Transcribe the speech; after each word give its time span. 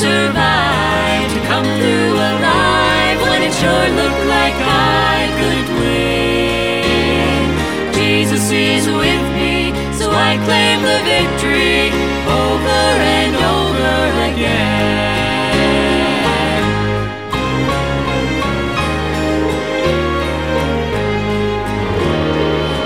survive, 0.00 1.28
to 1.30 1.40
come 1.46 1.66
through 1.76 2.14
alive 2.32 3.20
when 3.20 3.42
it 3.42 3.52
sure 3.52 3.88
looked 4.00 4.24
like 4.36 4.56
I 4.56 5.28
couldn't 5.38 5.70
win. 5.78 7.46
Jesus 7.92 8.50
is 8.50 8.86
with 8.86 9.24
me, 9.36 9.74
so 9.98 10.10
I 10.10 10.38
claim 10.46 10.80
the 10.90 11.00
victory 11.04 11.92
over 12.46 12.82
and 13.18 13.34
over 13.58 13.96
again. 14.30 14.80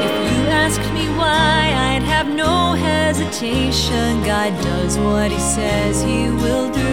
If 0.07 0.15
you 0.27 0.39
asked 0.65 0.91
me 0.93 1.07
why, 1.21 1.61
I'd 1.91 2.07
have 2.15 2.29
no 2.35 2.73
hesitation. 2.73 4.25
God 4.25 4.53
does 4.65 4.99
what 4.99 5.31
He 5.31 5.39
says 5.39 6.03
He 6.03 6.29
will 6.43 6.71
do. 6.73 6.84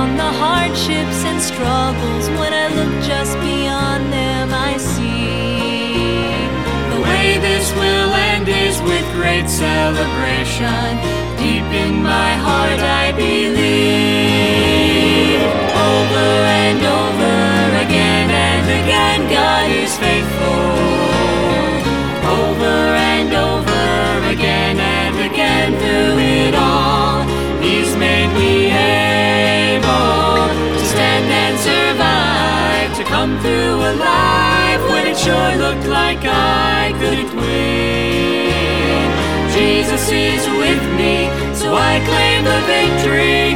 On 0.00 0.16
the 0.16 0.32
hardships 0.44 1.20
and 1.28 1.38
struggles 1.42 2.24
when 2.40 2.52
I 2.64 2.66
look 2.78 2.94
just 3.04 3.34
beyond 3.48 4.02
them? 4.10 4.46
I 4.70 4.72
see 4.78 6.48
the 6.92 7.00
way 7.06 7.26
this 7.48 7.66
will 7.80 8.12
end 8.32 8.48
is 8.48 8.76
with 8.88 9.06
great 9.20 9.48
celebration. 9.48 10.90
Deep 11.44 11.68
in 11.84 11.92
my 12.02 12.32
heart, 12.46 12.80
I 13.04 13.06
believe. 13.24 13.80
Over 15.92 16.30
and 16.64 16.80
over 17.00 17.36
again 17.84 18.28
and 18.48 18.66
again, 18.80 19.20
God 19.38 19.66
alive 34.00 34.80
when 34.90 35.06
it 35.06 35.18
sure 35.18 35.52
looked 35.64 35.86
like 35.86 36.22
I 36.24 36.92
couldn't 37.00 37.32
win. 37.36 39.06
Jesus 39.56 40.04
is 40.10 40.42
with 40.62 40.84
me, 41.00 41.28
so 41.54 41.74
I 41.74 41.94
claim 42.08 42.40
the 42.44 42.60
victory 42.74 43.54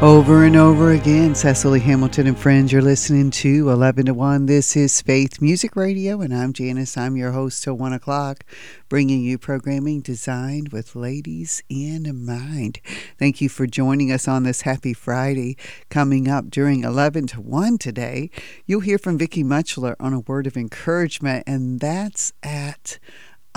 Over 0.00 0.44
and 0.44 0.54
over 0.54 0.92
again, 0.92 1.34
Cecily 1.34 1.80
Hamilton 1.80 2.28
and 2.28 2.38
friends, 2.38 2.70
you're 2.70 2.80
listening 2.80 3.32
to 3.32 3.68
11 3.68 4.06
to 4.06 4.14
1. 4.14 4.46
This 4.46 4.76
is 4.76 5.02
Faith 5.02 5.42
Music 5.42 5.74
Radio, 5.74 6.20
and 6.20 6.32
I'm 6.32 6.52
Janice. 6.52 6.96
I'm 6.96 7.16
your 7.16 7.32
host 7.32 7.64
till 7.64 7.74
1 7.74 7.92
o'clock, 7.92 8.44
bringing 8.88 9.24
you 9.24 9.38
programming 9.38 10.00
designed 10.00 10.68
with 10.68 10.94
ladies 10.94 11.64
in 11.68 12.24
mind. 12.24 12.78
Thank 13.18 13.40
you 13.40 13.48
for 13.48 13.66
joining 13.66 14.12
us 14.12 14.28
on 14.28 14.44
this 14.44 14.60
happy 14.60 14.94
Friday. 14.94 15.56
Coming 15.88 16.28
up 16.28 16.48
during 16.48 16.84
11 16.84 17.26
to 17.28 17.40
1 17.40 17.78
today, 17.78 18.30
you'll 18.66 18.82
hear 18.82 18.98
from 18.98 19.18
Vicky 19.18 19.42
Mutchler 19.42 19.96
on 19.98 20.12
a 20.12 20.20
word 20.20 20.46
of 20.46 20.56
encouragement, 20.56 21.42
and 21.44 21.80
that's 21.80 22.32
at 22.44 23.00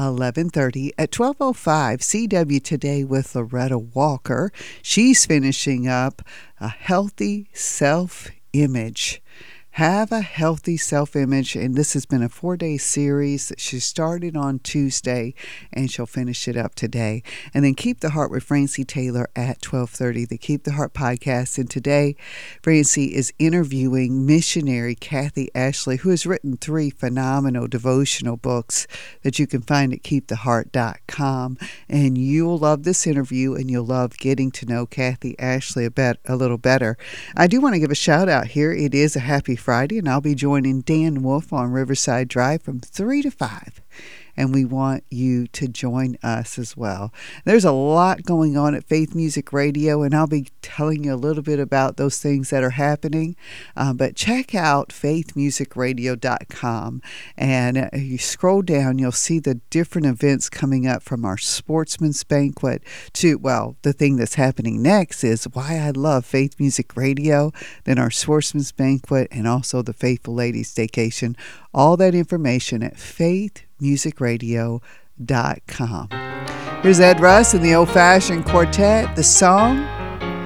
11:30 0.09 0.91
at 0.97 1.11
12:05 1.11 2.01
CW 2.01 2.63
today 2.63 3.03
with 3.03 3.35
Loretta 3.35 3.77
Walker. 3.77 4.51
She's 4.81 5.25
finishing 5.25 5.87
up 5.87 6.21
a 6.59 6.69
healthy 6.69 7.47
self-image. 7.53 9.21
Have 9.75 10.11
a 10.11 10.19
healthy 10.19 10.75
self 10.75 11.15
image. 11.15 11.55
And 11.55 11.75
this 11.75 11.93
has 11.93 12.05
been 12.05 12.21
a 12.21 12.27
four 12.27 12.57
day 12.57 12.75
series 12.75 13.47
that 13.47 13.61
she 13.61 13.79
started 13.79 14.35
on 14.35 14.59
Tuesday 14.59 15.33
and 15.71 15.89
she'll 15.89 16.05
finish 16.05 16.45
it 16.49 16.57
up 16.57 16.75
today. 16.75 17.23
And 17.53 17.63
then 17.63 17.75
Keep 17.75 18.01
the 18.01 18.09
Heart 18.09 18.31
with 18.31 18.43
Francie 18.43 18.83
Taylor 18.83 19.29
at 19.33 19.65
1230, 19.65 20.25
the 20.25 20.37
Keep 20.37 20.65
the 20.65 20.73
Heart 20.73 20.93
podcast. 20.93 21.57
And 21.57 21.69
today, 21.69 22.17
Francie 22.61 23.15
is 23.15 23.31
interviewing 23.39 24.25
missionary 24.25 24.93
Kathy 24.93 25.49
Ashley, 25.55 25.95
who 25.97 26.09
has 26.09 26.25
written 26.25 26.57
three 26.57 26.89
phenomenal 26.89 27.67
devotional 27.67 28.35
books 28.35 28.87
that 29.23 29.39
you 29.39 29.47
can 29.47 29.61
find 29.61 29.93
at 29.93 30.03
keeptheheart.com. 30.03 31.57
And 31.87 32.17
you'll 32.17 32.57
love 32.57 32.83
this 32.83 33.07
interview 33.07 33.53
and 33.53 33.71
you'll 33.71 33.85
love 33.85 34.17
getting 34.17 34.51
to 34.51 34.65
know 34.65 34.85
Kathy 34.85 35.39
Ashley 35.39 35.85
a, 35.85 35.91
bit, 35.91 36.19
a 36.25 36.35
little 36.35 36.57
better. 36.57 36.97
I 37.37 37.47
do 37.47 37.61
want 37.61 37.75
to 37.75 37.79
give 37.79 37.91
a 37.91 37.95
shout 37.95 38.27
out 38.27 38.47
here. 38.47 38.73
It 38.73 38.93
is 38.93 39.15
a 39.15 39.21
happy 39.21 39.55
Friday, 39.55 39.70
and 39.71 40.09
I'll 40.09 40.19
be 40.19 40.35
joining 40.35 40.81
Dan 40.81 41.23
Wolf 41.23 41.53
on 41.53 41.71
Riverside 41.71 42.27
Drive 42.27 42.61
from 42.61 42.81
3 42.81 43.21
to 43.21 43.31
5 43.31 43.81
and 44.35 44.53
we 44.53 44.65
want 44.65 45.05
you 45.09 45.47
to 45.47 45.67
join 45.67 46.17
us 46.23 46.57
as 46.57 46.77
well. 46.77 47.13
There's 47.45 47.65
a 47.65 47.71
lot 47.71 48.23
going 48.23 48.57
on 48.57 48.73
at 48.75 48.85
Faith 48.85 49.15
Music 49.15 49.53
Radio, 49.53 50.03
and 50.03 50.13
I'll 50.15 50.27
be 50.27 50.47
telling 50.61 51.03
you 51.03 51.13
a 51.13 51.15
little 51.15 51.43
bit 51.43 51.59
about 51.59 51.97
those 51.97 52.19
things 52.19 52.49
that 52.49 52.63
are 52.63 52.71
happening. 52.71 53.35
Uh, 53.75 53.93
but 53.93 54.15
check 54.15 54.55
out 54.55 54.89
faithmusicradio.com, 54.89 57.01
and 57.37 57.77
uh, 57.77 57.89
you 57.93 58.17
scroll 58.17 58.61
down, 58.61 58.99
you'll 58.99 59.11
see 59.11 59.39
the 59.39 59.55
different 59.69 60.07
events 60.07 60.49
coming 60.49 60.87
up 60.87 61.03
from 61.03 61.25
our 61.25 61.37
Sportsman's 61.37 62.23
Banquet 62.23 62.81
to, 63.13 63.37
well, 63.37 63.75
the 63.81 63.93
thing 63.93 64.17
that's 64.17 64.35
happening 64.35 64.81
next 64.81 65.23
is 65.23 65.45
why 65.53 65.77
I 65.77 65.91
love 65.91 66.25
Faith 66.25 66.59
Music 66.59 66.95
Radio, 66.95 67.51
then 67.83 67.99
our 67.99 68.11
Sportsman's 68.11 68.71
Banquet, 68.71 69.27
and 69.31 69.47
also 69.47 69.81
the 69.81 69.93
Faithful 69.93 70.33
Ladies 70.33 70.73
Staycation. 70.73 71.35
All 71.73 71.97
that 71.97 72.15
information 72.15 72.83
at 72.83 72.97
faithmusicradio.com. 73.81 76.09
Here's 76.81 76.99
Ed 76.99 77.19
Russ 77.19 77.53
and 77.53 77.63
the 77.63 77.75
Old 77.75 77.89
Fashioned 77.89 78.45
Quartet, 78.45 79.15
the 79.15 79.21
song 79.23 79.83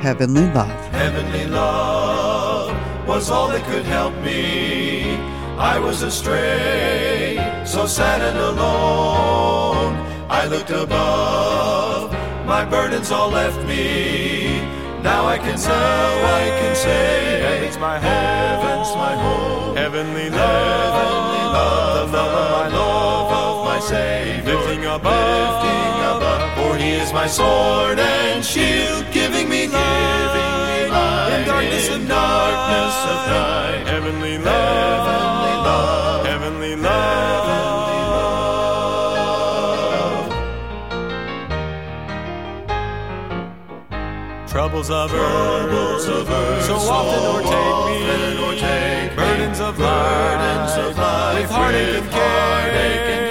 Heavenly 0.01 0.51
Love. 0.53 0.69
Heavenly 0.91 1.45
love 1.47 2.75
was 3.07 3.31
all 3.31 3.47
that 3.49 3.63
could 3.65 3.85
help 3.85 4.13
me. 4.21 5.15
I 5.57 5.79
was 5.79 6.01
astray, 6.01 7.63
so 7.65 7.85
sad 7.85 8.19
and 8.21 8.37
alone. 8.37 9.95
I 10.29 10.47
looked 10.47 10.71
above, 10.71 12.11
my 12.45 12.65
burdens 12.65 13.09
all 13.11 13.29
left 13.29 13.65
me. 13.65 14.59
Now 15.01 15.25
I 15.25 15.37
can 15.37 15.57
say, 15.57 15.71
I 15.71 16.49
can 16.59 16.75
say, 16.75 17.39
heaven's 17.41 17.77
my 17.77 17.97
home, 17.99 18.03
heaven's 18.03 18.93
my 18.95 19.15
home. 19.15 19.77
Heavenly 19.77 20.29
love, 20.29 20.93
heavenly 20.99 21.45
love, 21.53 21.94
Savior, 23.85 24.55
lifting 24.55 24.85
above, 24.85 25.63
lifting 25.63 25.99
above. 26.17 26.57
For 26.57 26.75
He 26.75 26.93
is 26.93 27.13
my 27.13 27.27
sword 27.27 27.99
and 27.99 28.43
shield, 28.43 29.05
giving 29.11 29.47
me 29.47 29.67
life, 29.67 30.33
giving 30.33 30.59
me 30.71 30.89
life 30.89 31.33
in 31.33 31.45
darkness 31.45 31.89
of 31.89 32.07
darkness 32.07 32.95
of 33.13 33.27
night. 33.29 33.85
Heavenly 33.85 34.37
love, 34.39 35.05
heavenly 35.05 35.55
love, 35.69 36.25
heavenly 36.25 36.75
love, 36.75 37.45
heavenly 37.53 38.01
love. 44.39 44.49
Troubles 44.49 44.89
of 44.89 45.13
earth, 45.13 46.07
of 46.09 46.29
earth 46.29 46.65
so 46.65 46.75
often 46.75 47.21
o'ertake 47.23 47.79
me, 47.85 47.97
o'ertake 48.43 49.15
burdens 49.15 49.59
of 49.59 49.77
burdens 49.77 50.73
of 50.77 50.97
life 50.97 51.41
with 51.41 51.51
heartache 51.51 51.97
and 51.97 52.09
care. 52.09 53.24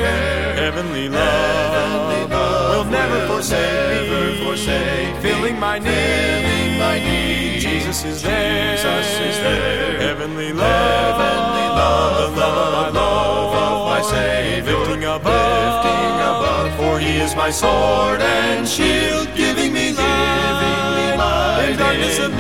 Heavenly 0.75 1.09
love, 1.09 2.31
will 2.75 2.91
never 2.91 3.29
forsake 3.29 4.11
me, 4.11 4.45
forsake 4.45 5.17
filling 5.23 5.57
my 5.57 5.79
need, 5.79 6.79
my 6.81 6.99
need. 6.99 7.61
Jesus 7.61 8.05
is 8.05 8.21
there, 8.23 8.75
Jesus 8.75 9.21
is 9.21 9.37
there. 9.39 10.01
Heavenly 10.01 10.53
love, 10.53 11.17
heavenly 11.21 11.69
love 11.79 12.37
love, 12.37 12.93
the 12.93 12.99
love, 12.99 13.55
of 13.55 13.87
my 13.87 14.03
Savior, 14.03 14.77
lifting 14.77 15.05
above. 15.05 16.77
For 16.77 16.99
He 16.99 17.19
is 17.19 17.37
my 17.37 17.51
sword 17.51 18.21
and 18.21 18.67
shield, 18.67 19.29
giving 19.37 19.73
me 19.73 19.93
light, 19.93 20.41
giving 20.43 20.87
me 20.99 21.17
light 21.17 21.69
in 21.71 21.79
darkness 21.79 22.19
of 22.19 22.33
of 22.33 22.39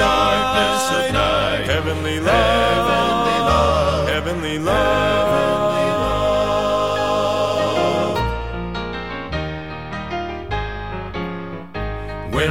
night. 1.12 1.66
heavenly 1.66 2.18
love, 2.18 4.08
Heavenly 4.08 4.58
love, 4.58 5.73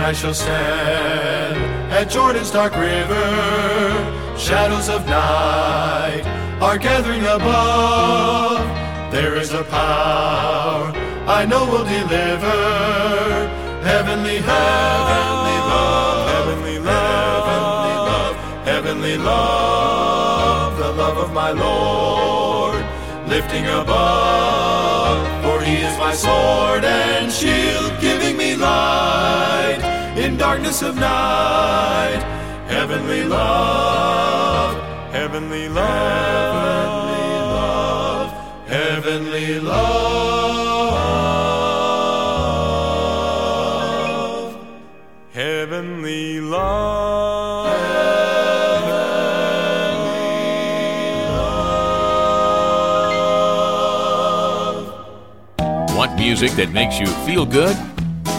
I 0.03 0.11
shall 0.11 0.33
stand 0.33 1.55
at 1.89 2.09
Jordan's 2.09 2.51
dark 2.51 2.75
river, 2.75 3.23
shadows 4.37 4.89
of 4.89 5.05
night 5.05 6.23
are 6.59 6.77
gathering 6.77 7.21
above. 7.21 8.59
There 9.13 9.37
is 9.37 9.53
a 9.53 9.63
power 9.63 10.91
I 11.25 11.45
know 11.45 11.63
will 11.71 11.85
deliver 11.85 12.59
heavenly, 13.87 14.39
heavenly 14.39 15.57
love, 15.71 16.27
Heavenly 16.35 16.73
heavenly 16.73 17.95
love, 18.03 18.35
heavenly 18.65 19.17
love, 19.17 20.77
the 20.79 20.91
love 20.91 21.17
of 21.17 21.31
my 21.31 21.51
Lord, 21.51 22.83
lifting 23.29 23.67
above. 23.67 25.43
For 25.43 25.63
he 25.63 25.77
is 25.77 25.97
my 25.97 26.13
sword 26.13 26.83
and 26.83 27.31
shield, 27.31 28.01
giving 28.01 28.22
in 30.23 30.37
darkness 30.37 30.81
of 30.81 30.95
night. 30.95 32.23
Heavenly 32.67 33.25
love, 33.25 34.75
Heavenly 35.11 35.67
heavenly 35.67 35.69
love, 35.69 37.11
love, 37.49 38.31
heavenly 38.67 39.59
love. 39.59 39.83
heavenly 45.33 46.39
love. 46.39 47.73
Want 55.95 56.15
music 56.17 56.51
that 56.51 56.71
makes 56.71 56.97
you 56.99 57.07
feel 57.25 57.45
good? 57.45 57.75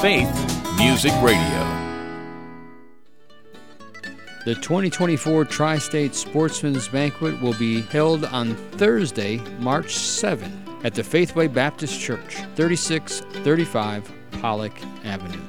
Faith 0.01 0.31
Music 0.79 1.13
Radio. 1.23 1.74
The 4.45 4.55
2024 4.57 5.47
Tri 5.47 5.79
State 5.79 6.15
Sportsman's 6.15 6.87
Banquet 6.87 7.41
will 7.41 7.55
be 7.55 7.81
held 7.81 8.27
on 8.27 8.55
Thursday, 8.73 9.39
March 9.59 9.97
7 9.97 10.81
at 10.85 10.93
the 10.93 11.03
Faithway 11.03 11.49
Baptist 11.49 11.99
Church, 11.99 12.37
3635 12.55 14.13
Pollock 14.33 14.79
Avenue. 15.03 15.41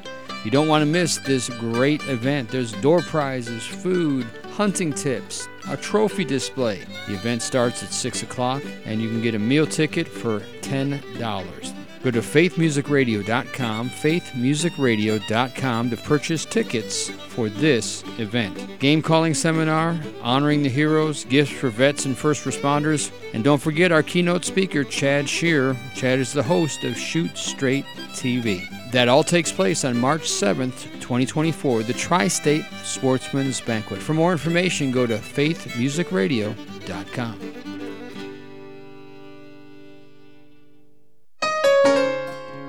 You 0.45 0.51
don't 0.51 0.69
want 0.69 0.81
to 0.81 0.85
miss 0.85 1.17
this 1.17 1.49
great 1.49 2.07
event. 2.07 2.49
There's 2.49 2.71
door 2.71 3.01
prizes, 3.01 3.65
food, 3.65 4.25
hunting 4.53 4.93
tips, 4.93 5.49
a 5.67 5.75
trophy 5.75 6.23
display. 6.23 6.85
The 7.07 7.15
event 7.15 7.41
starts 7.41 7.83
at 7.83 7.91
6 7.91 8.23
o'clock 8.23 8.63
and 8.85 9.01
you 9.01 9.09
can 9.09 9.21
get 9.21 9.35
a 9.35 9.39
meal 9.39 9.67
ticket 9.67 10.07
for 10.07 10.39
$10. 10.61 11.84
Go 12.05 12.11
to 12.11 12.21
faithmusicradio.com, 12.21 13.89
faithmusicradio.com 13.89 15.89
to 15.89 15.97
purchase 15.97 16.45
tickets 16.45 17.09
for 17.09 17.49
this 17.49 18.03
event. 18.19 18.77
Game 18.77 19.01
calling 19.01 19.33
seminar, 19.33 19.99
honoring 20.21 20.61
the 20.61 20.69
heroes, 20.69 21.25
gifts 21.25 21.49
for 21.49 21.69
vets 21.69 22.05
and 22.05 22.15
first 22.15 22.45
responders, 22.45 23.09
and 23.33 23.43
don't 23.43 23.59
forget 23.59 23.91
our 23.91 24.03
keynote 24.03 24.45
speaker, 24.45 24.83
Chad 24.83 25.27
Shearer. 25.27 25.75
Chad 25.95 26.19
is 26.19 26.31
the 26.31 26.43
host 26.43 26.83
of 26.83 26.95
Shoot 26.95 27.35
Straight 27.35 27.85
TV. 28.11 28.61
That 28.91 29.07
all 29.07 29.23
takes 29.23 29.51
place 29.51 29.83
on 29.83 29.97
March 29.97 30.29
7th, 30.29 30.83
2024, 31.01 31.81
the 31.81 31.93
Tri 31.93 32.27
State 32.27 32.65
Sportsman's 32.83 33.61
Banquet. 33.61 33.99
For 33.99 34.13
more 34.13 34.31
information, 34.31 34.91
go 34.91 35.07
to 35.07 35.17
faithmusicradio.com. 35.17 37.74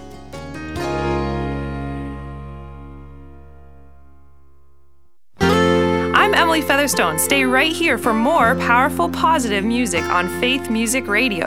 I'm 5.42 6.34
Emily 6.34 6.62
Featherstone. 6.62 7.20
Stay 7.20 7.44
right 7.44 7.72
here 7.72 7.98
for 7.98 8.14
more 8.14 8.56
powerful, 8.56 9.10
positive 9.10 9.66
music 9.66 10.04
on 10.04 10.30
Faith 10.40 10.70
Music 10.70 11.08
Radio. 11.08 11.46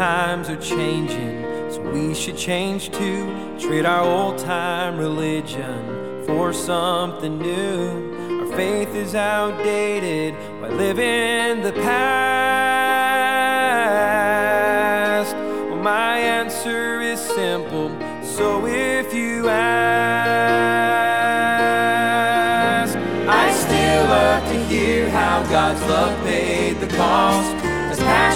Times 0.00 0.48
are 0.48 0.56
changing, 0.56 1.44
so 1.70 1.78
we 1.92 2.14
should 2.14 2.38
change 2.38 2.90
too. 2.90 3.26
Trade 3.58 3.84
our 3.84 4.02
old 4.02 4.38
time 4.38 4.96
religion 4.96 6.24
for 6.24 6.54
something 6.54 7.36
new. 7.36 8.40
Our 8.40 8.46
faith 8.56 8.94
is 8.94 9.14
outdated. 9.14 10.34
by 10.62 10.68
living 10.68 11.62
the 11.62 11.72
past? 11.82 12.24
Well, 15.36 15.82
my 15.82 16.16
answer 16.16 17.02
is 17.02 17.20
simple. 17.20 17.90
So 18.22 18.64
if 18.64 19.12
you 19.12 19.50
ask, 19.50 19.60
I 23.28 23.52
still 23.52 24.04
love 24.06 24.48
to 24.50 24.64
hear 24.64 25.10
how 25.10 25.42
God's 25.42 25.82
love 25.82 26.18
paid 26.24 26.80
the 26.80 26.88
cost. 26.96 27.59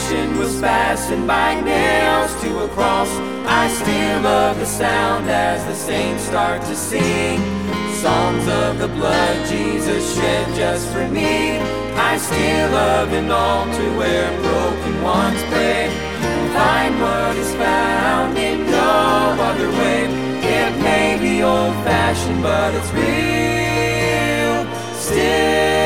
Passion 0.05 0.37
was 0.37 0.61
fastened 0.61 1.27
by 1.27 1.59
nails 1.63 2.31
to 2.43 2.65
a 2.65 2.69
cross. 2.69 3.09
I 3.47 3.69
still 3.69 4.21
love 4.21 4.59
the 4.59 4.67
sound 4.67 5.31
as 5.31 5.65
the 5.65 5.75
saints 5.75 6.25
start 6.25 6.61
to 6.61 6.77
sing 6.77 7.41
songs 8.03 8.47
of 8.47 8.79
the 8.79 8.89
blood 8.89 9.47
Jesus 9.47 10.15
shed 10.15 10.55
just 10.55 10.93
for 10.93 11.09
me. 11.09 11.57
I 11.97 12.19
still 12.19 12.71
love 12.73 13.15
an 13.15 13.31
altar 13.31 13.97
where 13.97 14.29
broken 14.43 15.03
ones 15.03 15.43
pray 15.45 15.89
find 16.53 17.01
what 17.01 17.37
is 17.37 17.55
found 17.55 18.37
in 18.37 18.67
no 18.71 19.37
other 19.41 19.71
way. 19.71 20.05
It 20.05 20.83
may 20.83 21.17
be 21.19 21.43
old 21.43 21.73
fashioned, 21.83 22.43
but 22.43 22.75
it's 22.75 22.93
real 22.93 24.67
still. 25.01 25.84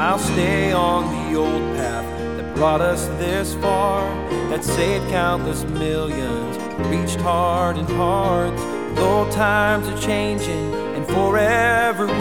I'll 0.00 0.18
stay 0.18 0.72
on 0.72 1.02
the 1.12 1.34
old 1.38 1.76
path 1.76 2.06
that 2.38 2.56
brought 2.56 2.80
us 2.80 3.06
this 3.20 3.52
far, 3.56 4.08
that 4.48 4.64
saved 4.64 5.10
countless 5.10 5.64
millions, 5.64 6.56
reached 6.88 7.20
heart 7.20 7.76
and 7.76 7.86
hearts. 7.86 8.62
Though 8.98 9.30
times 9.30 9.86
are 9.88 10.00
changing 10.00 10.72
and 10.96 11.06
forever 11.06 12.06
will, 12.06 12.16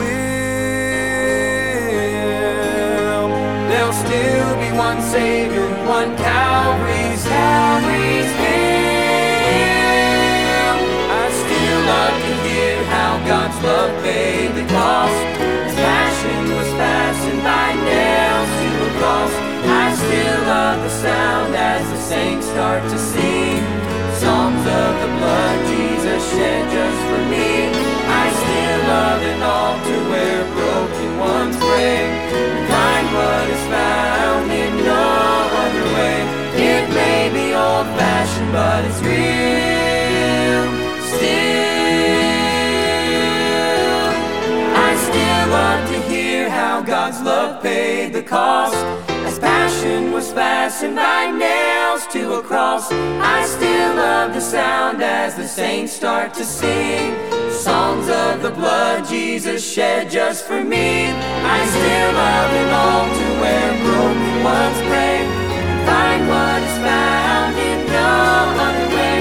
there'll 3.69 3.93
still 3.93 4.55
be 4.59 4.71
one 4.77 5.01
Savior, 5.01 5.69
one 5.87 6.17
Calvary's, 6.17 7.23
Calvary's 7.23 8.31
hill. 8.43 8.59
I 11.15 11.31
still 11.31 11.81
love 11.87 12.19
to 12.27 12.33
hear 12.43 12.83
how 12.91 13.11
God's 13.25 13.57
love 13.63 14.03
paid 14.03 14.51
the 14.53 14.65
cost. 14.67 15.28
Start 22.59 22.83
to 22.83 22.97
sing 22.97 23.61
songs 24.19 24.63
of 24.81 24.91
the 25.03 25.09
blood 25.17 25.57
Jesus 25.67 26.21
shed 26.31 26.63
just 26.75 26.99
for 27.09 27.21
me. 27.33 27.49
I 28.21 28.25
still 28.41 28.79
love 28.95 29.21
an 29.33 29.41
altar 29.41 30.01
where 30.11 30.43
broken 30.59 31.09
ones 31.17 31.55
pray 31.55 32.03
and 32.03 32.67
find 32.73 33.05
what 33.15 33.45
is 33.55 33.63
found 33.75 34.51
in 34.51 34.71
no 34.83 35.05
other 35.63 35.85
way. 35.97 36.17
It 36.71 36.85
may 36.99 37.21
be 37.37 37.45
old 37.53 37.87
fashioned, 37.97 38.51
but 38.51 38.83
it's 38.83 39.01
real. 39.01 40.63
Still, 41.13 42.09
I 44.87 44.89
still 45.07 45.45
love 45.59 45.81
to 45.91 45.97
hear 46.11 46.49
how 46.49 46.81
God's 46.81 47.21
love 47.21 47.63
paid 47.63 48.11
the 48.11 48.23
cost. 48.23 48.98
As 49.99 50.13
was 50.13 50.31
fastened 50.31 50.95
by 50.95 51.29
nails 51.29 52.07
to 52.07 52.35
a 52.35 52.41
cross, 52.41 52.89
I 52.89 53.45
still 53.45 53.95
love 53.95 54.33
the 54.33 54.39
sound 54.39 55.03
as 55.03 55.35
the 55.35 55.45
saints 55.45 55.91
start 55.91 56.33
to 56.35 56.45
sing 56.45 57.13
songs 57.51 58.07
of 58.07 58.41
the 58.41 58.51
blood 58.51 59.05
Jesus 59.07 59.61
shed 59.61 60.09
just 60.09 60.45
for 60.45 60.63
me. 60.63 61.09
I 61.09 61.59
still 61.75 62.11
love 62.23 62.51
an 62.61 62.69
altar 62.87 63.31
where 63.41 63.71
broken 63.83 64.43
ones 64.43 64.79
pray 64.87 65.19
find 65.85 66.21
what 66.31 66.61
is 66.63 66.77
found 66.87 67.57
in 67.57 67.79
no 67.87 68.11
other 68.67 68.87
way. 68.95 69.17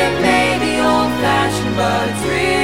It 0.00 0.12
may 0.22 0.48
be 0.62 0.72
old 0.78 1.12
fashioned, 1.24 1.76
but 1.76 2.08
it's 2.08 2.24
real 2.30 2.59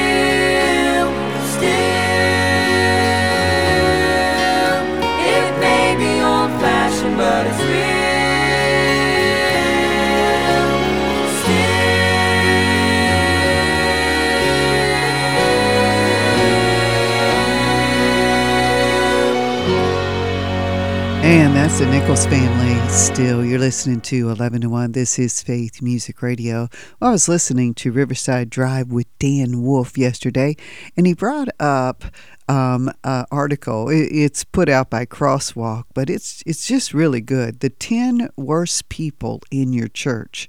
And 21.27 21.53
that's 21.57 21.79
the 21.79 21.85
Nichols 21.87 22.25
family 22.25 22.87
still. 22.89 23.43
You're 23.43 23.59
listening 23.59 23.99
to 24.01 24.29
11 24.29 24.61
to 24.61 24.69
1. 24.69 24.93
This 24.93 25.19
is 25.19 25.43
Faith 25.43 25.81
Music 25.81 26.21
Radio. 26.21 26.69
Well, 27.01 27.09
I 27.09 27.11
was 27.11 27.27
listening 27.27 27.73
to 27.75 27.91
Riverside 27.91 28.49
Drive 28.49 28.93
with 28.93 29.07
Dan 29.19 29.61
Wolf 29.61 29.97
yesterday, 29.97 30.55
and 30.95 31.05
he 31.05 31.13
brought 31.13 31.49
up 31.59 32.05
um, 32.47 32.89
an 33.03 33.25
article. 33.29 33.89
It- 33.89 34.09
It's 34.13 34.45
put 34.45 34.69
out 34.69 34.89
by 34.89 35.05
Crosswalk, 35.05 35.83
but 35.93 36.09
it's 36.09 36.41
it's 36.45 36.65
just 36.65 36.93
really 36.93 37.19
good. 37.21 37.59
The 37.59 37.71
10 37.71 38.29
worst 38.37 38.87
people 38.87 39.41
in 39.51 39.73
your 39.73 39.89
church. 39.89 40.47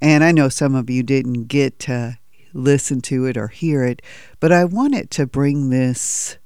And 0.00 0.22
I 0.22 0.30
know 0.30 0.48
some 0.48 0.76
of 0.76 0.88
you 0.88 1.02
didn't 1.02 1.44
get 1.48 1.80
to 1.80 2.18
listen 2.54 3.00
to 3.00 3.26
it 3.26 3.36
or 3.36 3.48
hear 3.48 3.82
it, 3.82 4.00
but 4.38 4.52
I 4.52 4.64
wanted 4.64 5.10
to 5.12 5.26
bring 5.26 5.70
this 5.70 6.38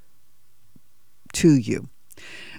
to 1.34 1.52
you 1.52 1.90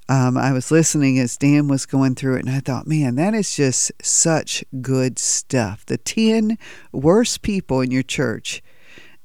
um, 0.07 0.38
I 0.38 0.51
was 0.53 0.69
listening 0.69 1.17
as 1.17 1.38
Dan 1.38 1.67
was 1.67 1.85
going 1.85 2.15
through 2.15 2.35
it, 2.35 2.45
and 2.45 2.55
I 2.55 2.59
thought, 2.59 2.88
man, 2.88 3.15
that 3.15 3.33
is 3.33 3.55
just 3.55 3.91
such 4.01 4.63
good 4.81 5.17
stuff. 5.17 5.85
The 5.85 5.97
10 5.97 6.57
worst 6.91 7.41
people 7.41 7.81
in 7.81 7.89
your 7.89 8.03
church. 8.03 8.62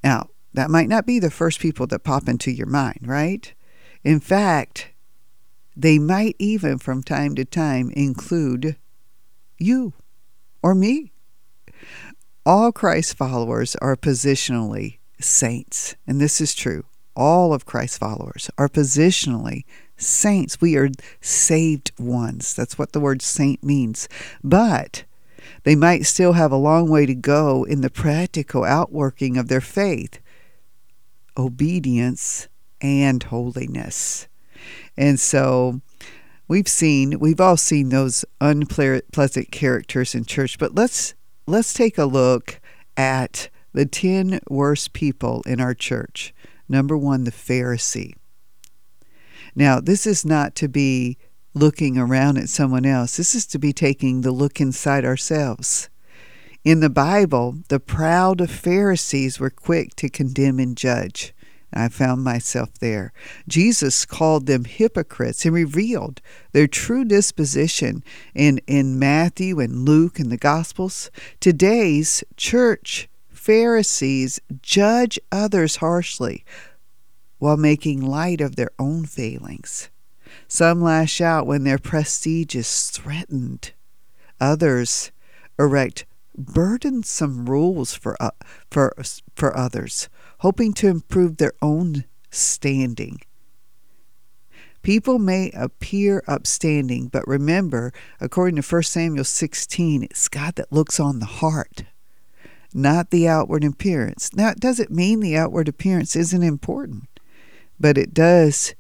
Now, 0.02 0.28
that 0.54 0.70
might 0.70 0.88
not 0.88 1.06
be 1.06 1.18
the 1.18 1.30
first 1.30 1.60
people 1.60 1.86
that 1.88 2.04
pop 2.04 2.28
into 2.28 2.50
your 2.50 2.66
mind, 2.66 3.00
right? 3.02 3.52
In 4.02 4.20
fact, 4.20 4.90
they 5.76 5.98
might 5.98 6.34
even 6.38 6.78
from 6.78 7.02
time 7.02 7.34
to 7.34 7.44
time 7.44 7.90
include 7.90 8.76
you 9.58 9.92
or 10.62 10.74
me. 10.74 11.12
All 12.46 12.72
Christ 12.72 13.16
followers 13.16 13.76
are 13.76 13.96
positionally 13.96 14.98
saints, 15.20 15.94
and 16.06 16.20
this 16.20 16.40
is 16.40 16.54
true. 16.54 16.84
All 17.14 17.52
of 17.52 17.66
Christ's 17.66 17.98
followers 17.98 18.50
are 18.56 18.68
positionally 18.68 19.64
saints. 20.00 20.60
We 20.60 20.76
are 20.76 20.88
saved 21.20 21.92
ones. 21.98 22.54
That's 22.54 22.78
what 22.78 22.92
the 22.92 23.00
word 23.00 23.22
saint 23.22 23.62
means. 23.62 24.08
But 24.42 25.04
they 25.64 25.76
might 25.76 26.06
still 26.06 26.32
have 26.32 26.52
a 26.52 26.56
long 26.56 26.88
way 26.88 27.06
to 27.06 27.14
go 27.14 27.64
in 27.64 27.80
the 27.80 27.90
practical 27.90 28.64
outworking 28.64 29.36
of 29.36 29.48
their 29.48 29.60
faith, 29.60 30.20
obedience, 31.36 32.48
and 32.80 33.22
holiness. 33.22 34.26
And 34.96 35.20
so 35.20 35.80
we've 36.48 36.68
seen, 36.68 37.18
we've 37.18 37.40
all 37.40 37.56
seen 37.56 37.90
those 37.90 38.24
unpleasant 38.40 39.50
characters 39.50 40.14
in 40.14 40.24
church, 40.24 40.58
but 40.58 40.74
let's 40.74 41.14
let's 41.46 41.74
take 41.74 41.98
a 41.98 42.04
look 42.04 42.60
at 42.96 43.48
the 43.72 43.86
10 43.86 44.40
worst 44.48 44.92
people 44.92 45.42
in 45.46 45.60
our 45.60 45.74
church. 45.74 46.34
Number 46.68 46.96
1, 46.96 47.24
the 47.24 47.32
Pharisee. 47.32 48.14
Now, 49.54 49.80
this 49.80 50.06
is 50.06 50.24
not 50.24 50.54
to 50.56 50.68
be 50.68 51.18
looking 51.54 51.98
around 51.98 52.38
at 52.38 52.48
someone 52.48 52.86
else. 52.86 53.16
This 53.16 53.34
is 53.34 53.46
to 53.46 53.58
be 53.58 53.72
taking 53.72 54.20
the 54.20 54.32
look 54.32 54.60
inside 54.60 55.04
ourselves. 55.04 55.88
In 56.64 56.80
the 56.80 56.90
Bible, 56.90 57.58
the 57.68 57.80
proud 57.80 58.48
Pharisees 58.50 59.40
were 59.40 59.50
quick 59.50 59.96
to 59.96 60.08
condemn 60.08 60.58
and 60.58 60.76
judge. 60.76 61.34
I 61.72 61.88
found 61.88 62.24
myself 62.24 62.70
there. 62.80 63.12
Jesus 63.48 64.04
called 64.04 64.46
them 64.46 64.64
hypocrites 64.64 65.44
and 65.44 65.54
revealed 65.54 66.20
their 66.52 66.66
true 66.66 67.04
disposition 67.04 68.02
in, 68.34 68.60
in 68.66 68.98
Matthew 68.98 69.60
and 69.60 69.84
Luke 69.84 70.18
and 70.18 70.30
the 70.30 70.36
Gospels. 70.36 71.10
Today's 71.38 72.24
church 72.36 73.08
Pharisees 73.28 74.40
judge 74.60 75.18
others 75.32 75.76
harshly 75.76 76.44
while 77.40 77.56
making 77.56 78.00
light 78.00 78.40
of 78.40 78.54
their 78.54 78.70
own 78.78 79.04
failings. 79.04 79.90
Some 80.46 80.80
lash 80.80 81.20
out 81.20 81.48
when 81.48 81.64
their 81.64 81.78
prestige 81.78 82.54
is 82.54 82.90
threatened. 82.90 83.72
Others 84.40 85.10
erect 85.58 86.06
burdensome 86.36 87.46
rules 87.46 87.94
for, 87.94 88.16
uh, 88.22 88.30
for, 88.70 88.94
for 89.34 89.56
others, 89.56 90.08
hoping 90.38 90.72
to 90.74 90.86
improve 90.86 91.36
their 91.36 91.52
own 91.60 92.04
standing. 92.30 93.20
People 94.82 95.18
may 95.18 95.50
appear 95.50 96.22
upstanding, 96.26 97.08
but 97.08 97.26
remember, 97.28 97.92
according 98.18 98.60
to 98.60 98.66
1 98.66 98.82
Samuel 98.84 99.24
16, 99.24 100.04
it's 100.04 100.28
God 100.28 100.54
that 100.54 100.72
looks 100.72 100.98
on 100.98 101.18
the 101.18 101.26
heart, 101.26 101.84
not 102.72 103.10
the 103.10 103.28
outward 103.28 103.62
appearance. 103.62 104.32
Now, 104.34 104.50
it 104.50 104.60
doesn't 104.60 104.90
mean 104.90 105.20
the 105.20 105.36
outward 105.36 105.68
appearance 105.68 106.16
isn't 106.16 106.42
important, 106.42 107.09
but 107.80 107.96
it 107.96 108.14
does 108.14 108.74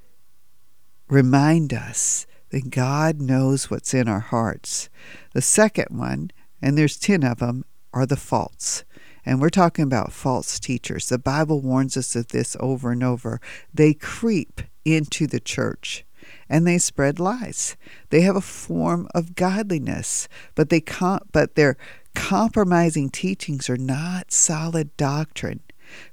remind 1.08 1.72
us 1.72 2.26
that 2.50 2.70
God 2.70 3.20
knows 3.20 3.70
what's 3.70 3.94
in 3.94 4.06
our 4.06 4.20
hearts. 4.20 4.88
The 5.32 5.42
second 5.42 5.86
one, 5.90 6.30
and 6.60 6.76
there's 6.76 6.98
10 6.98 7.24
of 7.24 7.38
them, 7.38 7.64
are 7.92 8.06
the 8.06 8.16
false. 8.16 8.84
And 9.24 9.40
we're 9.40 9.50
talking 9.50 9.84
about 9.84 10.12
false 10.12 10.60
teachers. 10.60 11.08
The 11.08 11.18
Bible 11.18 11.60
warns 11.60 11.96
us 11.96 12.14
of 12.14 12.28
this 12.28 12.56
over 12.60 12.92
and 12.92 13.02
over. 13.02 13.40
They 13.72 13.94
creep 13.94 14.62
into 14.84 15.26
the 15.26 15.40
church 15.40 16.04
and 16.48 16.66
they 16.66 16.78
spread 16.78 17.18
lies. 17.18 17.76
They 18.10 18.22
have 18.22 18.36
a 18.36 18.40
form 18.40 19.08
of 19.14 19.34
godliness, 19.34 20.28
but 20.54 20.68
they 20.68 20.80
com- 20.80 21.26
but 21.32 21.54
their 21.54 21.76
compromising 22.14 23.10
teachings 23.10 23.70
are 23.70 23.76
not 23.76 24.32
solid 24.32 24.96
doctrine. 24.96 25.60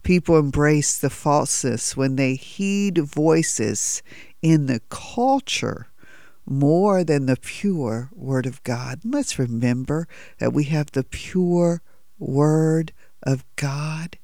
People 0.03 0.37
embrace 0.37 0.97
the 0.97 1.09
falseness 1.09 1.95
when 1.95 2.15
they 2.15 2.35
heed 2.35 2.97
voices 2.97 4.01
in 4.41 4.67
the 4.67 4.81
culture 4.89 5.87
more 6.45 7.03
than 7.03 7.25
the 7.25 7.37
pure 7.37 8.09
Word 8.13 8.45
of 8.45 8.63
God. 8.63 8.99
And 9.03 9.13
let's 9.13 9.37
remember 9.37 10.07
that 10.39 10.53
we 10.53 10.65
have 10.65 10.91
the 10.91 11.03
pure 11.03 11.81
Word 12.17 12.93
of 13.23 13.43
God. 13.55 14.17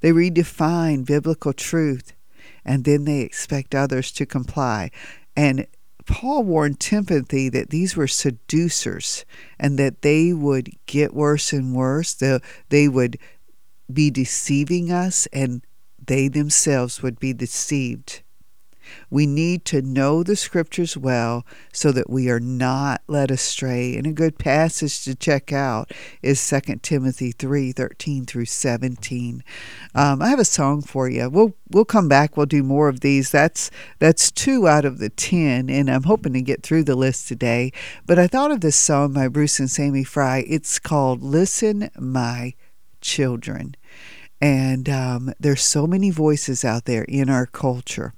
They 0.00 0.12
redefine 0.12 1.04
biblical 1.04 1.52
truth 1.52 2.12
and 2.64 2.84
then 2.84 3.04
they 3.04 3.20
expect 3.20 3.74
others 3.74 4.12
to 4.12 4.26
comply. 4.26 4.90
And 5.36 5.66
Paul 6.06 6.44
warned 6.44 6.80
Timothy 6.80 7.48
that 7.48 7.70
these 7.70 7.96
were 7.96 8.08
seducers 8.08 9.24
and 9.58 9.78
that 9.78 10.02
they 10.02 10.32
would 10.32 10.70
get 10.86 11.14
worse 11.14 11.52
and 11.52 11.74
worse. 11.74 12.14
They, 12.14 12.38
they 12.68 12.88
would 12.88 13.18
be 13.94 14.10
deceiving 14.10 14.90
us 14.90 15.26
and 15.32 15.62
they 16.04 16.28
themselves 16.28 17.02
would 17.02 17.18
be 17.20 17.32
deceived. 17.32 18.22
We 19.10 19.26
need 19.26 19.64
to 19.66 19.82
know 19.82 20.22
the 20.22 20.36
scriptures 20.36 20.96
well 20.96 21.46
so 21.72 21.92
that 21.92 22.10
we 22.10 22.30
are 22.30 22.40
not 22.40 23.02
led 23.06 23.30
astray. 23.30 23.96
And 23.96 24.06
a 24.06 24.12
good 24.12 24.38
passage 24.38 25.04
to 25.04 25.14
check 25.14 25.52
out 25.52 25.92
is 26.22 26.46
2 26.48 26.76
Timothy 26.82 27.32
3 27.32 27.72
13 27.72 28.26
through 28.26 28.46
17. 28.46 29.44
Um, 29.94 30.22
I 30.22 30.28
have 30.28 30.38
a 30.38 30.44
song 30.44 30.82
for 30.82 31.08
you. 31.08 31.28
We'll 31.28 31.54
we'll 31.70 31.84
come 31.84 32.08
back. 32.08 32.36
We'll 32.36 32.46
do 32.46 32.62
more 32.62 32.88
of 32.88 33.00
these. 33.00 33.30
That's 33.30 33.70
that's 33.98 34.30
two 34.30 34.68
out 34.68 34.84
of 34.84 34.98
the 34.98 35.10
ten, 35.10 35.70
and 35.70 35.90
I'm 35.90 36.04
hoping 36.04 36.32
to 36.34 36.42
get 36.42 36.62
through 36.62 36.84
the 36.84 36.96
list 36.96 37.28
today. 37.28 37.72
But 38.06 38.18
I 38.18 38.26
thought 38.26 38.50
of 38.50 38.60
this 38.60 38.76
song 38.76 39.12
by 39.12 39.28
Bruce 39.28 39.58
and 39.58 39.70
Sammy 39.70 40.04
Fry. 40.04 40.44
It's 40.46 40.78
called 40.78 41.22
"Listen, 41.22 41.90
My 41.98 42.54
Children," 43.00 43.76
and 44.42 44.88
um, 44.88 45.32
there's 45.38 45.62
so 45.62 45.86
many 45.86 46.10
voices 46.10 46.64
out 46.64 46.84
there 46.84 47.04
in 47.04 47.30
our 47.30 47.46
culture 47.46 48.12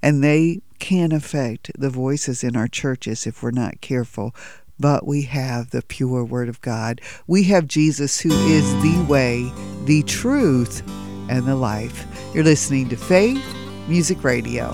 and 0.00 0.22
they 0.22 0.60
can 0.78 1.10
affect 1.10 1.72
the 1.76 1.90
voices 1.90 2.44
in 2.44 2.54
our 2.56 2.68
churches 2.68 3.26
if 3.26 3.42
we're 3.42 3.50
not 3.50 3.80
careful. 3.80 4.34
But 4.78 5.04
we 5.04 5.22
have 5.22 5.70
the 5.70 5.82
pure 5.82 6.24
Word 6.24 6.48
of 6.48 6.60
God. 6.60 7.00
We 7.26 7.42
have 7.44 7.66
Jesus, 7.66 8.20
who 8.20 8.30
is 8.30 8.72
the 8.74 9.04
way, 9.08 9.52
the 9.86 10.04
truth, 10.04 10.82
and 11.28 11.44
the 11.46 11.56
life. 11.56 12.06
You're 12.32 12.44
listening 12.44 12.88
to 12.90 12.96
Faith 12.96 13.44
Music 13.88 14.22
Radio. 14.22 14.70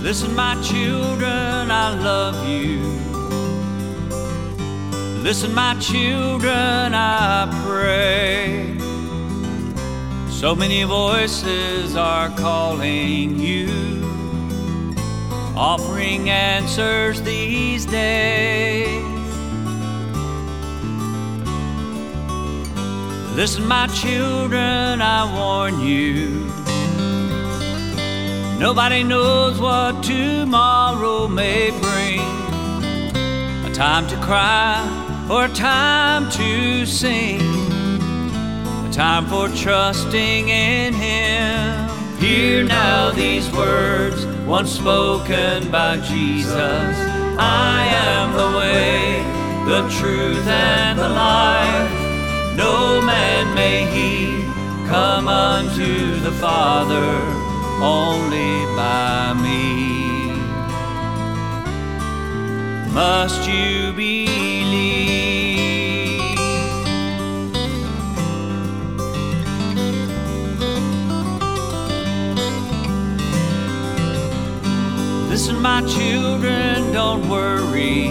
Listen, 0.00 0.34
my 0.34 0.60
children, 0.62 1.70
I 1.70 2.00
love 2.02 2.48
you. 2.48 3.11
Listen, 5.22 5.54
my 5.54 5.76
children, 5.78 6.94
I 6.94 7.48
pray. 7.64 8.76
So 10.28 10.52
many 10.56 10.82
voices 10.82 11.94
are 11.94 12.28
calling 12.30 13.38
you, 13.38 14.02
offering 15.56 16.28
answers 16.28 17.22
these 17.22 17.86
days. 17.86 19.00
Listen, 23.36 23.64
my 23.68 23.86
children, 23.94 25.00
I 25.00 25.32
warn 25.36 25.78
you. 25.78 26.50
Nobody 28.58 29.04
knows 29.04 29.60
what 29.60 30.02
tomorrow 30.02 31.28
may 31.28 31.70
bring. 31.70 32.20
A 33.64 33.72
time 33.72 34.08
to 34.08 34.16
cry 34.16 35.10
or 35.30 35.44
a 35.44 35.48
time 35.48 36.30
to 36.30 36.84
sing 36.84 37.40
a 37.40 38.90
time 38.92 39.26
for 39.26 39.48
trusting 39.48 40.48
in 40.48 40.92
Him. 40.92 41.88
Hear 42.18 42.64
now 42.64 43.10
these 43.10 43.50
words, 43.52 44.26
once 44.46 44.72
spoken 44.72 45.70
by 45.70 45.96
Jesus 45.98 46.96
I 47.38 47.84
am 48.06 48.32
the 48.32 48.58
way, 48.58 49.22
the 49.66 49.88
truth, 49.98 50.46
and 50.46 50.98
the 50.98 51.08
life. 51.08 52.56
No 52.56 53.00
man 53.00 53.54
may 53.54 53.86
he 53.86 54.42
come 54.88 55.28
unto 55.28 56.20
the 56.20 56.32
Father 56.32 57.12
only 57.82 58.66
by 58.76 59.32
me. 59.42 60.32
Must 62.92 63.48
you 63.48 63.92
believe? 63.92 64.31
My 75.62 75.80
children, 75.82 76.92
don't 76.92 77.28
worry. 77.28 78.10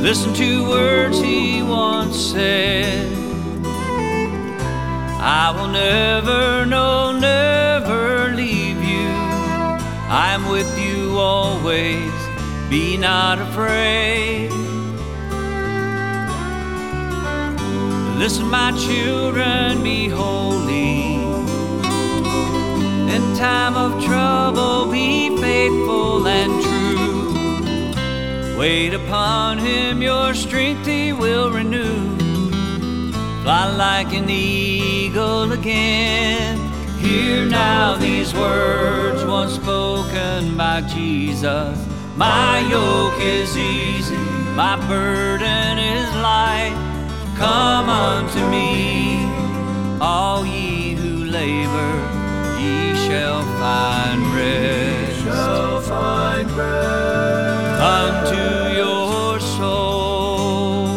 Listen 0.00 0.32
to 0.32 0.66
words 0.66 1.20
he 1.20 1.62
once 1.62 2.16
said. 2.16 3.12
I 5.20 5.52
will 5.54 5.68
never, 5.68 6.64
no, 6.64 7.12
never 7.12 8.32
leave 8.34 8.82
you. 8.82 9.08
I 10.08 10.32
am 10.32 10.48
with 10.48 10.72
you 10.80 11.18
always. 11.18 12.12
Be 12.70 12.96
not 12.96 13.38
afraid. 13.38 14.50
Listen, 18.18 18.48
my 18.48 18.72
children, 18.72 19.82
be 19.82 20.08
holy 20.08 21.19
in 23.20 23.36
time 23.36 23.76
of 23.76 24.02
trouble, 24.02 24.90
be 24.90 25.36
faithful 25.36 26.26
and 26.26 26.52
true. 26.62 28.58
Wait 28.58 28.94
upon 28.94 29.58
him, 29.58 30.02
your 30.02 30.32
strength 30.34 30.86
he 30.86 31.12
will 31.12 31.50
renew. 31.50 32.16
Fly 33.42 33.66
like 33.76 34.12
an 34.14 34.28
eagle 34.30 35.52
again. 35.52 36.58
Hear 36.98 37.46
now 37.46 37.96
these 37.96 38.32
words 38.34 39.24
once 39.24 39.54
spoken 39.54 40.56
by 40.56 40.82
Jesus. 40.82 41.78
My 42.16 42.60
yoke 42.70 43.20
is 43.20 43.56
easy, 43.56 44.24
my 44.62 44.76
burden 44.88 45.78
is 45.78 46.08
light. 46.16 46.76
Come 47.36 47.88
unto 47.88 48.40
me, 48.50 49.24
all 50.00 50.44
ye 50.46 50.94
who 50.94 51.24
labor 51.24 52.19
shall 53.06 53.42
find 53.58 54.22
rest. 54.34 55.22
Shall 55.24 55.80
find 55.80 56.50
rest 56.52 57.80
unto 57.80 58.76
your 58.76 59.40
soul. 59.40 60.88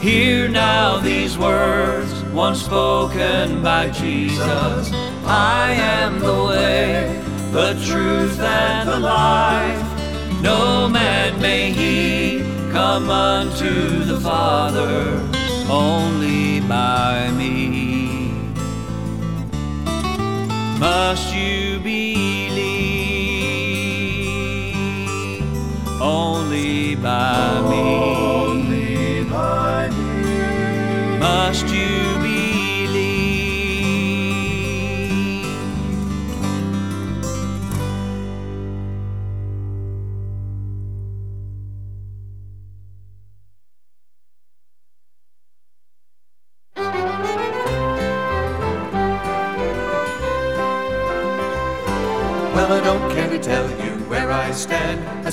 Hear 0.00 0.48
now 0.48 0.98
these 0.98 1.36
words, 1.36 2.24
once 2.32 2.62
spoken 2.64 3.62
by 3.62 3.90
Jesus. 3.90 4.92
I 5.24 5.72
am 5.72 6.18
the 6.20 6.44
way, 6.44 7.22
the 7.52 7.74
truth, 7.86 8.38
and 8.40 8.88
the 8.88 8.98
life. 8.98 9.86
No 10.42 10.88
man 10.88 11.40
may 11.40 11.70
he 11.70 12.40
come 12.72 13.10
unto 13.10 14.04
the 14.04 14.18
Father 14.20 15.20
only 15.68 16.60
by 16.60 17.30
me 17.32 17.89
must 20.80 21.34
you 21.34 21.78
believe 21.80 22.56
only 26.00 26.94
by 26.94 27.60
me? 27.68 28.19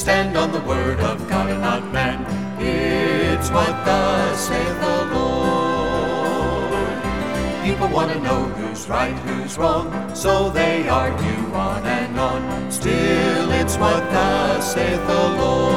Stand 0.07 0.37
on 0.37 0.53
the 0.53 0.61
word 0.61 1.01
of 1.01 1.27
God 1.27 1.49
and 1.49 1.59
not 1.59 1.83
man. 1.91 2.23
It's 2.61 3.49
what 3.49 3.73
thus 3.83 4.47
saith 4.47 4.79
the 4.79 5.03
Lord. 5.13 7.03
People 7.65 7.89
want 7.89 8.13
to 8.13 8.19
know 8.21 8.45
who's 8.55 8.87
right, 8.87 9.17
who's 9.27 9.57
wrong, 9.57 9.91
so 10.15 10.49
they 10.49 10.87
argue 10.87 11.43
on 11.53 11.85
and 11.85 12.17
on. 12.17 12.71
Still, 12.71 13.51
it's 13.51 13.75
what 13.75 13.99
thus 14.09 14.73
saith 14.75 15.05
the 15.07 15.27
Lord. 15.41 15.75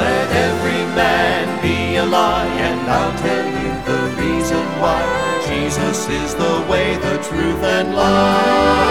Let 0.00 0.28
every 0.48 0.82
man 0.96 1.44
be 1.60 1.96
a 1.96 2.06
lie, 2.06 2.46
and 2.46 2.80
I'll 2.88 3.18
tell 3.28 3.46
you 3.60 3.70
the 3.90 4.00
reason 4.22 4.64
why. 4.80 5.04
Jesus 5.46 6.08
is 6.08 6.34
the 6.34 6.64
way, 6.70 6.96
the 6.96 7.18
truth, 7.28 7.62
and 7.62 7.94
life. 7.94 8.88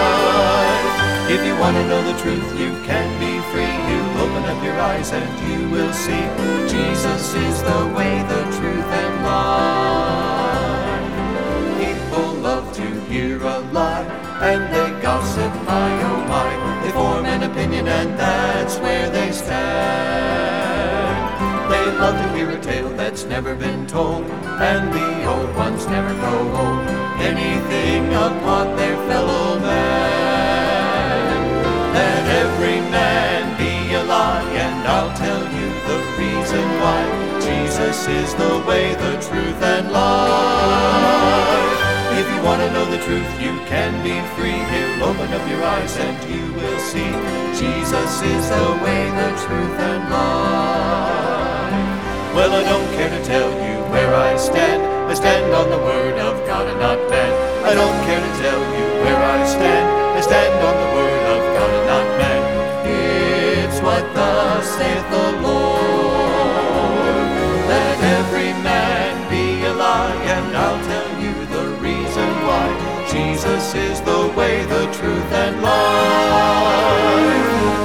If 1.29 1.43
you 1.45 1.57
want 1.59 1.75
to 1.75 1.85
know 1.87 2.01
the 2.03 2.17
truth, 2.21 2.57
you 2.57 2.71
can 2.85 3.16
eyes 4.79 5.11
and 5.11 5.39
you 5.47 5.69
will 5.69 5.93
see 5.93 6.25
Jesus 6.67 7.33
is 7.33 7.61
the 7.63 7.93
way, 7.95 8.23
the 8.23 8.43
truth, 8.57 8.91
and 9.01 9.23
life. 9.23 11.01
People 11.81 12.33
love 12.35 12.73
to 12.75 12.87
hear 13.09 13.41
a 13.41 13.59
lie 13.71 14.05
and 14.41 14.73
they 14.73 14.89
gossip, 15.01 15.53
my 15.65 16.03
oh 16.03 16.25
my. 16.27 16.49
They 16.83 16.91
form 16.91 17.25
an 17.25 17.43
opinion 17.43 17.87
and 17.87 18.17
that's 18.19 18.77
where 18.77 19.09
they 19.09 19.31
stand. 19.31 19.67
They 21.71 21.85
love 21.97 22.15
to 22.15 22.29
hear 22.37 22.49
a 22.51 22.59
tale 22.61 22.89
that's 22.89 23.23
never 23.25 23.55
been 23.55 23.87
told, 23.87 24.25
and 24.25 24.93
the 24.93 25.25
old 25.25 25.55
ones 25.55 25.87
never 25.87 26.13
grow 26.13 26.55
old. 26.55 26.87
Anything 27.19 28.13
upon 28.13 28.75
their 28.77 28.95
fellow 29.07 29.59
man. 29.59 31.33
Let 31.93 32.27
every 32.43 32.79
man 32.91 33.26
Jesus 37.41 38.07
is 38.07 38.33
the 38.35 38.63
way, 38.67 38.95
the 38.95 39.13
truth, 39.27 39.61
and 39.61 39.91
life. 39.91 41.77
If 42.19 42.27
you 42.33 42.41
want 42.43 42.61
to 42.61 42.69
know 42.73 42.85
the 42.89 42.97
truth, 43.05 43.29
you 43.39 43.53
can 43.71 43.91
be 44.03 44.17
free. 44.35 44.59
He'll 44.71 45.03
open 45.09 45.31
up 45.33 45.45
your 45.49 45.63
eyes 45.63 45.95
and 45.97 46.17
you 46.29 46.43
will 46.53 46.79
see. 46.79 47.11
Jesus 47.53 48.21
is 48.21 48.49
the 48.49 48.67
way, 48.83 49.09
the 49.21 49.29
truth, 49.45 49.77
and 49.91 50.03
life. 50.09 51.37
Well, 52.35 52.51
I 52.53 52.63
don't 52.63 52.89
care 52.97 53.09
to 53.09 53.21
tell 53.25 53.49
you 53.51 53.75
where 53.91 54.13
I 54.15 54.35
stand. 54.37 54.81
I 55.09 55.13
stand 55.13 55.53
on 55.53 55.69
the 55.69 55.77
word 55.77 56.17
of 56.19 56.45
God 56.45 56.67
and 56.67 56.79
not 56.79 56.99
man. 57.09 57.31
I 57.65 57.73
don't 57.73 57.99
care 58.07 58.19
to 58.19 58.33
tell 58.43 58.61
you 58.77 58.85
where 59.03 59.21
I 59.35 59.45
stand. 59.45 59.85
I 60.17 60.21
stand 60.21 60.53
on 60.67 60.75
the 60.83 60.89
word 60.97 61.23
of 61.35 61.41
God 61.55 61.69
and 61.77 61.85
not 61.93 62.07
man. 62.21 62.41
It's 63.63 63.79
what 63.81 64.03
thus 64.13 64.65
saith 64.77 65.09
the 65.11 65.41
Lord. 65.41 65.66
Is 73.77 74.01
the 74.01 74.33
way, 74.35 74.65
the 74.65 74.85
truth, 74.91 75.31
and 75.31 75.61
life. 75.61 76.97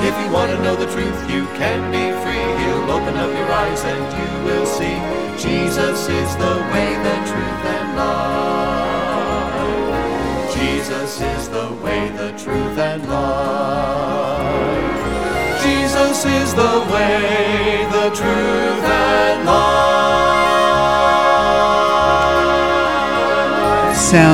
If 0.08 0.14
you 0.20 0.28
want 0.32 0.50
to 0.50 0.58
know 0.62 0.74
the 0.76 0.90
truth, 0.90 1.30
you 1.30 1.46
can 1.60 1.90
be 1.92 2.12
free. 2.22 2.46
He'll 2.60 2.90
open 2.90 3.16
up 3.16 3.30
your 3.30 3.50
eyes 3.52 3.84
and 3.84 4.02
you 4.18 4.28
will 4.46 4.66
see. 4.66 4.96
Jesus 5.38 6.08
is 6.08 6.36
the 6.36 6.56
way, 6.72 6.96
the 7.08 7.16
truth, 7.30 7.64
and 7.76 7.96
life. 7.96 9.32
Jesus 10.54 11.20
is 11.20 11.48
the 11.48 11.68
way, 11.84 12.08
the 12.10 12.32
truth, 12.42 12.78
and 12.78 13.08
life. 13.08 14.62
Jesus 15.62 16.24
is 16.24 16.54
the 16.54 16.84
way, 16.92 17.86
the 17.90 18.10
truth, 18.10 18.84
and 18.84 19.44
life. 19.46 20.21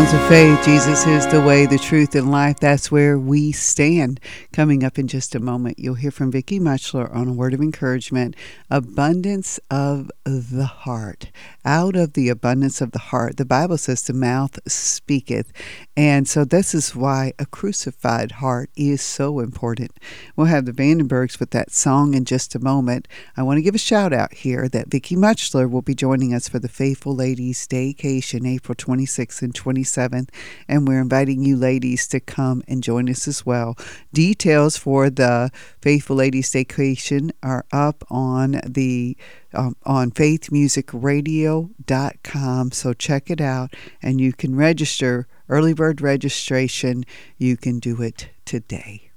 Of 0.09 0.27
Faith. 0.27 0.65
Jesus 0.65 1.07
is 1.07 1.27
the 1.27 1.43
way, 1.43 1.67
the 1.67 1.79
truth, 1.79 2.15
and 2.15 2.31
life. 2.31 2.59
That's 2.61 2.91
where 2.91 3.19
we 3.19 3.53
stand. 3.53 4.21
Coming 4.55 4.83
up 4.83 4.99
in 4.99 5.07
just 5.07 5.35
a 5.35 5.39
moment, 5.39 5.79
you'll 5.79 5.97
hear 5.97 6.11
from 6.11 6.33
Vicky 6.33 6.59
Mutchler 6.59 7.15
on 7.15 7.29
a 7.29 7.33
word 7.35 7.53
of 7.53 7.61
encouragement 7.61 8.35
abundance 8.71 9.61
of 9.71 10.11
the 10.25 10.65
heart. 10.65 11.31
Out 11.63 11.95
of 11.95 12.15
the 12.15 12.31
abundance 12.31 12.81
of 12.81 12.93
the 12.93 12.99
heart, 12.99 13.37
the 13.37 13.45
Bible 13.45 13.77
says 13.77 14.03
the 14.03 14.15
mouth 14.15 14.59
speaketh. 14.67 15.53
And 15.95 16.27
so 16.27 16.47
this 16.47 16.75
is 16.75 16.97
why 16.97 17.35
a 17.39 17.45
crucified 17.45 18.33
heart 18.33 18.71
is 18.77 19.03
so 19.03 19.41
important. 19.41 19.93
We'll 20.37 20.47
have 20.47 20.65
the 20.65 20.73
Vandenbergs 20.73 21.39
with 21.39 21.51
that 21.51 21.71
song 21.71 22.15
in 22.15 22.25
just 22.25 22.55
a 22.55 22.61
moment. 22.61 23.09
I 23.37 23.43
want 23.43 23.59
to 23.59 23.63
give 23.63 23.75
a 23.75 23.79
shout 23.79 24.15
out 24.15 24.33
here 24.33 24.71
that 24.71 24.89
Vicky 24.89 25.17
Mutchler 25.17 25.69
will 25.69 25.83
be 25.83 25.95
joining 25.95 26.33
us 26.33 26.49
for 26.49 26.59
the 26.59 26.69
Faithful 26.69 27.15
Ladies 27.15 27.67
Daycation, 27.67 28.49
April 28.49 28.75
26th 28.75 29.43
and 29.43 29.53
27th. 29.53 29.98
And 29.99 30.87
we're 30.87 31.01
inviting 31.01 31.43
you 31.43 31.57
ladies 31.57 32.07
to 32.09 32.21
come 32.21 32.63
and 32.69 32.83
join 32.83 33.09
us 33.09 33.27
as 33.29 33.45
well. 33.45 33.77
Details 34.13 34.77
for 34.77 35.11
the 35.11 35.51
Faithful 35.81 36.17
Ladies 36.17 36.51
Staycation 36.51 37.31
are 37.43 37.65
up 37.73 38.05
on 38.11 38.61
the 38.67 39.17
um, 39.55 39.77
on 39.85 40.11
faithmusicradio.com. 40.11 42.73
So 42.73 42.93
check 42.93 43.31
it 43.31 43.41
out 43.41 43.73
and 44.03 44.21
you 44.21 44.33
can 44.33 44.57
register. 44.57 45.29
Early 45.49 45.73
bird 45.73 46.03
registration, 46.03 47.05
you 47.39 47.57
can 47.57 47.79
do 47.79 48.03
it 48.03 48.29
today. 48.45 49.09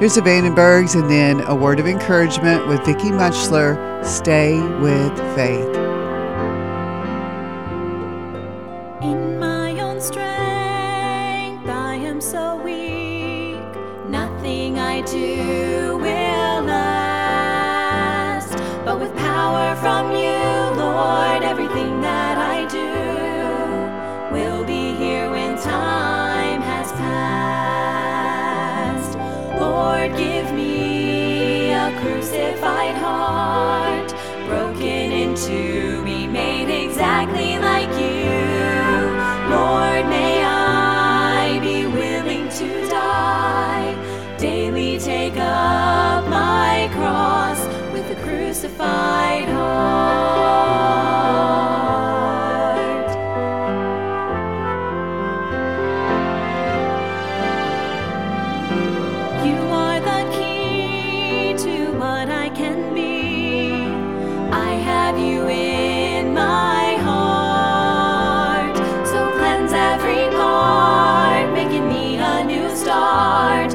Here's 0.00 0.14
the 0.14 0.22
Vandenbergs 0.22 0.98
and 0.98 1.10
then 1.10 1.42
a 1.42 1.54
word 1.54 1.78
of 1.78 1.86
encouragement 1.86 2.66
with 2.66 2.82
Vicky 2.84 3.10
Mutchler. 3.10 4.02
Stay 4.02 4.58
with 4.78 5.14
faith. 5.36 5.89
From 19.80 20.12
you, 20.12 20.76
Lord, 20.76 21.42
everything 21.42 22.02
that 22.02 22.36
I 22.36 22.66
do 22.68 22.92
will 24.30 24.62
be 24.64 24.94
here 24.94 25.30
when 25.30 25.56
time 25.56 26.60
has 26.60 26.92
passed. 26.92 27.88
Lord, 29.58 30.14
give 30.18 30.52
me 30.52 31.72
a 31.72 31.98
crucified 32.02 32.94
heart, 32.96 34.12
broken 34.46 35.12
into, 35.12 36.04
be 36.04 36.26
made 36.26 36.68
exactly 36.84 37.58
like 37.58 37.88
you. 37.98 39.08
Lord, 39.48 40.04
may 40.10 40.44
I 40.44 41.58
be 41.62 41.86
willing 41.86 42.50
to 42.50 42.86
die, 42.90 43.96
daily 44.36 44.98
take 44.98 45.38
up 45.38 46.28
my 46.28 46.90
cross 46.92 47.66
with 47.94 48.10
a 48.10 48.16
crucified 48.22 49.48
heart. 49.48 49.59
New 73.10 73.69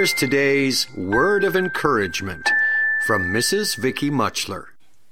Here's 0.00 0.14
today's 0.14 0.90
word 0.96 1.44
of 1.44 1.54
encouragement 1.54 2.48
from 3.06 3.34
Mrs. 3.34 3.76
Vicky 3.76 4.10
Mutchler. 4.10 4.68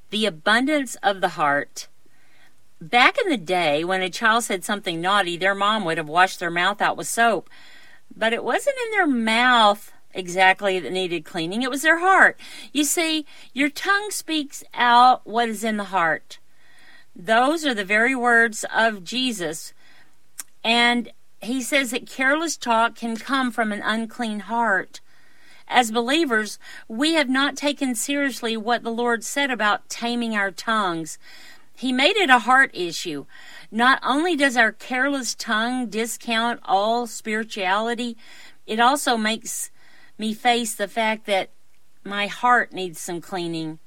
The 0.08 0.24
abundance 0.24 0.96
of 1.02 1.20
the 1.20 1.28
heart. 1.28 1.88
Back 2.80 3.18
in 3.22 3.28
the 3.28 3.36
day, 3.36 3.84
when 3.84 4.00
a 4.00 4.08
child 4.08 4.44
said 4.44 4.64
something 4.64 4.98
naughty, 4.98 5.36
their 5.36 5.54
mom 5.54 5.84
would 5.84 5.98
have 5.98 6.08
washed 6.08 6.40
their 6.40 6.50
mouth 6.50 6.80
out 6.80 6.96
with 6.96 7.06
soap. 7.06 7.50
But 8.16 8.32
it 8.32 8.42
wasn't 8.42 8.76
in 8.86 8.92
their 8.92 9.06
mouth 9.06 9.92
exactly 10.14 10.80
that 10.80 10.90
needed 10.90 11.22
cleaning, 11.22 11.60
it 11.60 11.70
was 11.70 11.82
their 11.82 11.98
heart. 11.98 12.40
You 12.72 12.84
see, 12.84 13.26
your 13.52 13.68
tongue 13.68 14.10
speaks 14.10 14.64
out 14.72 15.26
what 15.26 15.50
is 15.50 15.64
in 15.64 15.76
the 15.76 15.84
heart. 15.84 16.38
Those 17.14 17.66
are 17.66 17.74
the 17.74 17.84
very 17.84 18.14
words 18.14 18.64
of 18.74 19.04
Jesus 19.04 19.74
And 20.64 21.12
he 21.40 21.62
says 21.62 21.90
that 21.92 22.08
careless 22.08 22.56
talk 22.56 22.96
can 22.96 23.16
come 23.16 23.50
from 23.50 23.72
an 23.72 23.82
unclean 23.82 24.40
heart. 24.40 25.00
As 25.68 25.90
believers, 25.90 26.58
we 26.88 27.14
have 27.14 27.28
not 27.28 27.56
taken 27.56 27.94
seriously 27.94 28.56
what 28.56 28.82
the 28.82 28.90
Lord 28.90 29.22
said 29.22 29.50
about 29.50 29.88
taming 29.88 30.34
our 30.34 30.50
tongues. 30.50 31.18
He 31.76 31.92
made 31.92 32.16
it 32.16 32.30
a 32.30 32.40
heart 32.40 32.70
issue. 32.74 33.26
Not 33.70 34.00
only 34.02 34.34
does 34.34 34.56
our 34.56 34.72
careless 34.72 35.34
tongue 35.34 35.86
discount 35.86 36.60
all 36.64 37.06
spirituality, 37.06 38.16
it 38.66 38.80
also 38.80 39.16
makes 39.16 39.70
me 40.16 40.34
face 40.34 40.74
the 40.74 40.88
fact 40.88 41.26
that 41.26 41.50
my 42.02 42.26
heart 42.26 42.72
needs 42.72 42.98
some 42.98 43.20
cleaning. 43.20 43.78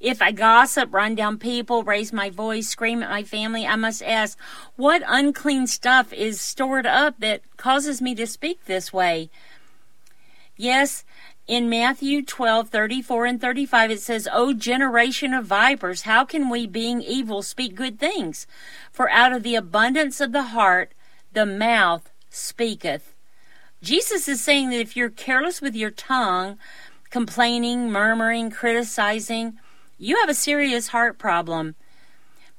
If 0.00 0.22
I 0.22 0.30
gossip, 0.30 0.94
run 0.94 1.16
down 1.16 1.38
people, 1.38 1.82
raise 1.82 2.12
my 2.12 2.30
voice, 2.30 2.68
scream 2.68 3.02
at 3.02 3.10
my 3.10 3.24
family, 3.24 3.66
I 3.66 3.74
must 3.74 4.02
ask, 4.02 4.38
what 4.76 5.02
unclean 5.06 5.66
stuff 5.66 6.12
is 6.12 6.40
stored 6.40 6.86
up 6.86 7.18
that 7.18 7.42
causes 7.56 8.00
me 8.00 8.14
to 8.14 8.26
speak 8.26 8.64
this 8.64 8.92
way? 8.92 9.28
Yes, 10.56 11.04
in 11.48 11.68
Matthew 11.68 12.24
12, 12.24 12.68
34 12.68 13.26
and 13.26 13.40
35, 13.40 13.90
it 13.90 14.00
says, 14.00 14.28
O 14.32 14.52
generation 14.52 15.32
of 15.32 15.46
vipers, 15.46 16.02
how 16.02 16.24
can 16.24 16.50
we, 16.50 16.66
being 16.66 17.00
evil, 17.00 17.42
speak 17.42 17.74
good 17.74 17.98
things? 17.98 18.46
For 18.92 19.10
out 19.10 19.32
of 19.32 19.42
the 19.42 19.54
abundance 19.54 20.20
of 20.20 20.32
the 20.32 20.42
heart, 20.42 20.92
the 21.32 21.46
mouth 21.46 22.10
speaketh. 22.28 23.14
Jesus 23.82 24.28
is 24.28 24.42
saying 24.42 24.70
that 24.70 24.80
if 24.80 24.96
you're 24.96 25.10
careless 25.10 25.60
with 25.60 25.74
your 25.74 25.90
tongue, 25.90 26.58
complaining, 27.10 27.90
murmuring, 27.90 28.50
criticizing, 28.50 29.58
you 29.98 30.16
have 30.20 30.28
a 30.28 30.34
serious 30.34 30.88
heart 30.88 31.18
problem. 31.18 31.74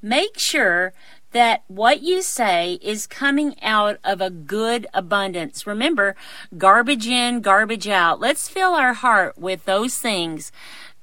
Make 0.02 0.38
sure 0.38 0.94
that 1.32 1.64
what 1.68 2.02
you 2.02 2.22
say 2.22 2.80
is 2.82 3.06
coming 3.06 3.56
out 3.62 3.98
of 4.04 4.22
a 4.22 4.30
good 4.30 4.88
abundance. 4.94 5.68
Remember, 5.68 6.16
garbage 6.58 7.08
in, 7.08 7.42
garbage 7.42 7.88
out. 7.88 8.20
Let's 8.20 8.50
fill 8.50 8.74
our 8.74 8.94
heart 8.94 9.38
with 9.38 9.66
those 9.66 9.98
things 9.98 10.52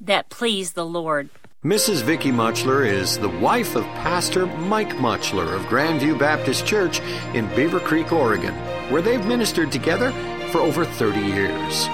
that 0.01 0.29
please 0.29 0.72
the 0.72 0.87
Lord. 0.87 1.31
Mrs. 1.64 2.03
Vicky 2.03 2.31
Mutchler 2.31 2.87
is 2.87 3.18
the 3.18 3.29
wife 3.29 3.75
of 3.75 3.85
Pastor 3.85 4.46
Mike 4.46 4.96
Mutchler 4.96 5.53
of 5.55 5.62
Grandview 5.62 6.18
Baptist 6.18 6.66
Church 6.66 7.01
in 7.35 7.53
Beaver 7.57 7.81
Creek, 7.81 8.12
Oregon, 8.12 8.55
where 8.90 9.03
they've 9.03 9.25
ministered 9.27 9.72
together 9.72 10.12
for 10.53 10.59
over 10.59 10.85
30 10.85 11.20
years. 11.20 11.88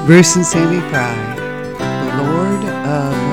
Bruce 0.06 0.36
and 0.36 0.44
Sammy 0.44 0.80
Pride, 0.90 1.38
Lord 2.18 2.64
of 2.64 3.29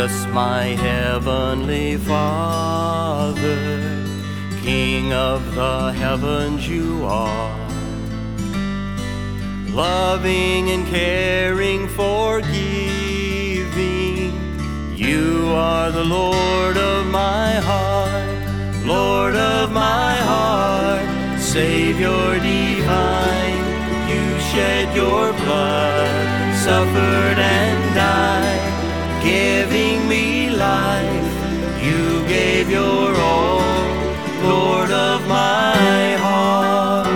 Jesus, 0.00 0.26
my 0.28 0.64
heavenly 0.64 1.98
Father, 1.98 3.36
King 4.62 5.12
of 5.12 5.54
the 5.54 5.92
heavens, 5.92 6.66
you 6.66 7.04
are. 7.04 7.68
Loving 9.68 10.70
and 10.70 10.86
caring, 10.86 11.86
forgiving, 11.86 12.48
you 14.96 15.48
are 15.48 15.90
the 15.90 16.04
Lord 16.04 16.78
of 16.78 17.06
my 17.06 17.52
heart, 17.56 18.86
Lord 18.86 19.36
of 19.36 19.70
my 19.70 20.14
heart, 20.14 21.38
Savior 21.38 22.38
divine. 22.40 23.64
You 24.08 24.40
shed 24.50 24.96
your 24.96 25.34
blood, 25.44 26.56
suffered 26.56 27.38
and 27.38 27.79
Gave 32.70 33.18
all, 33.18 33.58
Lord 34.44 34.90
of 34.92 35.26
my 35.26 36.14
heart. 36.22 37.08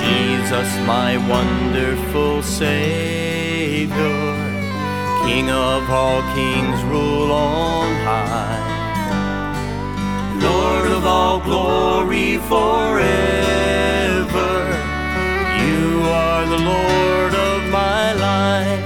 Jesus, 0.00 0.70
my 0.86 1.18
wonderful 1.28 2.42
Savior, 2.42 3.94
King 5.26 5.50
of 5.50 5.90
all 5.90 6.22
kings, 6.34 6.82
rule 6.84 7.30
on 7.30 7.92
high. 8.08 8.72
Lord 10.40 10.90
of 10.92 11.04
all 11.04 11.40
glory 11.40 12.38
forever, 12.38 13.73
are 16.06 16.46
the 16.46 16.58
Lord 16.58 17.34
of 17.34 17.70
my 17.70 18.12
life, 18.12 18.84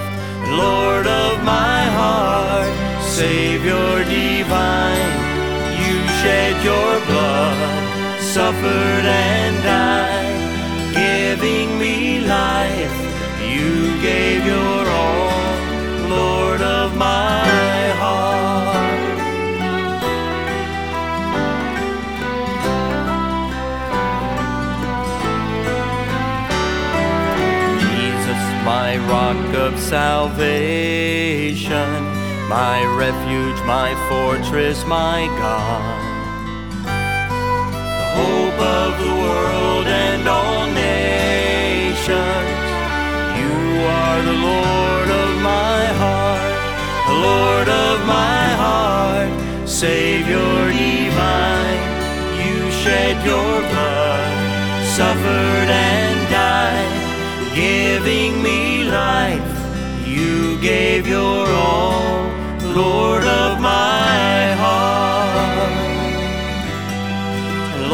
Lord 0.48 1.06
of 1.06 1.42
my 1.44 1.82
heart, 2.00 3.02
Savior 3.02 4.04
divine. 4.04 5.12
You 5.82 5.96
shed 6.20 6.54
your 6.64 6.92
blood, 7.08 8.20
suffered 8.20 9.06
and 9.06 9.62
died, 9.62 10.38
giving 10.94 11.78
me 11.78 12.20
life. 12.20 12.96
You 13.54 14.00
gave 14.00 14.46
your 14.46 14.80
all, 15.02 16.08
Lord 16.08 16.60
of 16.60 16.96
my 16.96 17.67
salvation, 29.88 31.88
my 32.48 32.84
refuge, 33.02 33.58
my 33.64 33.94
fortress, 34.08 34.84
my 34.84 35.26
God. 35.40 36.00
The 37.98 38.08
hope 38.18 38.60
of 38.80 38.90
the 39.02 39.12
world 39.22 39.86
and 39.86 40.28
all 40.28 40.66
nations. 40.66 42.58
You 43.40 43.56
are 44.00 44.20
the 44.30 44.38
Lord 44.50 45.08
of 45.22 45.30
my 45.40 45.82
heart, 46.02 46.56
the 47.08 47.18
Lord 47.28 47.68
of 47.68 47.96
my 48.06 48.44
heart, 48.64 49.32
Savior 49.66 50.68
divine. 51.08 51.80
You 52.44 52.70
shed 52.70 53.24
your 53.24 53.60
blood, 53.72 54.84
suffered 54.84 55.70
and 55.70 56.30
died, 56.30 57.54
giving 57.54 58.42
me 58.42 58.84
life. 58.84 59.57
You 60.18 60.60
gave 60.60 61.06
your 61.06 61.46
all, 61.68 62.22
Lord 62.80 63.24
of 63.24 63.60
my 63.60 64.54
heart. 64.62 65.74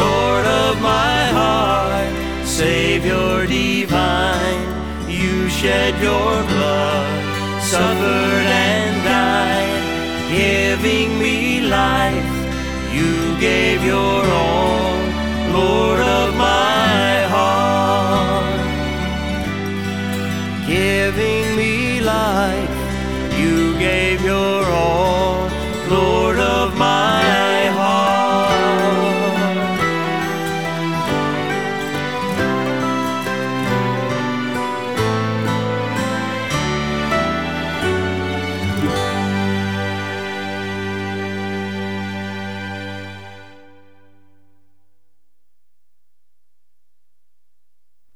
Lord 0.03 0.47
of 0.63 0.75
my 0.81 1.21
heart, 1.39 2.13
Savior 2.47 3.47
divine, 3.47 4.65
you 5.21 5.49
shed 5.51 5.93
your 6.09 6.33
blood, 6.53 7.63
suffered 7.73 8.47
and 8.69 8.95
died, 9.13 9.83
giving 10.39 11.11
me 11.25 11.37
life. 11.81 12.31
You 12.99 13.15
gave 13.49 13.81
your 13.93 14.21
all, 14.43 14.97
Lord 15.59 16.01
of 16.01 16.24
life. 22.14 22.74
You 23.40 23.77
gave 23.79 24.22
your 24.22 24.64
all, 24.83 25.48
Lord 25.90 26.38
of 26.38 26.77
my 26.79 27.66
heart. 27.79 28.14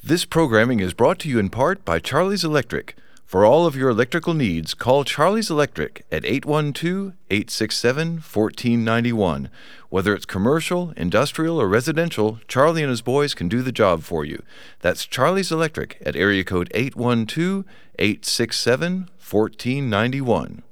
This 0.02 0.24
programming 0.24 0.80
is 0.80 0.94
brought 0.94 1.18
to 1.20 1.28
you 1.28 1.38
in 1.38 1.50
part 1.50 1.84
by 1.84 1.98
Charlie's 1.98 2.42
Electric, 2.42 2.96
For 3.28 3.44
all 3.44 3.66
of 3.66 3.76
your 3.76 3.90
electrical 3.90 4.32
needs, 4.32 4.72
call 4.72 5.04
Charlie's 5.04 5.50
Electric 5.50 6.06
at 6.10 6.24
812 6.24 7.12
867 7.28 8.08
1491. 8.22 9.50
Whether 9.90 10.14
it's 10.14 10.24
commercial, 10.24 10.94
industrial, 10.96 11.60
or 11.60 11.68
residential, 11.68 12.40
Charlie 12.48 12.82
and 12.82 12.88
his 12.88 13.02
boys 13.02 13.34
can 13.34 13.46
do 13.46 13.60
the 13.60 13.70
job 13.70 14.02
for 14.02 14.24
you. 14.24 14.42
That's 14.80 15.04
Charlie's 15.04 15.52
Electric 15.52 15.98
at 16.06 16.16
area 16.16 16.42
code 16.42 16.70
812 16.72 17.66
867 17.98 19.10
1491. 19.20 20.62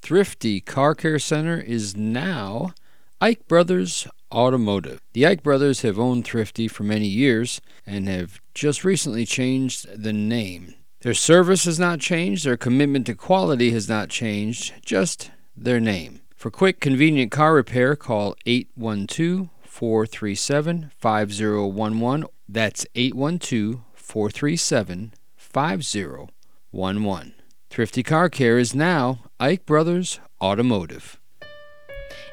Thrifty 0.00 0.60
Car 0.60 0.94
Care 0.94 1.18
Center 1.18 1.60
is 1.60 1.96
now 1.96 2.72
Ike 3.20 3.48
Brothers 3.48 4.06
Automotive. 4.30 5.00
The 5.12 5.26
Ike 5.26 5.42
brothers 5.42 5.82
have 5.82 5.98
owned 5.98 6.24
Thrifty 6.24 6.68
for 6.68 6.84
many 6.84 7.08
years 7.08 7.60
and 7.84 8.06
have 8.06 8.40
just 8.54 8.84
recently 8.84 9.26
changed 9.26 9.88
the 10.00 10.12
name. 10.12 10.74
Their 11.00 11.14
service 11.14 11.64
has 11.64 11.78
not 11.78 12.00
changed, 12.00 12.44
their 12.44 12.56
commitment 12.56 13.06
to 13.06 13.14
quality 13.14 13.70
has 13.70 13.88
not 13.88 14.08
changed, 14.08 14.74
just 14.84 15.30
their 15.56 15.78
name. 15.78 16.22
For 16.34 16.50
quick, 16.50 16.80
convenient 16.80 17.30
car 17.30 17.54
repair, 17.54 17.94
call 17.94 18.34
812 18.46 19.48
437 19.62 20.90
5011. 20.98 22.26
That's 22.48 22.84
812 22.96 23.80
437 23.94 25.12
5011. 25.36 27.34
Thrifty 27.70 28.02
Car 28.02 28.28
Care 28.28 28.58
is 28.58 28.74
now 28.74 29.20
Ike 29.38 29.66
Brothers 29.66 30.18
Automotive. 30.40 31.17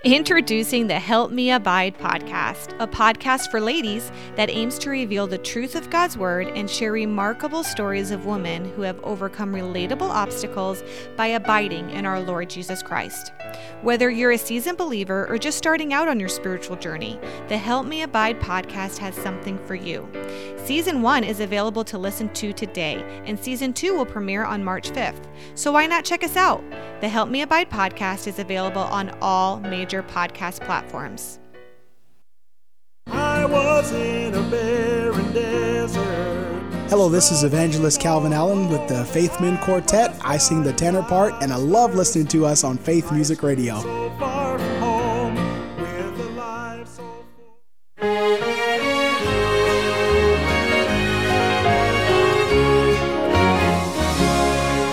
Introducing 0.06 0.86
the 0.86 1.00
Help 1.00 1.32
Me 1.32 1.50
Abide 1.50 1.98
podcast, 1.98 2.80
a 2.80 2.86
podcast 2.86 3.50
for 3.50 3.60
ladies 3.60 4.12
that 4.36 4.52
aims 4.52 4.78
to 4.78 4.92
reveal 4.92 5.26
the 5.26 5.40
truth 5.40 5.74
of 5.74 5.90
God's 5.90 6.16
Word 6.16 6.48
and 6.50 6.70
share 6.70 6.92
remarkable 6.92 7.64
stories 7.64 8.12
of 8.12 8.28
women 8.28 8.72
who 8.74 8.84
have 8.84 9.04
overcome 9.04 9.52
relatable 9.52 10.08
obstacles 10.08 10.84
by 11.16 11.26
abiding 11.26 11.90
in 11.90 12.06
our 12.06 12.20
Lord 12.20 12.52
Jesus 12.52 12.84
Christ. 12.84 13.32
Whether 13.82 14.12
you're 14.12 14.34
a 14.34 14.38
seasoned 14.38 14.78
believer 14.78 15.26
or 15.28 15.40
just 15.40 15.58
starting 15.58 15.92
out 15.92 16.08
on 16.08 16.20
your 16.20 16.30
spiritual 16.30 16.76
journey, 16.76 17.20
the 17.48 17.58
Help 17.58 17.88
Me 17.88 18.04
Abide 18.04 18.40
podcast 18.40 19.00
has 19.00 19.16
something 19.16 19.58
for 19.66 19.74
you. 19.74 20.08
Season 20.66 21.02
1 21.02 21.24
is 21.24 21.40
available 21.40 21.84
to 21.84 21.98
listen 21.98 22.30
to 22.34 22.54
today, 22.54 23.04
and 23.26 23.40
Season 23.40 23.74
2 23.74 23.96
will 23.96 24.06
premiere 24.06 24.44
on 24.46 24.64
March 24.64 24.92
5th. 24.92 25.28
So 25.56 25.72
why 25.72 25.88
not 25.88 26.06
check 26.06 26.24
us 26.24 26.36
out? 26.36 26.64
The 27.02 27.10
Help 27.10 27.30
Me 27.30 27.42
Abide 27.42 27.70
podcast 27.70 28.28
is 28.28 28.40
available 28.40 28.82
on 28.82 29.16
all 29.22 29.60
major 29.60 29.95
podcast 30.04 30.62
platforms. 30.62 31.40
I 33.08 33.46
was 33.46 33.92
in 33.92 34.34
a 34.34 34.42
barren 34.50 35.32
desert. 35.34 36.46
Hello, 36.90 37.10
this 37.10 37.32
is 37.32 37.44
Evangelist 37.44 38.00
Calvin 38.00 38.32
Allen 38.32 38.70
with 38.70 38.88
the 38.88 39.06
Faith 39.06 39.42
Men 39.42 39.58
Quartet. 39.58 40.16
I 40.24 40.38
sing 40.38 40.62
the 40.62 40.72
tenor 40.72 41.02
part, 41.02 41.34
and 41.42 41.52
I 41.52 41.56
love 41.56 41.96
listening 41.96 42.28
to 42.28 42.46
us 42.46 42.64
on 42.64 42.78
Faith 42.78 43.12
Music 43.12 43.42
Radio. 43.42 43.82
So 43.82 44.12
far 44.20 44.60
from 44.60 44.76
home, 44.78 45.36
with 45.78 46.20
a 46.20 46.30
life 46.38 46.88
so 46.88 47.26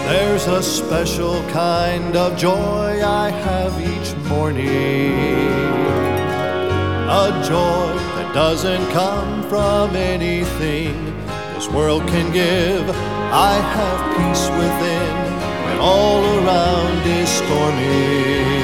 There's 0.09 0.47
a 0.47 0.63
special 0.63 1.43
kind 1.51 2.17
of 2.17 2.37
joy 2.39 3.03
I 3.05 3.29
have 3.31 3.79
each 3.81 4.02
morning. 4.33 5.13
A 7.23 7.27
joy 7.51 7.93
that 8.17 8.29
doesn't 8.35 8.87
come 8.91 9.43
from 9.51 9.95
anything 9.95 10.95
this 11.55 11.69
world 11.69 12.03
can 12.09 12.33
give. 12.33 12.85
I 13.51 13.55
have 13.77 14.01
peace 14.17 14.47
within 14.61 15.15
when 15.65 15.79
all 15.91 16.23
around 16.41 17.01
is 17.21 17.29
storming. 17.41 18.63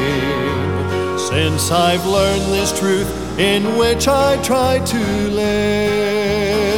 Since 1.31 1.63
I've 1.71 2.07
learned 2.07 2.47
this 2.57 2.71
truth 2.81 3.11
in 3.39 3.63
which 3.81 4.05
I 4.09 4.29
try 4.43 4.73
to 4.95 5.03
live. 5.43 6.69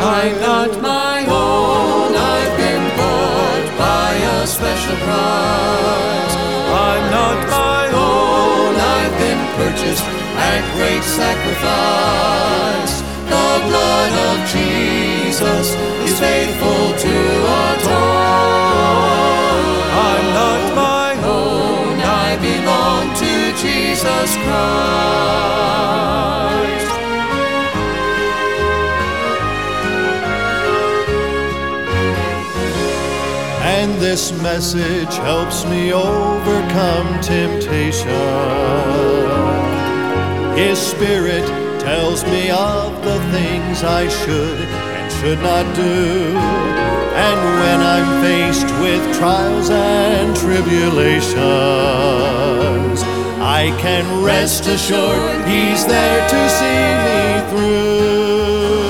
I'm 0.00 0.36
not 0.40 0.70
my 0.82 1.26
own, 1.26 1.49
great 10.90 11.04
sacrifice. 11.04 12.94
The 13.34 13.50
blood 13.68 14.12
of 14.28 14.36
Jesus 14.48 15.66
is 16.06 16.14
faithful 16.18 16.84
to 17.04 17.16
atone. 17.68 18.70
I'm 20.10 20.26
not 20.40 20.62
my 20.74 21.10
own, 21.22 22.00
I 22.00 22.36
belong 22.48 23.02
to 23.22 23.32
Jesus 23.64 24.30
Christ. 24.44 24.90
And 33.62 33.90
this 34.00 34.32
message 34.42 35.14
helps 35.18 35.64
me 35.66 35.92
overcome 35.92 37.20
temptation. 37.20 38.10
His 40.60 40.78
Spirit 40.78 41.46
tells 41.80 42.22
me 42.24 42.50
of 42.50 43.02
the 43.02 43.18
things 43.32 43.82
I 43.82 44.06
should 44.08 44.60
and 44.60 45.10
should 45.10 45.40
not 45.40 45.64
do. 45.74 46.36
And 47.16 47.40
when 47.62 47.80
I'm 47.80 48.20
faced 48.20 48.68
with 48.84 49.00
trials 49.16 49.70
and 49.70 50.36
tribulations, 50.36 51.40
I 53.40 53.74
can 53.80 54.04
rest 54.22 54.66
assured 54.66 55.48
He's 55.48 55.86
there 55.86 56.28
to 56.28 56.48
see 56.58 56.92
me 57.06 57.40
through. 57.48 58.80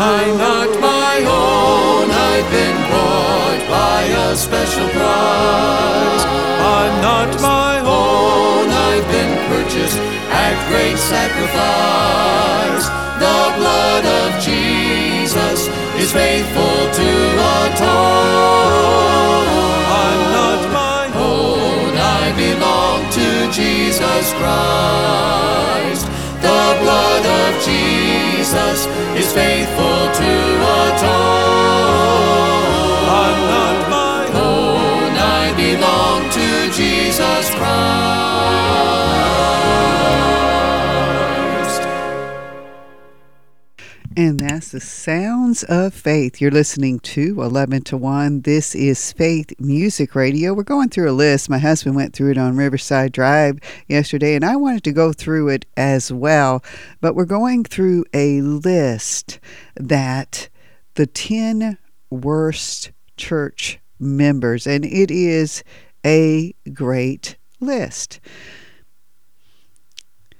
I'm 0.00 0.38
not 0.38 0.80
my 0.80 1.16
own, 1.28 2.10
I've 2.10 2.50
been 2.50 2.78
bought 2.90 3.62
by 3.68 4.00
a 4.28 4.34
special 4.34 4.88
price. 4.96 6.24
I'm 6.24 6.94
not 7.02 7.38
my 7.42 7.80
own, 7.80 8.70
I've 8.70 9.06
been 9.12 9.36
purchased 9.50 10.05
at 10.46 10.56
great 10.70 10.98
sacrifice. 10.98 12.86
The 13.18 13.42
blood 13.58 14.04
of 14.20 14.28
Jesus 14.48 15.58
is 16.02 16.10
faithful 16.12 16.78
to 17.00 17.10
atone. 17.58 19.46
I'm 20.04 20.22
not 20.38 20.60
my 20.82 21.02
own, 21.32 21.90
I 21.98 22.24
belong 22.44 22.98
to 23.18 23.28
Jesus 23.60 24.24
Christ. 24.40 26.04
The 26.48 26.64
blood 26.82 27.24
of 27.42 27.50
Jesus 27.70 28.78
is 29.20 29.28
faithful 29.32 30.00
to 30.20 30.32
atone. 30.84 32.26
I'm 33.24 33.40
not 33.56 33.78
my 33.98 34.22
own, 34.50 35.10
I 35.40 35.44
belong 35.64 36.18
to 36.38 36.46
Jesus 36.78 37.44
Christ. 37.58 38.25
And 44.18 44.40
that's 44.40 44.70
the 44.70 44.80
sounds 44.80 45.62
of 45.64 45.92
faith. 45.92 46.40
You're 46.40 46.50
listening 46.50 47.00
to 47.00 47.42
11 47.42 47.82
to 47.82 47.98
1. 47.98 48.40
This 48.40 48.74
is 48.74 49.12
Faith 49.12 49.52
Music 49.60 50.14
Radio. 50.14 50.54
We're 50.54 50.62
going 50.62 50.88
through 50.88 51.10
a 51.10 51.12
list. 51.12 51.50
My 51.50 51.58
husband 51.58 51.96
went 51.96 52.14
through 52.14 52.30
it 52.30 52.38
on 52.38 52.56
Riverside 52.56 53.12
Drive 53.12 53.58
yesterday, 53.88 54.34
and 54.34 54.42
I 54.42 54.56
wanted 54.56 54.84
to 54.84 54.92
go 54.92 55.12
through 55.12 55.50
it 55.50 55.66
as 55.76 56.10
well. 56.10 56.64
But 57.02 57.14
we're 57.14 57.26
going 57.26 57.64
through 57.64 58.06
a 58.14 58.40
list 58.40 59.38
that 59.74 60.48
the 60.94 61.06
10 61.06 61.76
worst 62.08 62.92
church 63.18 63.80
members, 64.00 64.66
and 64.66 64.86
it 64.86 65.10
is 65.10 65.62
a 66.06 66.54
great 66.72 67.36
list. 67.60 68.18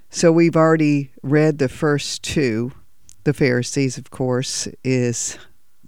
So 0.08 0.32
we've 0.32 0.56
already 0.56 1.10
read 1.22 1.58
the 1.58 1.68
first 1.68 2.22
two. 2.22 2.72
The 3.26 3.34
Pharisees, 3.34 3.98
of 3.98 4.08
course, 4.10 4.68
is 4.84 5.36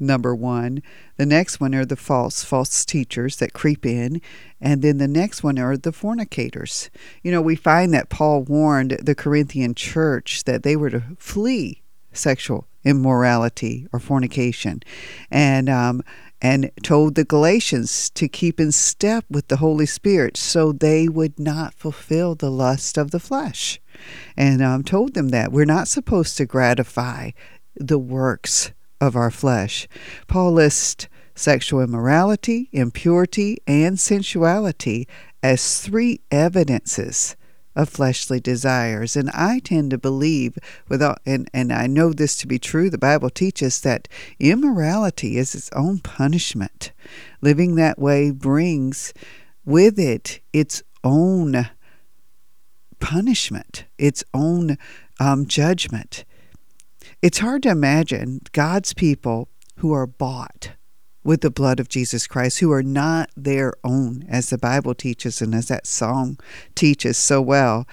number 0.00 0.34
one. 0.34 0.82
The 1.18 1.24
next 1.24 1.60
one 1.60 1.72
are 1.72 1.84
the 1.84 1.94
false 1.94 2.42
false 2.42 2.84
teachers 2.84 3.36
that 3.36 3.52
creep 3.52 3.86
in, 3.86 4.20
and 4.60 4.82
then 4.82 4.98
the 4.98 5.06
next 5.06 5.44
one 5.44 5.56
are 5.56 5.76
the 5.76 5.92
fornicators. 5.92 6.90
You 7.22 7.30
know, 7.30 7.40
we 7.40 7.54
find 7.54 7.94
that 7.94 8.08
Paul 8.08 8.42
warned 8.42 8.98
the 9.00 9.14
Corinthian 9.14 9.76
church 9.76 10.42
that 10.46 10.64
they 10.64 10.74
were 10.74 10.90
to 10.90 11.04
flee 11.16 11.84
sexual 12.12 12.66
immorality 12.82 13.86
or 13.92 14.00
fornication, 14.00 14.82
and 15.30 15.68
um, 15.68 16.02
and 16.42 16.72
told 16.82 17.14
the 17.14 17.24
Galatians 17.24 18.10
to 18.10 18.26
keep 18.26 18.58
in 18.58 18.72
step 18.72 19.24
with 19.30 19.46
the 19.46 19.58
Holy 19.58 19.86
Spirit 19.86 20.36
so 20.36 20.72
they 20.72 21.08
would 21.08 21.38
not 21.38 21.74
fulfill 21.74 22.34
the 22.34 22.50
lust 22.50 22.98
of 22.98 23.12
the 23.12 23.20
flesh. 23.20 23.80
And 24.36 24.62
um, 24.62 24.84
told 24.84 25.14
them 25.14 25.28
that 25.30 25.52
we're 25.52 25.64
not 25.64 25.88
supposed 25.88 26.36
to 26.36 26.46
gratify 26.46 27.30
the 27.76 27.98
works 27.98 28.72
of 29.00 29.16
our 29.16 29.30
flesh. 29.30 29.88
Paul 30.26 30.52
lists 30.52 31.08
sexual 31.34 31.80
immorality, 31.80 32.68
impurity, 32.72 33.58
and 33.66 33.98
sensuality 33.98 35.06
as 35.42 35.80
three 35.80 36.20
evidences 36.30 37.36
of 37.76 37.88
fleshly 37.88 38.40
desires. 38.40 39.14
And 39.14 39.30
I 39.30 39.60
tend 39.60 39.92
to 39.92 39.98
believe 39.98 40.58
without 40.88 41.20
and, 41.24 41.48
and 41.54 41.72
I 41.72 41.86
know 41.86 42.12
this 42.12 42.36
to 42.38 42.48
be 42.48 42.58
true, 42.58 42.90
the 42.90 42.98
Bible 42.98 43.30
teaches 43.30 43.80
that 43.82 44.08
immorality 44.40 45.38
is 45.38 45.54
its 45.54 45.70
own 45.72 46.00
punishment. 46.00 46.90
Living 47.40 47.76
that 47.76 47.98
way 47.98 48.32
brings 48.32 49.14
with 49.64 49.98
it 49.98 50.40
its 50.52 50.82
own 51.04 51.68
punishment, 53.00 53.84
its 53.98 54.24
own 54.34 54.76
um, 55.20 55.46
judgment. 55.46 56.24
It's 57.22 57.38
hard 57.38 57.62
to 57.64 57.70
imagine 57.70 58.40
God's 58.52 58.94
people 58.94 59.48
who 59.78 59.92
are 59.92 60.06
bought 60.06 60.72
with 61.24 61.40
the 61.40 61.50
blood 61.50 61.80
of 61.80 61.88
Jesus 61.88 62.26
Christ, 62.26 62.60
who 62.60 62.72
are 62.72 62.82
not 62.82 63.30
their 63.36 63.74
own, 63.84 64.24
as 64.28 64.50
the 64.50 64.58
Bible 64.58 64.94
teaches 64.94 65.42
and 65.42 65.54
as 65.54 65.68
that 65.68 65.86
song 65.86 66.38
teaches 66.74 67.18
so 67.18 67.42
well. 67.42 67.86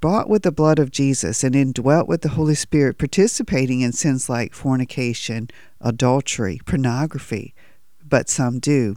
Bought 0.00 0.28
with 0.28 0.42
the 0.42 0.52
blood 0.52 0.78
of 0.78 0.90
Jesus 0.90 1.42
and 1.42 1.56
indwelt 1.56 2.06
with 2.06 2.20
the 2.20 2.30
Holy 2.30 2.54
Spirit, 2.54 2.98
participating 2.98 3.80
in 3.80 3.92
sins 3.92 4.28
like 4.28 4.52
fornication, 4.52 5.48
adultery, 5.80 6.60
pornography, 6.66 7.54
but 8.04 8.28
some 8.28 8.58
do. 8.58 8.96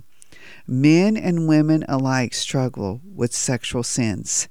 Men 0.68 1.16
and 1.16 1.47
women 1.47 1.86
alike 1.88 2.34
struggle 2.34 3.02
with 3.06 3.34
sexual 3.34 3.84
sins. 3.84 4.50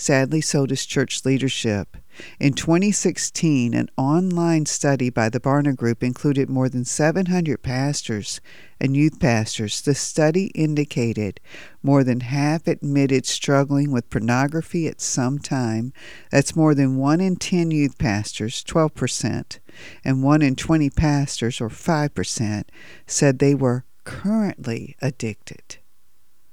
Sadly, 0.00 0.40
so 0.40 0.64
does 0.64 0.86
church 0.86 1.26
leadership. 1.26 1.94
In 2.38 2.54
2016, 2.54 3.74
an 3.74 3.90
online 3.98 4.64
study 4.64 5.10
by 5.10 5.28
the 5.28 5.40
Barna 5.40 5.76
Group 5.76 6.02
included 6.02 6.48
more 6.48 6.70
than 6.70 6.86
700 6.86 7.62
pastors 7.62 8.40
and 8.80 8.96
youth 8.96 9.20
pastors. 9.20 9.82
The 9.82 9.94
study 9.94 10.46
indicated 10.54 11.38
more 11.82 12.02
than 12.02 12.20
half 12.20 12.66
admitted 12.66 13.26
struggling 13.26 13.92
with 13.92 14.08
pornography 14.08 14.88
at 14.88 15.02
some 15.02 15.38
time. 15.38 15.92
That's 16.30 16.56
more 16.56 16.74
than 16.74 16.96
1 16.96 17.20
in 17.20 17.36
10 17.36 17.70
youth 17.70 17.98
pastors, 17.98 18.64
12%, 18.64 19.58
and 20.02 20.22
1 20.22 20.40
in 20.40 20.56
20 20.56 20.88
pastors, 20.88 21.60
or 21.60 21.68
5%, 21.68 22.64
said 23.06 23.38
they 23.38 23.54
were 23.54 23.84
currently 24.04 24.96
addicted. 25.02 25.76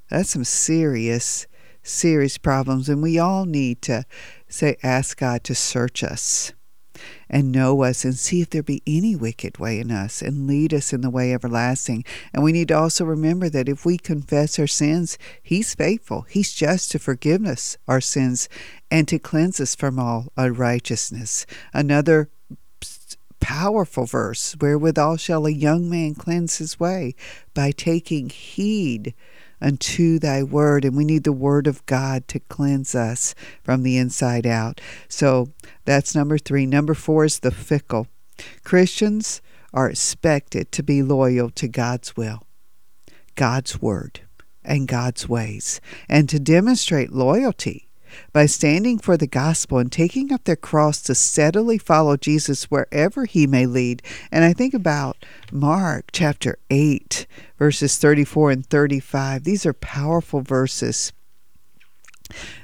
That's 0.10 0.32
some 0.32 0.44
serious 0.44 1.48
serious 1.88 2.38
problems, 2.38 2.90
and 2.90 3.02
we 3.02 3.18
all 3.18 3.46
need 3.46 3.82
to 3.84 4.06
say, 4.48 4.78
ask 4.84 5.18
God 5.18 5.44
to 5.46 5.56
search 5.56 6.04
us 6.04 6.54
and 7.30 7.52
know 7.52 7.84
us 7.84 8.04
and 8.04 8.16
see 8.16 8.42
if 8.42 8.50
there 8.50 8.64
be 8.64 8.82
any 8.88 9.16
wicked 9.16 9.60
way 9.60 9.80
in 9.80 9.92
us 9.92 10.22
and 10.22 10.48
lead 10.48 10.74
us 10.74 10.94
in 10.94 11.02
the 11.02 11.10
way 11.10 11.34
everlasting. 11.34 12.04
And 12.34 12.44
we 12.44 12.52
need 12.52 12.70
to 12.70 12.78
also 12.78 13.06
remember 13.06 13.50
that 13.50 13.70
if 13.70 13.86
we 13.86 13.98
confess 13.98 14.58
our 14.58 14.68
sins, 14.68 15.18
He's 15.44 15.76
faithful. 15.76 16.22
He's 16.30 16.54
just 16.54 16.92
to 16.92 17.00
forgive 17.00 17.46
us 17.46 17.78
our 17.88 18.02
sins 18.02 18.50
and 18.90 19.08
to 19.08 19.20
cleanse 19.20 19.60
us 19.60 19.76
from 19.76 20.00
all 20.00 20.32
unrighteousness. 20.38 21.46
Another 21.74 22.30
powerful 23.40 24.06
verse 24.06 24.56
wherewithal 24.60 25.18
shall 25.18 25.46
a 25.46 25.52
young 25.52 25.90
man 25.90 26.16
cleanse 26.16 26.58
his 26.58 26.80
way 26.80 27.16
by 27.54 27.72
taking 27.72 28.30
heed 28.30 29.14
unto 29.62 30.20
thy 30.20 30.44
word. 30.44 30.86
And 30.86 30.96
we 30.96 31.06
need 31.06 31.24
the 31.24 31.32
word 31.32 31.68
of 31.68 31.86
God 31.86 32.28
to 32.30 32.40
cleanse 32.40 32.96
us 32.96 33.36
from 33.64 33.84
the 33.84 33.98
inside 33.98 34.46
out. 34.46 34.82
So 35.08 35.50
that's 35.86 36.16
number 36.16 36.38
three. 36.38 36.66
Number 36.66 36.94
four 36.94 37.26
is 37.26 37.40
the 37.40 37.52
fickle. 37.52 38.08
Christians 38.64 39.42
are 39.74 39.90
expected 39.90 40.72
to 40.72 40.84
be 40.84 41.04
loyal 41.04 41.50
to 41.52 41.68
God's 41.68 42.16
will, 42.16 42.44
God's 43.36 43.82
word, 43.82 44.22
and 44.64 44.88
God's 44.88 45.28
ways. 45.28 45.82
And 46.08 46.30
to 46.30 46.40
demonstrate 46.40 47.12
loyalty, 47.12 47.87
by 48.34 48.46
standing 48.46 49.00
for 49.00 49.18
the 49.18 49.28
gospel 49.28 49.78
and 49.78 49.92
taking 49.92 50.32
up 50.32 50.44
their 50.44 50.56
cross 50.56 51.02
to 51.04 51.16
steadily 51.16 51.78
follow 51.78 52.18
Jesus 52.18 52.66
wherever 52.66 53.26
he 53.26 53.48
may 53.48 53.66
lead. 53.66 54.02
And 54.32 54.44
I 54.44 54.54
think 54.54 54.74
about 54.74 55.18
Mark 55.52 56.10
chapter 56.12 56.58
8, 56.70 57.26
verses 57.58 57.98
34 57.98 58.52
and 58.52 58.66
35. 58.66 59.44
These 59.44 59.66
are 59.66 59.74
powerful 59.74 60.42
verses. 60.42 61.14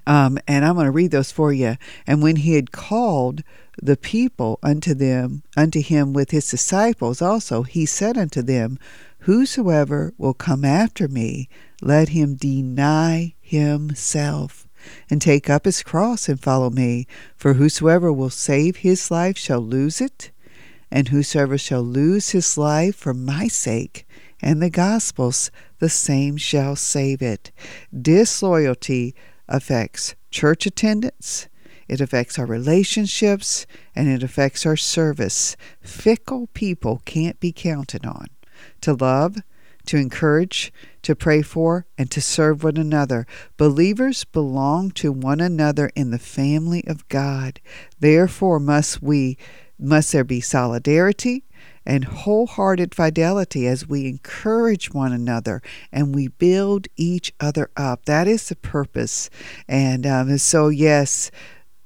Um, 0.05 0.37
and 0.47 0.65
I'm 0.65 0.75
going 0.75 0.85
to 0.85 0.91
read 0.91 1.11
those 1.11 1.31
for 1.31 1.53
you. 1.53 1.77
And 2.05 2.21
when 2.21 2.37
he 2.37 2.55
had 2.55 2.71
called 2.71 3.43
the 3.81 3.97
people 3.97 4.59
unto 4.61 4.93
them, 4.93 5.43
unto 5.55 5.81
him 5.81 6.13
with 6.13 6.31
his 6.31 6.49
disciples 6.49 7.21
also, 7.21 7.63
he 7.63 7.85
said 7.85 8.17
unto 8.17 8.41
them, 8.41 8.77
Whosoever 9.19 10.13
will 10.17 10.33
come 10.33 10.65
after 10.65 11.07
me, 11.07 11.47
let 11.81 12.09
him 12.09 12.35
deny 12.35 13.35
himself 13.39 14.62
and 15.09 15.21
take 15.21 15.49
up 15.49 15.65
his 15.65 15.83
cross 15.83 16.27
and 16.29 16.39
follow 16.39 16.69
me. 16.69 17.07
For 17.35 17.53
whosoever 17.53 18.11
will 18.11 18.29
save 18.29 18.77
his 18.77 19.11
life 19.11 19.37
shall 19.37 19.61
lose 19.61 20.01
it, 20.01 20.31
and 20.91 21.09
whosoever 21.09 21.57
shall 21.57 21.83
lose 21.83 22.31
his 22.31 22.57
life 22.57 22.95
for 22.95 23.13
my 23.13 23.47
sake 23.47 24.05
and 24.43 24.61
the 24.61 24.69
gospel's, 24.69 25.49
the 25.79 25.89
same 25.89 26.35
shall 26.35 26.75
save 26.75 27.21
it. 27.21 27.51
Disloyalty 27.97 29.15
affects 29.47 30.15
church 30.31 30.65
attendance. 30.65 31.47
It 31.87 32.01
affects 32.01 32.37
our 32.37 32.45
relationships 32.45 33.65
and 33.95 34.09
it 34.09 34.21
affects 34.21 34.65
our 34.65 34.75
service. 34.75 35.55
Fickle 35.81 36.47
people 36.47 37.01
can't 37.05 37.39
be 37.39 37.53
counted 37.53 38.05
on. 38.05 38.27
To 38.81 38.93
love, 38.93 39.37
to 39.85 39.97
encourage, 39.97 40.71
to 41.01 41.15
pray 41.15 41.41
for, 41.41 41.85
and 41.97 42.09
to 42.11 42.21
serve 42.21 42.63
one 42.63 42.77
another. 42.77 43.25
Believers 43.57 44.23
belong 44.23 44.91
to 44.91 45.11
one 45.11 45.39
another 45.39 45.91
in 45.95 46.11
the 46.11 46.19
family 46.19 46.83
of 46.87 47.07
God. 47.09 47.59
Therefore 47.99 48.59
must 48.59 49.01
we 49.01 49.37
must 49.79 50.11
there 50.11 50.23
be 50.23 50.39
solidarity 50.39 51.43
and 51.85 52.05
wholehearted 52.05 52.95
fidelity 52.95 53.67
as 53.67 53.87
we 53.87 54.07
encourage 54.07 54.93
one 54.93 55.11
another 55.11 55.61
and 55.91 56.15
we 56.15 56.27
build 56.27 56.87
each 56.95 57.33
other 57.39 57.69
up. 57.75 58.05
That 58.05 58.27
is 58.27 58.49
the 58.49 58.55
purpose. 58.55 59.29
And 59.67 60.05
um, 60.05 60.37
so, 60.37 60.69
yes, 60.69 61.31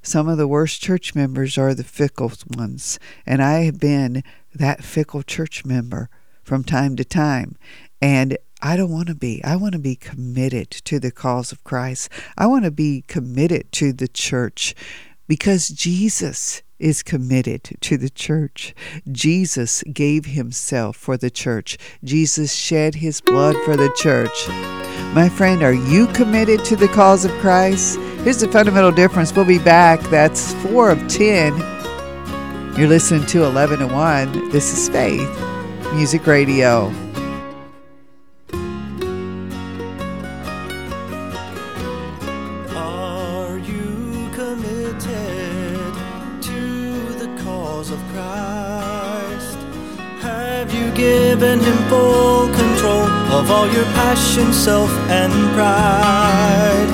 some 0.02 0.28
of 0.28 0.38
the 0.38 0.48
worst 0.48 0.82
church 0.82 1.16
members 1.16 1.58
are 1.58 1.74
the 1.74 1.84
fickle 1.84 2.32
ones. 2.56 3.00
And 3.26 3.42
I 3.42 3.62
have 3.62 3.80
been 3.80 4.24
that 4.54 4.84
fickle 4.84 5.24
church 5.24 5.66
member 5.66 6.10
from 6.44 6.64
time 6.64 6.96
to 6.96 7.04
time. 7.04 7.58
And 8.02 8.38
I 8.62 8.76
don't 8.76 8.92
want 8.92 9.08
to 9.08 9.16
be. 9.16 9.44
I 9.44 9.56
want 9.56 9.74
to 9.74 9.80
be 9.80 9.96
committed 9.96 10.72
to 10.72 11.00
the 11.00 11.12
cause 11.12 11.52
of 11.52 11.64
Christ. 11.64 12.10
I 12.38 12.48
want 12.48 12.66
to 12.66 12.72
be 12.72 13.04
committed 13.08 13.72
to 13.74 13.94
the 13.94 14.08
church 14.08 14.74
because 15.28 15.70
Jesus 15.70 16.64
is 16.80 17.02
committed 17.02 17.64
to 17.82 17.98
the 17.98 18.10
church. 18.10 18.74
Jesus 19.12 19.84
gave 19.94 20.26
himself 20.26 20.96
for 20.96 21.18
the 21.18 21.30
church. 21.30 21.78
Jesus 22.04 22.54
shed 22.54 22.96
his 22.96 23.20
blood 23.20 23.56
for 23.66 23.76
the 23.76 23.92
church. 23.96 24.48
My 25.14 25.30
friend, 25.30 25.64
are 25.64 25.74
you 25.74 26.08
committed 26.08 26.64
to 26.66 26.76
the 26.76 26.88
cause 26.90 27.26
of 27.26 27.32
Christ? 27.40 27.98
Here's 28.24 28.42
the 28.42 28.48
fundamental 28.52 28.92
difference. 28.92 29.34
We'll 29.34 29.46
be 29.46 29.60
back. 29.60 30.00
That's 30.10 30.54
4 30.66 30.92
of 30.92 31.08
10. 31.08 31.58
You're 32.78 32.90
listening 32.90 33.26
to 33.28 33.44
11 33.44 33.80
to 33.80 33.88
1. 33.88 34.50
This 34.50 34.72
is 34.72 34.90
Faith 34.90 35.28
Music 35.94 36.28
Radio. 36.28 37.07
Given 50.98 51.60
Him 51.60 51.78
full 51.90 52.48
control 52.50 53.06
of 53.38 53.52
all 53.52 53.72
your 53.72 53.86
passion, 53.94 54.52
self, 54.52 54.90
and 55.10 55.32
pride? 55.54 56.90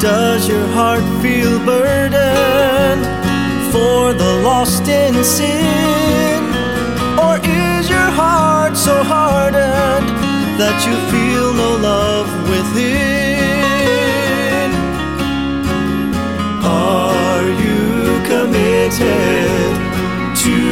Does 0.00 0.48
your 0.48 0.66
heart 0.68 1.04
feel 1.20 1.58
burdened 1.64 3.04
for 3.70 4.14
the 4.14 4.40
lost 4.42 4.88
in 4.88 5.22
sin? 5.22 6.42
Or 7.20 7.36
is 7.44 7.90
your 7.90 8.10
heart 8.20 8.74
so 8.74 9.04
hardened 9.04 10.08
that 10.58 10.76
you 10.86 10.96
feel 11.12 11.52
no 11.52 11.76
love 11.76 12.28
within? 12.48 12.96
Are 16.64 17.48
you 17.64 18.22
committed 18.24 19.85
to 20.46 20.62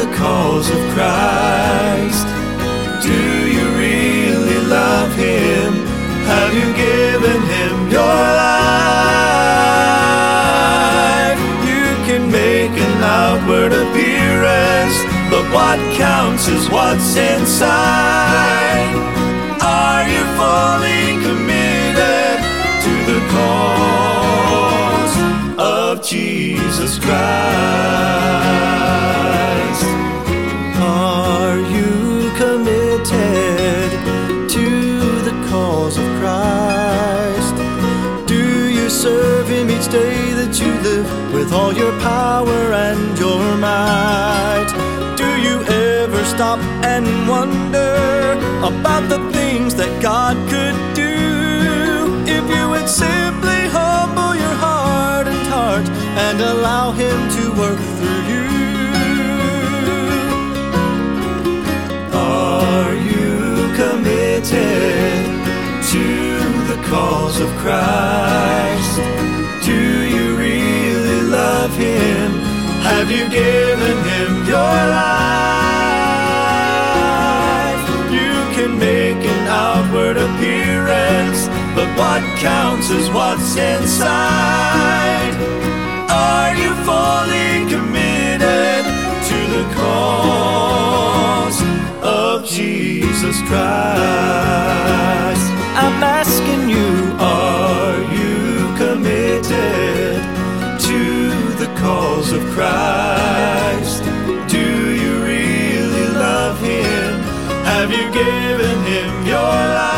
the 0.00 0.08
cause 0.14 0.68
of 0.68 0.80
Christ? 0.92 2.26
Do 3.02 3.20
you 3.56 3.66
really 3.84 4.60
love 4.68 5.10
Him? 5.16 5.72
Have 6.32 6.52
you 6.52 6.68
given 6.86 7.40
Him 7.54 7.74
your 7.96 8.20
life? 8.44 8.60
You 11.70 11.86
can 12.08 12.22
make 12.30 12.74
an 12.88 13.02
outward 13.02 13.72
appearance, 13.72 14.96
but 15.32 15.44
what 15.56 15.78
counts 15.96 16.44
is 16.48 16.68
what's 16.68 17.16
inside. 17.16 18.92
Are 19.62 20.04
you 20.14 20.22
fully 20.40 21.16
committed 21.26 22.36
to 22.84 22.92
the 23.10 23.20
cause 23.38 25.14
of 25.58 26.02
Jesus 26.04 26.98
Christ? 26.98 28.83
All 41.54 41.72
your 41.72 41.92
power 42.00 42.72
and 42.72 43.16
your 43.16 43.44
might? 43.56 44.70
Do 45.16 45.28
you 45.46 45.56
ever 45.62 46.22
stop 46.24 46.58
and 46.92 47.06
wonder 47.28 48.32
about 48.70 49.08
the 49.08 49.20
things 49.30 49.74
that 49.76 49.92
God 50.02 50.34
could 50.52 50.78
do 50.94 51.14
if 52.26 52.44
you 52.54 52.64
would 52.72 52.88
simply 52.88 53.60
humble 53.78 54.34
your 54.34 54.56
heart 54.66 55.28
and 55.28 55.46
heart 55.54 55.88
and 56.26 56.40
allow 56.40 56.90
Him 56.90 57.18
to 57.36 57.44
work 57.62 57.80
through 57.96 58.22
you? 58.32 58.48
Are 62.12 62.94
you 63.10 63.30
committed 63.80 65.24
to 65.92 66.04
the 66.70 66.78
cause 66.90 67.38
of 67.40 67.50
Christ? 67.62 68.93
Him? 71.72 72.30
Have 72.82 73.10
you 73.10 73.28
given 73.30 73.96
Him 74.04 74.44
your 74.46 74.76
life? 75.00 75.24
You 78.12 78.32
can 78.54 78.78
make 78.78 79.24
an 79.24 79.46
outward 79.48 80.16
appearance, 80.18 81.48
but 81.74 81.88
what 81.96 82.22
counts 82.38 82.90
is 82.90 83.08
what's 83.10 83.56
inside. 83.56 85.34
Are 86.10 86.54
you 86.54 86.74
fully 86.84 87.64
committed 87.72 88.84
to 89.30 89.38
the 89.56 89.64
cause 89.74 91.62
of 92.02 92.44
Jesus 92.44 93.40
Christ? 93.48 93.94
I'm 95.80 96.02
asking 96.02 96.68
you, 96.68 97.16
are 97.18 97.98
you 98.12 98.76
committed 98.76 100.13
cause 101.84 102.32
of 102.32 102.42
Christ? 102.56 104.02
Do 104.48 104.66
you 105.02 105.12
really 105.22 106.06
love 106.26 106.58
Him? 106.58 107.20
Have 107.72 107.90
you 107.90 108.04
given 108.10 108.76
Him 108.92 109.12
your 109.26 109.58
life? 109.82 109.90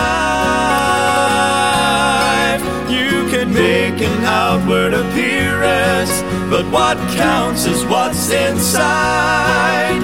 You 2.90 3.28
can 3.30 3.54
make 3.54 3.98
an 4.02 4.24
outward 4.24 4.94
appearance, 4.94 6.14
but 6.50 6.64
what 6.72 6.96
counts 7.14 7.66
is 7.66 7.84
what's 7.84 8.30
inside. 8.30 10.02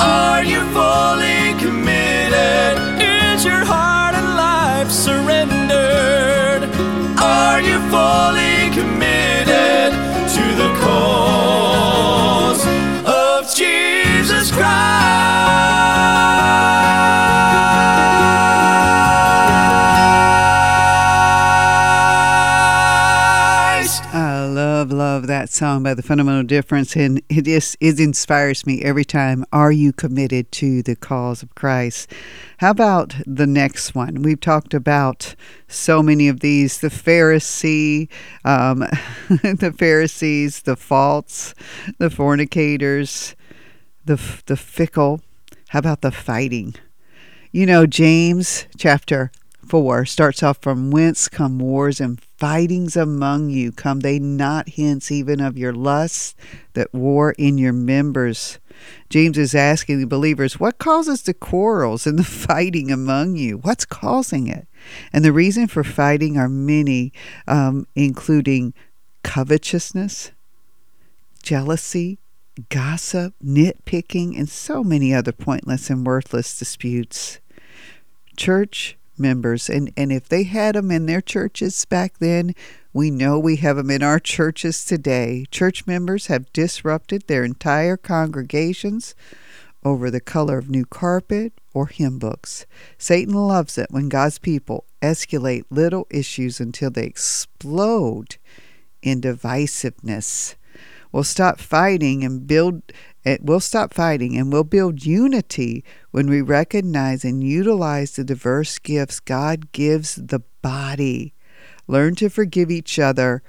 Are 0.00 0.42
you 0.42 0.60
fully 0.76 1.54
committed? 1.64 2.72
Is 3.00 3.44
your 3.44 3.64
heart 3.64 4.16
and 4.16 4.28
life 4.48 4.90
surrendered? 4.90 6.62
Are 7.20 7.60
you 7.60 7.78
fully 7.94 8.70
committed 8.74 9.05
Jesus 13.56 14.50
Christ? 14.50 14.66
I 24.12 24.44
love, 24.44 24.92
love 24.92 25.26
that 25.28 25.48
song 25.48 25.82
by 25.82 25.94
the 25.94 26.02
Fundamental 26.02 26.42
Difference, 26.42 26.96
and 26.96 27.22
it 27.30 27.46
just 27.46 27.78
it 27.80 27.98
inspires 27.98 28.66
me 28.66 28.82
every 28.82 29.06
time. 29.06 29.46
Are 29.54 29.72
you 29.72 29.90
committed 29.94 30.52
to 30.52 30.82
the 30.82 30.94
cause 30.94 31.42
of 31.42 31.54
Christ? 31.54 32.12
How 32.58 32.72
about 32.72 33.14
the 33.26 33.46
next 33.46 33.94
one? 33.94 34.20
We've 34.20 34.38
talked 34.38 34.74
about 34.74 35.34
so 35.66 36.02
many 36.02 36.28
of 36.28 36.40
these: 36.40 36.80
the 36.80 36.88
Pharisee, 36.88 38.10
um, 38.44 38.80
the 39.30 39.74
Pharisees, 39.78 40.60
the 40.60 40.76
false, 40.76 41.54
the 41.96 42.10
fornicators, 42.10 43.34
the 44.06 44.42
the 44.46 44.56
fickle. 44.56 45.20
How 45.68 45.80
about 45.80 46.00
the 46.00 46.12
fighting? 46.12 46.74
You 47.52 47.66
know, 47.66 47.86
James 47.86 48.66
chapter 48.76 49.30
4 49.68 50.06
starts 50.06 50.42
off 50.42 50.58
from 50.60 50.90
whence 50.90 51.28
come 51.28 51.58
wars 51.58 52.00
and 52.00 52.20
fightings 52.20 52.96
among 52.96 53.50
you 53.50 53.72
come 53.72 54.00
they 54.00 54.18
not 54.18 54.68
hence 54.70 55.10
even 55.10 55.40
of 55.40 55.58
your 55.58 55.72
lusts 55.72 56.34
that 56.74 56.92
war 56.94 57.32
in 57.38 57.58
your 57.58 57.72
members 57.72 58.58
james 59.08 59.36
is 59.36 59.54
asking 59.54 59.98
the 59.98 60.06
believers 60.06 60.60
what 60.60 60.78
causes 60.78 61.22
the 61.22 61.34
quarrels 61.34 62.06
and 62.06 62.18
the 62.18 62.24
fighting 62.46 62.92
among 62.92 63.36
you 63.36 63.56
what's 63.58 63.84
causing 63.84 64.46
it 64.46 64.68
and 65.12 65.24
the 65.24 65.32
reason 65.32 65.66
for 65.66 65.82
fighting 65.82 66.36
are 66.36 66.48
many 66.48 67.12
um, 67.48 67.86
including 67.96 68.72
covetousness 69.24 70.30
jealousy 71.42 72.18
gossip 72.68 73.34
nitpicking 73.44 74.38
and 74.38 74.48
so 74.48 74.82
many 74.82 75.12
other 75.12 75.32
pointless 75.32 75.90
and 75.90 76.06
worthless 76.06 76.58
disputes. 76.58 77.40
Church 78.36 78.96
members 79.18 79.70
and 79.70 79.90
and 79.96 80.12
if 80.12 80.28
they 80.28 80.42
had 80.42 80.74
them 80.74 80.90
in 80.90 81.06
their 81.06 81.22
churches 81.22 81.86
back 81.86 82.18
then 82.18 82.54
we 82.92 83.10
know 83.10 83.38
we 83.38 83.56
have 83.56 83.76
them 83.76 83.90
in 83.90 84.02
our 84.02 84.18
churches 84.18 84.84
today. 84.84 85.44
Church 85.50 85.86
members 85.86 86.26
have 86.26 86.52
disrupted 86.52 87.26
their 87.26 87.44
entire 87.44 87.96
congregations 87.96 89.14
over 89.84 90.10
the 90.10 90.20
color 90.20 90.58
of 90.58 90.70
new 90.70 90.84
carpet 90.84 91.52
or 91.74 91.86
hymn 91.86 92.18
books. 92.18 92.66
Satan 92.98 93.34
loves 93.34 93.78
it 93.78 93.88
when 93.90 94.08
god's 94.08 94.38
people 94.38 94.84
escalate 95.02 95.64
little 95.70 96.06
issues 96.10 96.58
until 96.58 96.90
they 96.90 97.04
explode 97.04 98.36
in 99.02 99.20
divisiveness 99.20 100.54
we'll 101.16 101.24
stop 101.24 101.58
fighting 101.58 102.22
and 102.22 102.46
build 102.46 102.82
eh, 103.24 103.32
it 103.32 103.42
will 103.42 103.58
stop 103.58 103.94
fighting 103.94 104.36
and 104.36 104.52
we'll 104.52 104.62
build 104.62 105.06
unity 105.06 105.82
when 106.10 106.28
we 106.28 106.42
recognize 106.42 107.24
and 107.24 107.42
utilize 107.42 108.12
the 108.12 108.22
diverse 108.22 108.78
gifts 108.78 109.18
God 109.18 109.72
gives 109.72 110.16
the 110.16 110.42
body. 110.60 111.32
Learn 111.86 112.16
to 112.16 112.28
forgive 112.28 112.70
each 112.70 112.98
other 112.98 113.42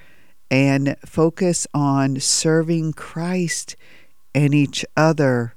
and 0.50 0.96
focus 1.06 1.68
on 1.74 2.22
serving 2.22 2.94
Christ 2.94 3.76
and 4.34 4.56
each 4.56 4.86
other 4.96 5.54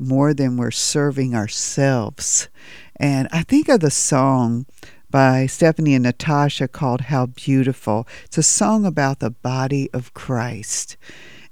more 0.00 0.34
than 0.34 0.56
we're 0.56 0.72
serving 0.72 1.36
ourselves. 1.36 2.48
And 2.96 3.28
I 3.30 3.44
think 3.44 3.68
of 3.68 3.78
the 3.78 3.90
song 3.92 4.66
by 5.10 5.46
Stephanie 5.46 5.94
and 5.94 6.04
Natasha 6.04 6.68
called 6.68 7.02
How 7.02 7.26
Beautiful. 7.26 8.06
It's 8.24 8.38
a 8.38 8.42
song 8.42 8.84
about 8.84 9.18
the 9.18 9.30
body 9.30 9.90
of 9.92 10.14
Christ. 10.14 10.96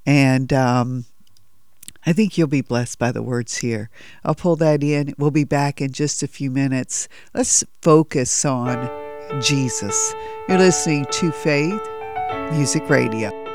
And, 0.06 0.52
um, 0.52 1.04
I 2.06 2.12
think 2.12 2.38
you'll 2.38 2.46
be 2.46 2.62
blessed 2.62 2.98
by 2.98 3.12
the 3.12 3.22
words 3.22 3.58
here. 3.58 3.90
I'll 4.24 4.34
pull 4.34 4.56
that 4.56 4.82
in. 4.82 5.14
We'll 5.18 5.30
be 5.30 5.44
back 5.44 5.80
in 5.82 5.92
just 5.92 6.22
a 6.22 6.28
few 6.28 6.50
minutes. 6.50 7.08
Let's 7.34 7.64
focus 7.82 8.44
on 8.44 8.88
Jesus. 9.42 10.14
You're 10.48 10.58
listening 10.58 11.06
to 11.10 11.30
Faith 11.30 11.82
Music 12.52 12.88
Radio. 12.88 13.47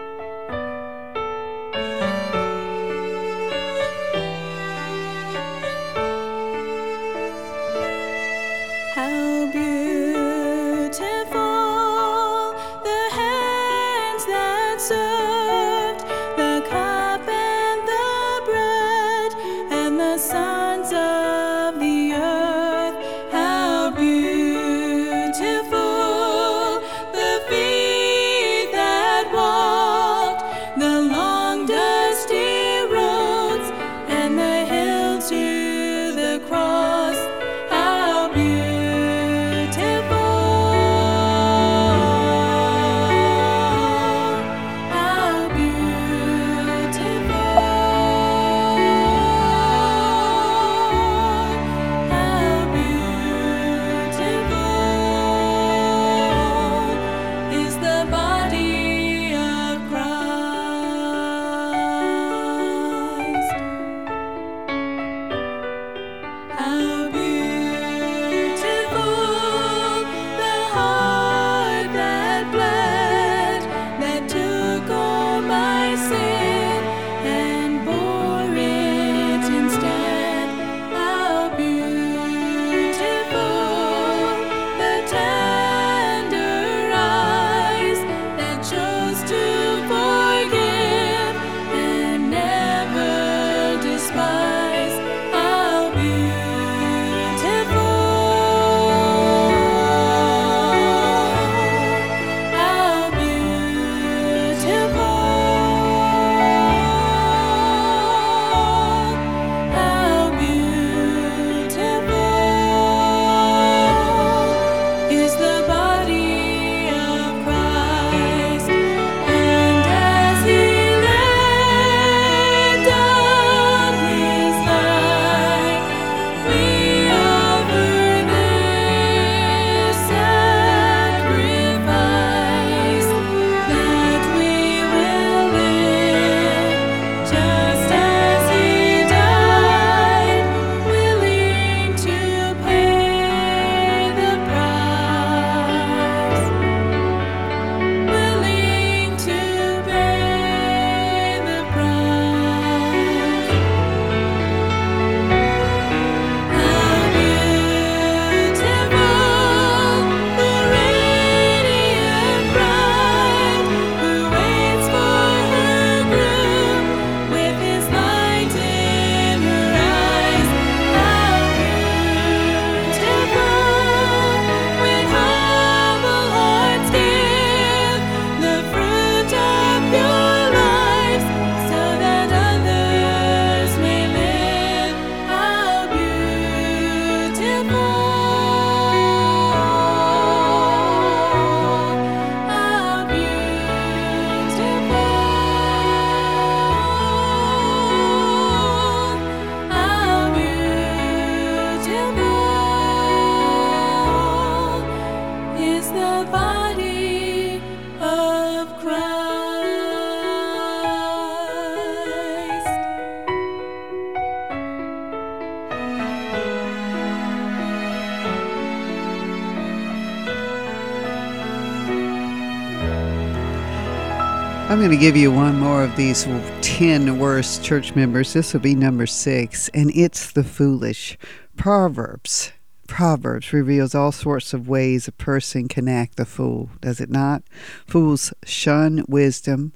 I'm 224.74 224.80
going 224.80 224.90
to 224.90 224.98
give 224.98 225.16
you 225.16 225.32
one 225.32 225.60
more 225.60 225.84
of 225.84 225.96
these 225.96 226.24
10 226.62 227.20
worst 227.20 227.64
church 227.64 227.94
members. 227.94 228.34
This 228.34 228.54
will 228.54 228.60
be 228.60 228.74
number 228.74 229.06
six, 229.06 229.70
and 229.70 229.92
it's 229.96 230.32
the 230.32 230.44
foolish. 230.44 231.16
Proverbs. 231.56 232.54
Proverbs 232.88 233.54
reveals 233.54 233.94
all 233.94 234.12
sorts 234.12 234.52
of 234.52 234.68
ways 234.68 235.08
a 235.08 235.12
person 235.12 235.68
can 235.68 235.88
act 235.88 236.16
the 236.16 236.26
fool, 236.26 236.72
does 236.82 237.00
it 237.00 237.12
not? 237.12 237.44
Fools 237.86 238.34
shun 238.46 239.06
wisdom, 239.08 239.74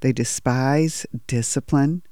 they 0.00 0.12
despise 0.12 1.06
discipline, 1.28 2.02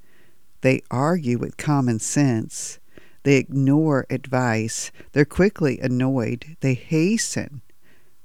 they 0.61 0.81
argue 0.93 1.39
with 1.39 1.57
common 1.57 1.99
sense, 1.99 2.79
they 3.25 3.35
ignore 3.35 4.07
advice, 4.11 4.93
they're 5.11 5.25
quickly 5.25 5.81
annoyed, 5.81 6.57
they 6.61 6.75
hasten 6.75 7.63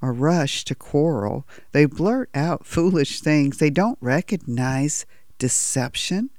or 0.04 0.12
rush 0.12 0.66
to 0.66 0.76
quarrel. 0.76 1.47
They 1.72 1.86
blurt 1.86 2.30
out 2.36 2.66
foolish 2.66 3.22
things. 3.22 3.58
They 3.58 3.70
don't 3.70 3.97
recognize 4.01 5.06
deception. 5.39 6.30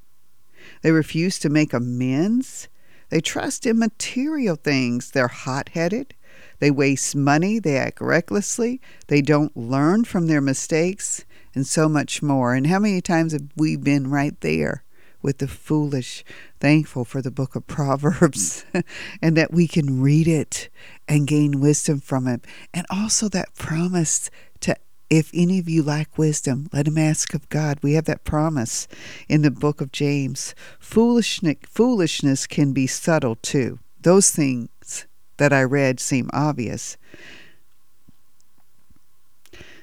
They 0.83 0.91
refuse 0.91 1.39
to 1.39 1.49
make 1.49 1.73
amends. 1.73 2.69
They 3.09 3.23
trust 3.23 3.65
in 3.65 3.79
material 3.79 4.57
things. 4.57 5.11
They're 5.11 5.29
hot 5.29 5.71
headed. 5.71 6.15
They 6.59 6.71
waste 6.71 7.17
money. 7.17 7.59
They 7.59 7.79
act 7.79 8.03
recklessly. 8.03 8.83
They 9.07 9.23
don't 9.23 9.57
learn 9.57 10.05
from 10.05 10.27
their 10.27 10.43
mistakes, 10.43 11.25
and 11.55 11.67
so 11.67 11.89
much 11.89 12.23
more. 12.23 12.55
And 12.55 12.67
how 12.67 12.81
many 12.81 13.01
times 13.01 13.33
have 13.33 13.49
we 13.57 13.77
been 13.77 14.11
right 14.11 14.39
there? 14.43 14.84
With 15.25 15.39
the 15.39 15.49
foolish, 15.49 16.23
thankful 16.61 17.07
for 17.07 17.23
the 17.23 17.31
book 17.31 17.57
of 17.57 17.67
Proverbs 17.67 18.67
and 19.23 19.39
that 19.39 19.55
we 19.55 19.67
can 19.67 20.03
read 20.03 20.29
it 20.29 20.69
and 21.09 21.27
gain 21.27 21.61
wisdom 21.61 21.99
from 21.99 22.29
it. 22.29 22.45
And 22.75 22.85
also 22.91 23.31
that 23.31 23.55
promise 23.55 24.31
to, 24.61 24.77
if 25.09 25.31
any 25.33 25.59
of 25.59 25.67
you 25.67 25.83
lack 25.83 26.19
wisdom, 26.19 26.69
let 26.75 26.87
him 26.87 26.99
ask 26.99 27.33
of 27.33 27.49
God. 27.49 27.79
We 27.83 27.95
have 27.95 28.05
that 28.05 28.25
promise 28.25 28.87
in 29.27 29.41
the 29.41 29.51
book 29.51 29.81
of 29.81 29.93
James. 29.93 30.55
Foolishness, 30.79 31.57
foolishness 31.71 32.47
can 32.47 32.75
be 32.75 32.87
subtle 32.87 33.37
too. 33.37 33.79
Those 34.03 34.31
things 34.31 35.07
that 35.39 35.55
I 35.55 35.63
read 35.63 36.01
seem 36.01 36.29
obvious. 36.35 36.99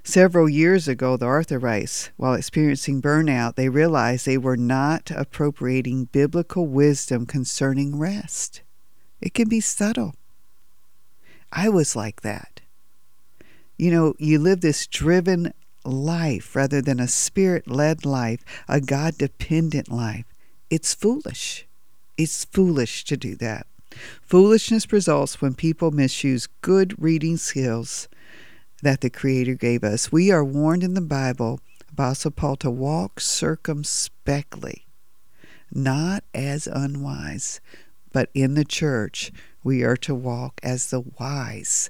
Several 0.04 0.50
years 0.50 0.88
ago, 0.88 1.16
the 1.16 1.28
Arthurites, 1.28 2.10
while 2.18 2.34
experiencing 2.34 3.02
burnout, 3.02 3.56
they 3.56 3.70
realized 3.70 4.26
they 4.26 4.38
were 4.38 4.58
not 4.58 5.12
appropriating 5.12 6.06
biblical 6.06 6.66
wisdom 6.66 7.28
concerning 7.28 8.00
rest. 8.00 8.62
It 9.22 9.36
can 9.36 9.48
be 9.48 9.60
subtle. 9.60 10.16
I 11.52 11.70
was 11.70 11.96
like 11.96 12.22
that. 12.22 12.62
You 13.78 13.92
know, 13.92 14.16
you 14.18 14.40
live 14.40 14.62
this 14.62 14.88
driven 14.88 15.54
life 15.86 16.56
rather 16.56 16.82
than 16.82 17.00
a 17.00 17.08
spirit 17.08 17.68
led 17.68 18.04
life, 18.04 18.44
a 18.68 18.82
God 18.82 19.18
dependent 19.18 19.92
life. 19.92 20.26
It's 20.70 20.96
foolish. 20.96 21.68
It's 22.18 22.46
foolish 22.46 23.04
to 23.06 23.18
do 23.18 23.36
that. 23.36 23.68
Foolishness 24.22 24.92
results 24.92 25.42
when 25.42 25.54
people 25.54 25.92
misuse 25.92 26.48
good 26.62 26.96
reading 27.02 27.38
skills 27.38 28.08
that 28.82 29.02
the 29.02 29.10
Creator 29.10 29.56
gave 29.56 29.84
us. 29.84 30.12
We 30.12 30.32
are 30.32 30.44
warned 30.44 30.84
in 30.84 30.94
the 30.94 31.02
Bible, 31.02 31.60
Apostle 31.92 32.32
Paul, 32.32 32.56
to 32.58 32.72
walk 32.72 33.20
circumspectly, 33.20 34.86
not 35.72 36.24
as 36.34 36.68
unwise, 36.68 37.62
but 38.12 38.30
in 38.34 38.56
the 38.56 38.66
church 38.66 39.32
we 39.64 39.84
are 39.84 39.98
to 39.98 40.16
walk 40.16 40.60
as 40.64 40.90
the 40.90 41.02
wise. 41.20 41.90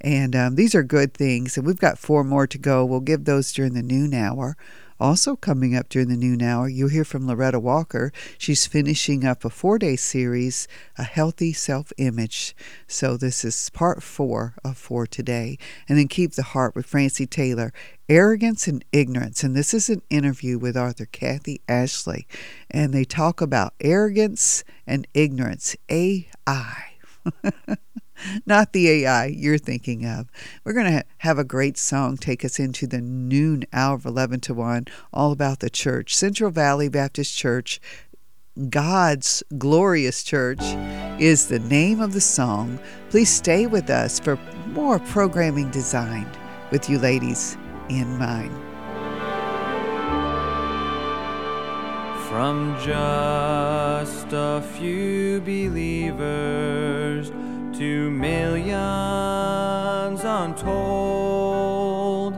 And 0.00 0.36
um, 0.36 0.54
these 0.54 0.74
are 0.74 0.82
good 0.82 1.14
things. 1.14 1.56
And 1.56 1.66
we've 1.66 1.78
got 1.78 1.98
four 1.98 2.22
more 2.22 2.46
to 2.46 2.58
go. 2.58 2.84
We'll 2.84 3.00
give 3.00 3.24
those 3.24 3.52
during 3.52 3.74
the 3.74 3.82
noon 3.82 4.14
hour. 4.14 4.56
Also, 5.00 5.36
coming 5.36 5.76
up 5.76 5.88
during 5.88 6.08
the 6.08 6.16
noon 6.16 6.42
hour, 6.42 6.68
you'll 6.68 6.88
hear 6.88 7.04
from 7.04 7.26
Loretta 7.26 7.60
Walker. 7.60 8.12
She's 8.36 8.66
finishing 8.66 9.24
up 9.24 9.44
a 9.44 9.50
four 9.50 9.78
day 9.78 9.94
series, 9.94 10.66
A 10.96 11.04
Healthy 11.04 11.52
Self 11.52 11.92
Image. 11.98 12.56
So, 12.88 13.16
this 13.16 13.44
is 13.44 13.70
part 13.70 14.02
four 14.02 14.54
of 14.64 14.76
four 14.76 15.06
today. 15.06 15.56
And 15.88 15.98
then 15.98 16.08
Keep 16.08 16.32
the 16.32 16.42
Heart 16.42 16.74
with 16.74 16.86
Francie 16.86 17.26
Taylor, 17.26 17.72
Arrogance 18.08 18.66
and 18.66 18.84
Ignorance. 18.90 19.44
And 19.44 19.54
this 19.54 19.72
is 19.72 19.88
an 19.88 20.02
interview 20.10 20.58
with 20.58 20.76
author 20.76 21.06
Kathy 21.06 21.60
Ashley. 21.68 22.26
And 22.68 22.92
they 22.92 23.04
talk 23.04 23.40
about 23.40 23.74
arrogance 23.80 24.64
and 24.86 25.06
ignorance, 25.14 25.76
AI. 25.88 26.92
not 28.46 28.72
the 28.72 28.88
AI 28.88 29.26
you're 29.26 29.58
thinking 29.58 30.04
of. 30.04 30.28
We're 30.64 30.72
going 30.72 30.86
to 30.86 30.92
ha- 30.92 31.02
have 31.18 31.38
a 31.38 31.44
great 31.44 31.76
song 31.76 32.16
take 32.16 32.44
us 32.44 32.58
into 32.58 32.86
the 32.86 33.00
noon 33.00 33.64
hour 33.72 33.94
of 33.94 34.06
11 34.06 34.40
to 34.40 34.54
1, 34.54 34.86
all 35.12 35.32
about 35.32 35.60
the 35.60 35.70
church. 35.70 36.14
Central 36.14 36.50
Valley 36.50 36.88
Baptist 36.88 37.36
Church, 37.36 37.80
God's 38.68 39.42
glorious 39.56 40.22
church, 40.22 40.62
is 41.20 41.48
the 41.48 41.60
name 41.60 42.00
of 42.00 42.12
the 42.12 42.20
song. 42.20 42.78
Please 43.10 43.30
stay 43.30 43.66
with 43.66 43.90
us 43.90 44.18
for 44.18 44.36
more 44.68 44.98
programming 44.98 45.70
designed 45.70 46.36
with 46.70 46.90
you 46.90 46.98
ladies 46.98 47.56
in 47.88 48.18
mind. 48.18 48.54
From 52.28 52.76
just 52.84 54.26
a 54.32 54.62
few 54.76 55.40
believers 55.40 57.30
to 57.78 58.10
millions 58.10 58.74
untold, 60.24 62.34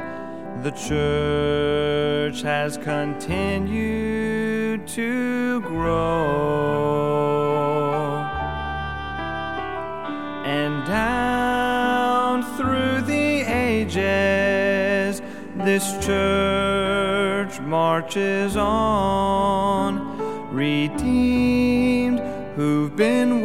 the 0.62 0.70
church 0.72 2.42
has 2.42 2.76
continued 2.76 4.86
to 4.86 5.62
grow. 5.62 7.00
And 10.44 10.86
down 10.86 12.42
through 12.58 13.00
the 13.06 13.40
ages, 13.40 15.22
this 15.56 16.04
church 16.04 17.58
marches 17.60 18.58
on, 18.58 20.52
redeemed 20.52 22.20
who've 22.56 22.94
been 22.94 23.39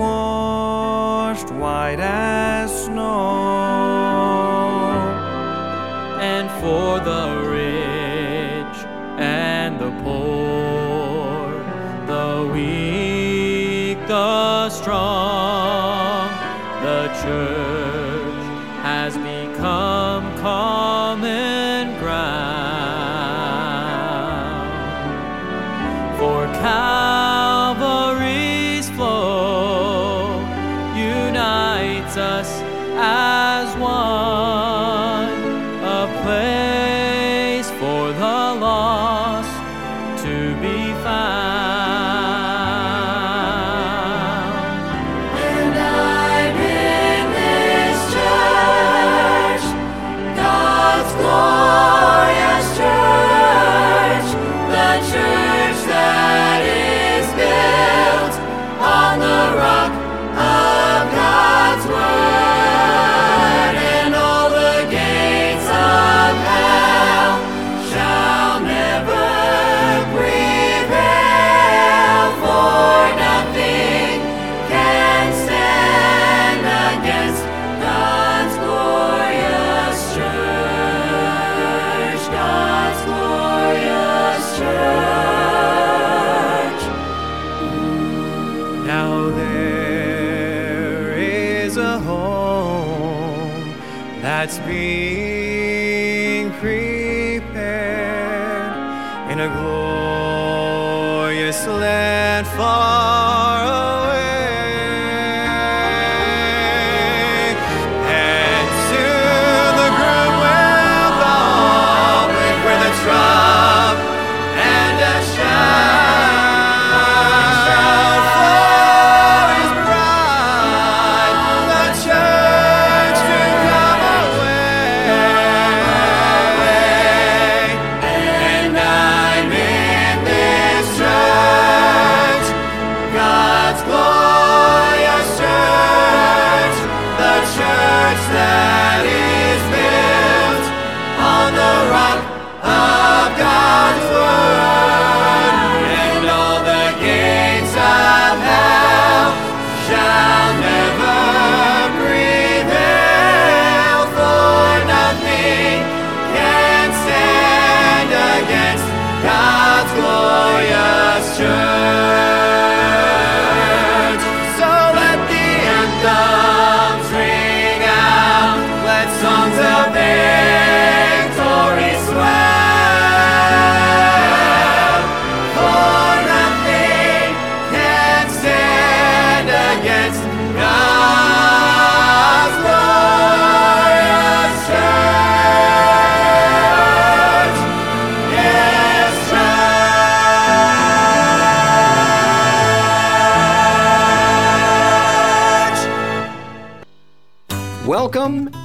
the 17.26 17.55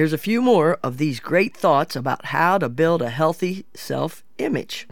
Here's 0.00 0.14
a 0.14 0.16
few 0.16 0.40
more 0.40 0.78
of 0.82 0.96
these 0.96 1.20
great 1.20 1.54
thoughts 1.54 1.94
about 1.94 2.24
how 2.24 2.56
to 2.56 2.70
build 2.70 3.02
a 3.02 3.10
healthy 3.10 3.66
self 3.74 4.24
image. 4.38 4.88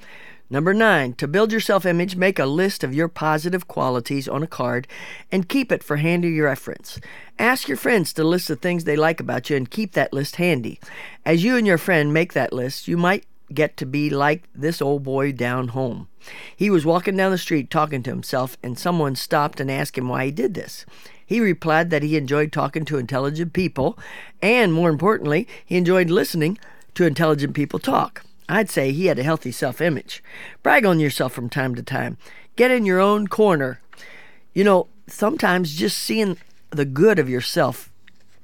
Number 0.50 0.74
nine, 0.74 1.14
to 1.14 1.26
build 1.26 1.50
your 1.50 1.62
self 1.62 1.86
image, 1.86 2.14
make 2.14 2.38
a 2.38 2.44
list 2.44 2.84
of 2.84 2.92
your 2.92 3.08
positive 3.08 3.66
qualities 3.66 4.28
on 4.28 4.42
a 4.42 4.46
card 4.46 4.86
and 5.32 5.48
keep 5.48 5.72
it 5.72 5.82
for 5.82 5.96
handy 5.96 6.38
reference. 6.38 7.00
Ask 7.38 7.68
your 7.68 7.78
friends 7.78 8.12
to 8.12 8.22
list 8.22 8.48
the 8.48 8.56
things 8.56 8.84
they 8.84 8.96
like 8.96 9.18
about 9.18 9.48
you 9.48 9.56
and 9.56 9.70
keep 9.70 9.92
that 9.92 10.12
list 10.12 10.36
handy. 10.36 10.78
As 11.24 11.42
you 11.42 11.56
and 11.56 11.66
your 11.66 11.78
friend 11.78 12.12
make 12.12 12.34
that 12.34 12.52
list, 12.52 12.86
you 12.86 12.98
might 12.98 13.24
get 13.54 13.78
to 13.78 13.86
be 13.86 14.10
like 14.10 14.42
this 14.54 14.82
old 14.82 15.04
boy 15.04 15.32
down 15.32 15.68
home. 15.68 16.08
He 16.54 16.68
was 16.68 16.84
walking 16.84 17.16
down 17.16 17.30
the 17.30 17.38
street 17.38 17.70
talking 17.70 18.02
to 18.02 18.10
himself, 18.10 18.58
and 18.62 18.78
someone 18.78 19.16
stopped 19.16 19.58
and 19.58 19.70
asked 19.70 19.96
him 19.96 20.08
why 20.08 20.26
he 20.26 20.30
did 20.30 20.52
this. 20.52 20.84
He 21.28 21.40
replied 21.40 21.90
that 21.90 22.02
he 22.02 22.16
enjoyed 22.16 22.52
talking 22.52 22.86
to 22.86 22.96
intelligent 22.96 23.52
people, 23.52 23.98
and 24.40 24.72
more 24.72 24.88
importantly, 24.88 25.46
he 25.62 25.76
enjoyed 25.76 26.08
listening 26.08 26.58
to 26.94 27.04
intelligent 27.04 27.52
people 27.52 27.78
talk. 27.78 28.24
I'd 28.48 28.70
say 28.70 28.92
he 28.92 29.06
had 29.06 29.18
a 29.18 29.22
healthy 29.22 29.52
self 29.52 29.82
image. 29.82 30.24
Brag 30.62 30.86
on 30.86 30.98
yourself 30.98 31.34
from 31.34 31.50
time 31.50 31.74
to 31.74 31.82
time. 31.82 32.16
Get 32.56 32.70
in 32.70 32.86
your 32.86 32.98
own 32.98 33.28
corner. 33.28 33.82
You 34.54 34.64
know, 34.64 34.88
sometimes 35.06 35.74
just 35.76 35.98
seeing 35.98 36.38
the 36.70 36.86
good 36.86 37.18
of 37.18 37.28
yourself, 37.28 37.92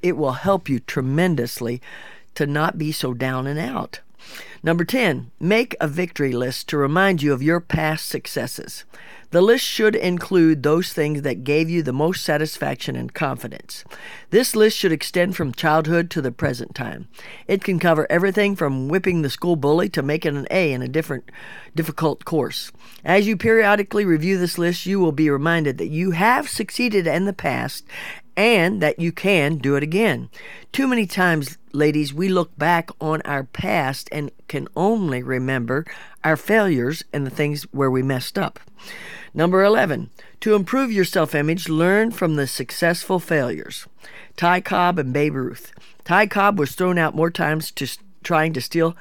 it 0.02 0.18
will 0.18 0.32
help 0.32 0.68
you 0.68 0.78
tremendously 0.78 1.80
to 2.34 2.46
not 2.46 2.76
be 2.76 2.92
so 2.92 3.14
down 3.14 3.46
and 3.46 3.58
out. 3.58 4.00
Number 4.62 4.84
10, 4.84 5.30
make 5.40 5.74
a 5.80 5.88
victory 5.88 6.32
list 6.32 6.68
to 6.68 6.76
remind 6.76 7.22
you 7.22 7.32
of 7.32 7.42
your 7.42 7.60
past 7.60 8.08
successes. 8.08 8.84
The 9.34 9.42
list 9.42 9.64
should 9.64 9.96
include 9.96 10.62
those 10.62 10.92
things 10.92 11.22
that 11.22 11.42
gave 11.42 11.68
you 11.68 11.82
the 11.82 11.92
most 11.92 12.22
satisfaction 12.22 12.94
and 12.94 13.12
confidence. 13.12 13.84
This 14.30 14.54
list 14.54 14.78
should 14.78 14.92
extend 14.92 15.34
from 15.34 15.50
childhood 15.50 16.08
to 16.10 16.22
the 16.22 16.30
present 16.30 16.72
time. 16.72 17.08
It 17.48 17.64
can 17.64 17.80
cover 17.80 18.06
everything 18.08 18.54
from 18.54 18.86
whipping 18.86 19.22
the 19.22 19.28
school 19.28 19.56
bully 19.56 19.88
to 19.88 20.04
making 20.04 20.36
an 20.36 20.46
A 20.52 20.72
in 20.72 20.82
a 20.82 20.88
different 20.88 21.32
difficult 21.74 22.24
course. 22.24 22.70
As 23.04 23.26
you 23.26 23.36
periodically 23.36 24.04
review 24.04 24.38
this 24.38 24.56
list, 24.56 24.86
you 24.86 25.00
will 25.00 25.10
be 25.10 25.28
reminded 25.28 25.78
that 25.78 25.88
you 25.88 26.12
have 26.12 26.48
succeeded 26.48 27.08
in 27.08 27.24
the 27.24 27.32
past 27.32 27.84
and 28.36 28.80
that 28.80 29.00
you 29.00 29.10
can 29.10 29.56
do 29.56 29.74
it 29.74 29.82
again. 29.82 30.30
Too 30.70 30.86
many 30.86 31.06
times, 31.06 31.58
ladies, 31.72 32.14
we 32.14 32.28
look 32.28 32.56
back 32.56 32.88
on 33.00 33.20
our 33.22 33.42
past 33.42 34.08
and 34.12 34.30
can 34.46 34.68
only 34.76 35.24
remember 35.24 35.84
our 36.22 36.36
failures 36.36 37.02
and 37.12 37.26
the 37.26 37.30
things 37.30 37.64
where 37.72 37.90
we 37.90 38.00
messed 38.00 38.38
up. 38.38 38.60
Number 39.36 39.64
11, 39.64 40.10
to 40.40 40.54
improve 40.54 40.92
your 40.92 41.04
self 41.04 41.34
image, 41.34 41.68
learn 41.68 42.12
from 42.12 42.36
the 42.36 42.46
successful 42.46 43.18
failures. 43.18 43.86
Ty 44.36 44.60
Cobb 44.60 44.98
and 44.98 45.12
Babe 45.12 45.34
Ruth. 45.34 45.72
Ty 46.04 46.28
Cobb 46.28 46.58
was 46.58 46.74
thrown 46.74 46.98
out 46.98 47.16
more 47.16 47.30
times 47.30 47.72
to 47.72 47.88
trying 48.22 48.52
to 48.52 48.60
steal 48.60 48.96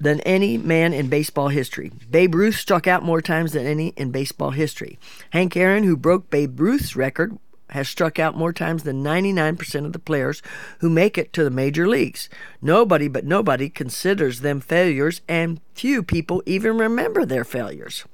than 0.00 0.20
any 0.20 0.58
man 0.58 0.92
in 0.92 1.08
baseball 1.08 1.48
history. 1.48 1.92
Babe 2.10 2.34
Ruth 2.34 2.56
struck 2.56 2.88
out 2.88 3.04
more 3.04 3.22
times 3.22 3.52
than 3.52 3.66
any 3.66 3.88
in 3.96 4.10
baseball 4.10 4.50
history. 4.50 4.98
Hank 5.30 5.56
Aaron, 5.56 5.84
who 5.84 5.96
broke 5.96 6.30
Babe 6.30 6.58
Ruth's 6.58 6.96
record, 6.96 7.38
has 7.68 7.88
struck 7.88 8.18
out 8.18 8.36
more 8.36 8.52
times 8.52 8.82
than 8.82 9.04
99% 9.04 9.84
of 9.84 9.92
the 9.92 9.98
players 9.98 10.42
who 10.80 10.90
make 10.90 11.16
it 11.16 11.32
to 11.34 11.44
the 11.44 11.50
major 11.50 11.86
leagues. 11.86 12.28
Nobody 12.60 13.06
but 13.06 13.24
nobody 13.24 13.68
considers 13.68 14.40
them 14.40 14.60
failures, 14.60 15.20
and 15.28 15.60
few 15.74 16.02
people 16.02 16.42
even 16.46 16.78
remember 16.78 17.24
their 17.24 17.44
failures. 17.44 18.04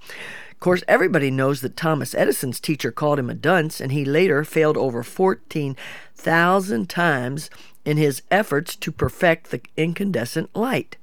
Course, 0.66 0.82
everybody 0.88 1.30
knows 1.30 1.60
that 1.60 1.76
Thomas 1.76 2.12
Edison's 2.12 2.58
teacher 2.58 2.90
called 2.90 3.20
him 3.20 3.30
a 3.30 3.34
dunce, 3.34 3.80
and 3.80 3.92
he 3.92 4.04
later 4.04 4.42
failed 4.42 4.76
over 4.76 5.04
14,000 5.04 6.90
times 6.90 7.50
in 7.84 7.96
his 7.98 8.22
efforts 8.32 8.74
to 8.74 8.90
perfect 8.90 9.52
the 9.52 9.60
incandescent 9.76 10.50
light. 10.56 10.96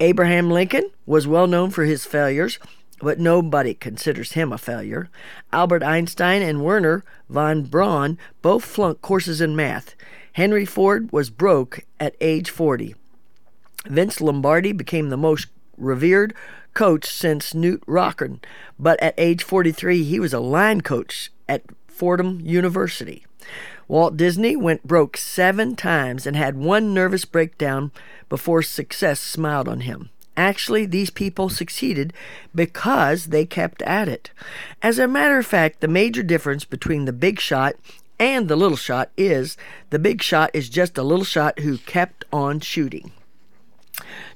Abraham 0.00 0.50
Lincoln 0.50 0.90
was 1.06 1.26
well 1.26 1.46
known 1.46 1.70
for 1.70 1.84
his 1.84 2.04
failures, 2.04 2.58
but 3.00 3.18
nobody 3.18 3.72
considers 3.72 4.32
him 4.32 4.52
a 4.52 4.58
failure. 4.58 5.08
Albert 5.50 5.82
Einstein 5.82 6.42
and 6.42 6.62
Wernher 6.62 7.02
von 7.30 7.62
Braun 7.62 8.18
both 8.42 8.66
flunked 8.66 9.00
courses 9.00 9.40
in 9.40 9.56
math. 9.56 9.94
Henry 10.34 10.66
Ford 10.66 11.10
was 11.10 11.30
broke 11.30 11.86
at 11.98 12.16
age 12.20 12.50
40. 12.50 12.94
Vince 13.86 14.20
Lombardi 14.20 14.72
became 14.72 15.08
the 15.08 15.16
most 15.16 15.46
revered 15.78 16.34
coach 16.74 17.06
since 17.06 17.52
Knute 17.52 17.82
Rockne, 17.86 18.40
but 18.78 19.00
at 19.02 19.14
age 19.18 19.42
43 19.42 20.04
he 20.04 20.20
was 20.20 20.32
a 20.32 20.40
line 20.40 20.80
coach 20.80 21.30
at 21.48 21.62
Fordham 21.88 22.40
University. 22.40 23.26
Walt 23.88 24.16
Disney 24.16 24.54
went 24.54 24.86
broke 24.86 25.16
seven 25.16 25.74
times 25.74 26.26
and 26.26 26.36
had 26.36 26.56
one 26.56 26.94
nervous 26.94 27.24
breakdown 27.24 27.90
before 28.28 28.62
success 28.62 29.20
smiled 29.20 29.68
on 29.68 29.80
him. 29.80 30.10
Actually, 30.36 30.86
these 30.86 31.10
people 31.10 31.48
succeeded 31.48 32.12
because 32.54 33.26
they 33.26 33.44
kept 33.44 33.82
at 33.82 34.08
it. 34.08 34.30
As 34.80 34.98
a 34.98 35.08
matter 35.08 35.38
of 35.38 35.46
fact, 35.46 35.80
the 35.80 35.88
major 35.88 36.22
difference 36.22 36.64
between 36.64 37.04
the 37.04 37.12
big 37.12 37.40
shot 37.40 37.74
and 38.18 38.48
the 38.48 38.56
little 38.56 38.76
shot 38.76 39.10
is 39.16 39.56
the 39.90 39.98
big 39.98 40.22
shot 40.22 40.50
is 40.54 40.68
just 40.68 40.96
a 40.96 41.02
little 41.02 41.24
shot 41.24 41.58
who 41.58 41.78
kept 41.78 42.24
on 42.32 42.60
shooting. 42.60 43.10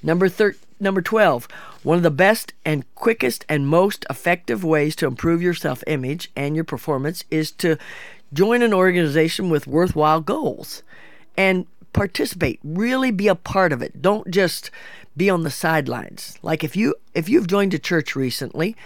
Number 0.03 0.29
thir- 0.29 0.57
Number 0.81 1.01
12, 1.01 1.47
one 1.83 1.97
of 1.97 2.03
the 2.03 2.11
best 2.11 2.53
and 2.65 2.85
quickest 2.95 3.45
and 3.49 3.69
most 3.69 4.05
effective 4.11 4.65
ways 4.65 4.97
to 4.97 5.07
improve 5.07 5.41
your 5.41 5.55
self 5.55 5.85
image 5.87 6.31
and 6.35 6.55
your 6.55 6.65
performance 6.65 7.25
is 7.31 7.51
to 7.53 7.77
join 8.33 8.63
an 8.63 8.75
organization 8.75 9.51
with 9.51 9.67
worthwhile 9.67 10.21
goals 10.21 10.83
and 11.37 11.67
participate. 11.93 12.59
Really 12.65 13.11
be 13.11 13.29
a 13.29 13.35
part 13.35 13.73
of 13.73 13.81
it. 13.81 14.03
Don't 14.03 14.31
just 14.31 14.71
be 15.17 15.31
on 15.31 15.45
the 15.45 15.51
sidelines. 15.51 16.37
Like 16.43 16.65
if 16.65 16.77
you 16.77 16.97
if 17.15 17.29
you've 17.29 17.47
joined 17.47 17.73
a 17.73 17.79
church 17.79 18.17
recently, 18.17 18.77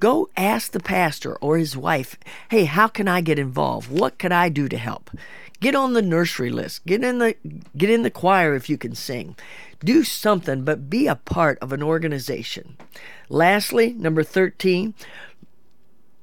go 0.00 0.28
ask 0.36 0.72
the 0.72 0.80
pastor 0.80 1.36
or 1.36 1.56
his 1.56 1.76
wife, 1.76 2.18
"Hey, 2.50 2.64
how 2.64 2.88
can 2.88 3.08
I 3.08 3.20
get 3.20 3.38
involved? 3.38 3.90
What 3.90 4.18
can 4.18 4.32
I 4.32 4.48
do 4.48 4.68
to 4.68 4.76
help?" 4.76 5.10
Get 5.62 5.76
on 5.76 5.92
the 5.92 6.02
nursery 6.02 6.50
list. 6.50 6.84
Get 6.86 7.04
in 7.04 7.18
the 7.18 7.36
get 7.76 7.88
in 7.88 8.02
the 8.02 8.10
choir 8.10 8.56
if 8.56 8.68
you 8.68 8.76
can 8.76 8.96
sing. 8.96 9.36
Do 9.84 10.02
something, 10.02 10.64
but 10.64 10.90
be 10.90 11.06
a 11.06 11.14
part 11.14 11.56
of 11.60 11.72
an 11.72 11.84
organization. 11.84 12.76
Lastly, 13.28 13.92
number 13.92 14.24
13, 14.24 14.92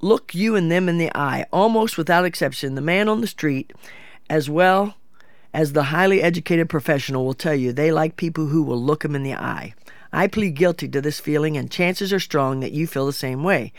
look 0.02 0.36
you 0.36 0.58
and 0.58 0.70
them 0.70 0.90
in 0.90 0.98
the 0.98 1.10
eye, 1.16 1.46
almost 1.54 1.98
without 1.98 2.26
exception. 2.26 2.76
The 2.76 2.82
man 2.82 3.08
on 3.08 3.22
the 3.22 3.28
street, 3.28 3.72
as 4.30 4.50
well 4.50 4.96
as 5.54 5.72
the 5.72 5.84
highly 5.84 6.22
educated 6.22 6.68
professional, 6.68 7.26
will 7.26 7.34
tell 7.34 7.56
you 7.56 7.72
they 7.72 7.94
like 7.94 8.18
people 8.18 8.48
who 8.48 8.62
will 8.62 8.82
look 8.84 9.04
them 9.04 9.16
in 9.16 9.24
the 9.24 9.36
eye. 9.36 9.74
I 10.12 10.28
plead 10.28 10.56
guilty 10.56 10.88
to 10.90 11.02
this 11.02 11.20
feeling, 11.20 11.56
and 11.56 11.70
chances 11.70 12.12
are 12.12 12.20
strong 12.20 12.62
that 12.62 12.72
you 12.72 12.88
feel 12.88 13.06
the 13.06 13.14
same 13.14 13.44
way. 13.44 13.72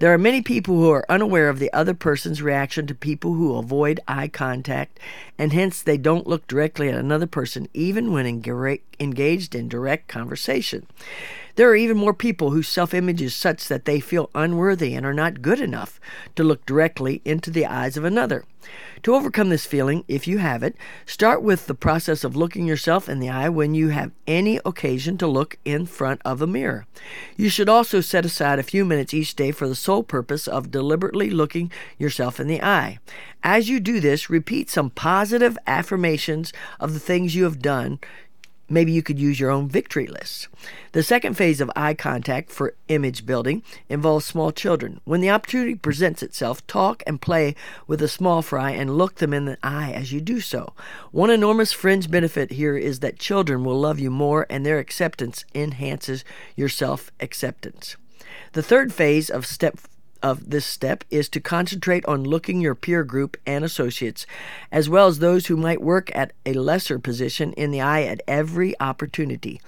There 0.00 0.12
are 0.12 0.18
many 0.18 0.42
people 0.42 0.74
who 0.76 0.90
are 0.90 1.06
unaware 1.08 1.48
of 1.48 1.58
the 1.60 1.72
other 1.72 1.94
person's 1.94 2.42
reaction 2.42 2.86
to 2.88 2.94
people 2.94 3.34
who 3.34 3.56
avoid 3.56 4.00
eye 4.08 4.28
contact, 4.28 4.98
and 5.38 5.52
hence 5.52 5.80
they 5.80 5.96
don't 5.96 6.26
look 6.26 6.46
directly 6.48 6.88
at 6.88 6.98
another 6.98 7.26
person 7.26 7.68
even 7.72 8.12
when 8.12 8.26
engaged 8.26 9.54
in 9.54 9.68
direct 9.68 10.08
conversation. 10.08 10.86
There 11.56 11.70
are 11.70 11.76
even 11.76 11.96
more 11.96 12.12
people 12.12 12.50
whose 12.50 12.68
self 12.68 12.92
image 12.92 13.22
is 13.22 13.34
such 13.34 13.68
that 13.68 13.86
they 13.86 13.98
feel 13.98 14.28
unworthy 14.34 14.94
and 14.94 15.06
are 15.06 15.14
not 15.14 15.40
good 15.40 15.58
enough 15.58 15.98
to 16.36 16.44
look 16.44 16.66
directly 16.66 17.22
into 17.24 17.50
the 17.50 17.64
eyes 17.64 17.96
of 17.96 18.04
another. 18.04 18.44
To 19.04 19.14
overcome 19.14 19.48
this 19.48 19.64
feeling, 19.64 20.04
if 20.08 20.26
you 20.26 20.38
have 20.38 20.62
it, 20.62 20.76
start 21.06 21.42
with 21.42 21.66
the 21.66 21.74
process 21.74 22.24
of 22.24 22.36
looking 22.36 22.66
yourself 22.66 23.08
in 23.08 23.20
the 23.20 23.30
eye 23.30 23.48
when 23.48 23.74
you 23.74 23.88
have 23.88 24.10
any 24.26 24.60
occasion 24.66 25.16
to 25.18 25.26
look 25.26 25.56
in 25.64 25.86
front 25.86 26.20
of 26.24 26.42
a 26.42 26.46
mirror. 26.46 26.86
You 27.36 27.48
should 27.48 27.68
also 27.68 28.00
set 28.00 28.26
aside 28.26 28.58
a 28.58 28.64
few 28.64 28.84
minutes 28.84 29.14
each 29.14 29.34
day 29.34 29.50
for 29.50 29.68
the 29.68 29.74
sole 29.74 30.02
purpose 30.02 30.48
of 30.48 30.70
deliberately 30.70 31.30
looking 31.30 31.70
yourself 31.98 32.40
in 32.40 32.48
the 32.48 32.62
eye. 32.62 32.98
As 33.42 33.68
you 33.68 33.78
do 33.78 34.00
this, 34.00 34.28
repeat 34.28 34.68
some 34.68 34.90
positive 34.90 35.56
affirmations 35.66 36.52
of 36.80 36.92
the 36.92 37.00
things 37.00 37.36
you 37.36 37.44
have 37.44 37.62
done 37.62 38.00
Maybe 38.68 38.90
you 38.90 39.02
could 39.02 39.18
use 39.18 39.38
your 39.38 39.50
own 39.50 39.68
victory 39.68 40.06
list. 40.06 40.48
The 40.92 41.02
second 41.02 41.34
phase 41.34 41.60
of 41.60 41.70
eye 41.76 41.94
contact 41.94 42.50
for 42.50 42.74
image 42.88 43.24
building 43.24 43.62
involves 43.88 44.24
small 44.24 44.50
children. 44.50 45.00
When 45.04 45.20
the 45.20 45.30
opportunity 45.30 45.76
presents 45.76 46.22
itself, 46.22 46.66
talk 46.66 47.02
and 47.06 47.20
play 47.20 47.54
with 47.86 48.02
a 48.02 48.08
small 48.08 48.42
fry 48.42 48.72
and 48.72 48.98
look 48.98 49.16
them 49.16 49.32
in 49.32 49.44
the 49.44 49.58
eye 49.62 49.92
as 49.92 50.12
you 50.12 50.20
do 50.20 50.40
so. 50.40 50.72
One 51.12 51.30
enormous 51.30 51.72
fringe 51.72 52.10
benefit 52.10 52.52
here 52.52 52.76
is 52.76 53.00
that 53.00 53.20
children 53.20 53.62
will 53.62 53.78
love 53.78 54.00
you 54.00 54.10
more 54.10 54.46
and 54.50 54.66
their 54.66 54.78
acceptance 54.78 55.44
enhances 55.54 56.24
your 56.56 56.68
self 56.68 57.12
acceptance. 57.20 57.96
The 58.52 58.62
third 58.62 58.92
phase 58.92 59.30
of 59.30 59.46
step 59.46 59.78
of 60.30 60.50
this 60.50 60.66
step 60.66 61.04
is 61.08 61.28
to 61.28 61.40
concentrate 61.40 62.04
on 62.06 62.24
looking 62.24 62.60
your 62.60 62.74
peer 62.74 63.04
group 63.04 63.36
and 63.46 63.64
associates, 63.64 64.26
as 64.72 64.88
well 64.88 65.06
as 65.06 65.20
those 65.20 65.46
who 65.46 65.56
might 65.56 65.80
work 65.80 66.14
at 66.16 66.32
a 66.44 66.52
lesser 66.52 66.98
position, 66.98 67.52
in 67.52 67.70
the 67.70 67.80
eye 67.80 68.02
at 68.02 68.20
every 68.26 68.78
opportunity. 68.80 69.60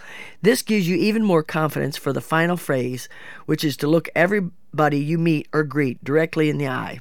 This 0.43 0.63
gives 0.63 0.89
you 0.89 0.97
even 0.97 1.23
more 1.23 1.45
confidence 1.45 1.97
for 1.97 2.13
the 2.13 2.21
final 2.21 2.57
phrase, 2.57 3.09
which 3.47 3.63
is 3.63 3.77
to 3.79 3.87
look 3.87 4.09
everybody 4.17 4.99
you 4.99 5.17
meet 5.17 5.47
or 5.53 5.63
greet 5.63 6.03
directly 6.03 6.51
in 6.51 6.59
the 6.59 6.69
eye. 6.69 6.99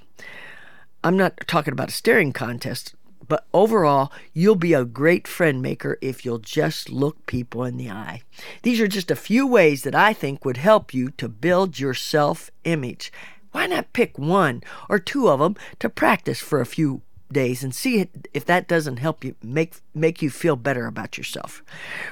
I'm 1.03 1.18
not 1.18 1.47
talking 1.47 1.72
about 1.72 1.89
a 1.89 1.93
staring 1.93 2.34
contest, 2.34 2.93
but 3.28 3.45
overall, 3.53 4.12
you'll 4.34 4.55
be 4.55 4.74
a 4.74 4.86
great 4.86 5.28
friend 5.28 5.62
maker 5.62 5.97
if 6.01 6.24
you'll 6.24 6.39
just 6.39 6.89
look 6.89 7.26
people 7.26 7.64
in 7.64 7.78
the 7.78 7.89
eye. 7.89 8.22
These 8.64 8.80
are 8.80 8.88
just 8.88 9.12
a 9.12 9.16
few 9.16 9.45
ways 9.45 9.84
that 9.84 9.95
I 9.95 10.14
think 10.14 10.45
would 10.45 10.58
help 10.58 10.93
you 10.93 11.10
to 11.12 11.28
build 11.28 11.80
your 11.80 11.93
self 11.93 12.49
image. 12.64 13.12
Why 13.58 13.66
not 13.66 13.91
pick 13.91 14.20
one 14.20 14.62
or 14.88 14.99
two 14.99 15.30
of 15.30 15.39
them 15.39 15.55
to 15.80 15.89
practice 15.89 16.39
for 16.39 16.62
a 16.62 16.66
few 16.66 17.01
days 17.34 17.64
and 17.64 17.74
see 17.74 18.08
if 18.32 18.45
that 18.45 18.68
doesn't 18.68 18.97
help 18.97 19.24
you 19.24 19.34
make 19.41 19.78
make 19.95 20.22
you 20.22 20.30
feel 20.30 20.55
better 20.55 20.86
about 20.86 21.18
yourself. 21.18 21.64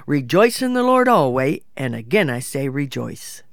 Rejoice 0.07 0.63
in 0.63 0.73
the 0.73 0.81
Lord 0.81 1.07
always, 1.07 1.61
and 1.77 1.93
again 1.93 2.31
I 2.31 2.39
say 2.39 2.67
rejoice. 2.67 3.43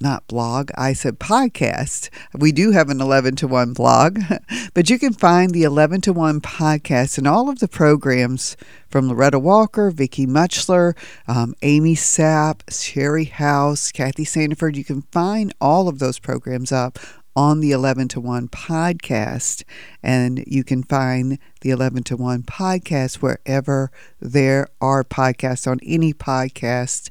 not 0.00 0.26
blog, 0.26 0.70
I 0.76 0.92
said 0.92 1.18
podcast. 1.18 2.08
We 2.34 2.52
do 2.52 2.70
have 2.70 2.88
an 2.88 3.00
11 3.00 3.36
to 3.36 3.48
1 3.48 3.72
blog, 3.74 4.20
but 4.74 4.88
you 4.88 4.98
can 4.98 5.12
find 5.12 5.52
the 5.52 5.62
11 5.64 6.00
to 6.02 6.12
1 6.12 6.40
podcast 6.40 7.18
and 7.18 7.28
all 7.28 7.48
of 7.48 7.58
the 7.58 7.68
programs 7.68 8.56
from 8.88 9.08
Loretta 9.08 9.38
Walker, 9.38 9.90
Vicky 9.90 10.26
Mutchler, 10.26 10.96
um, 11.28 11.54
Amy 11.62 11.94
Sapp, 11.94 12.60
Sherry 12.70 13.26
House, 13.26 13.92
Kathy 13.92 14.24
Sandiford. 14.24 14.74
You 14.76 14.84
can 14.84 15.02
find 15.12 15.54
all 15.60 15.86
of 15.88 15.98
those 15.98 16.18
programs 16.18 16.72
up 16.72 16.98
on 17.36 17.60
the 17.60 17.70
11 17.70 18.08
to 18.08 18.20
1 18.20 18.48
podcast. 18.48 19.62
And 20.02 20.42
you 20.46 20.64
can 20.64 20.82
find 20.82 21.38
the 21.60 21.70
11 21.70 22.02
to 22.04 22.16
1 22.16 22.42
podcast 22.42 23.16
wherever 23.16 23.90
there 24.20 24.66
are 24.80 25.04
podcasts 25.04 25.70
on 25.70 25.78
any 25.84 26.12
podcast 26.12 27.10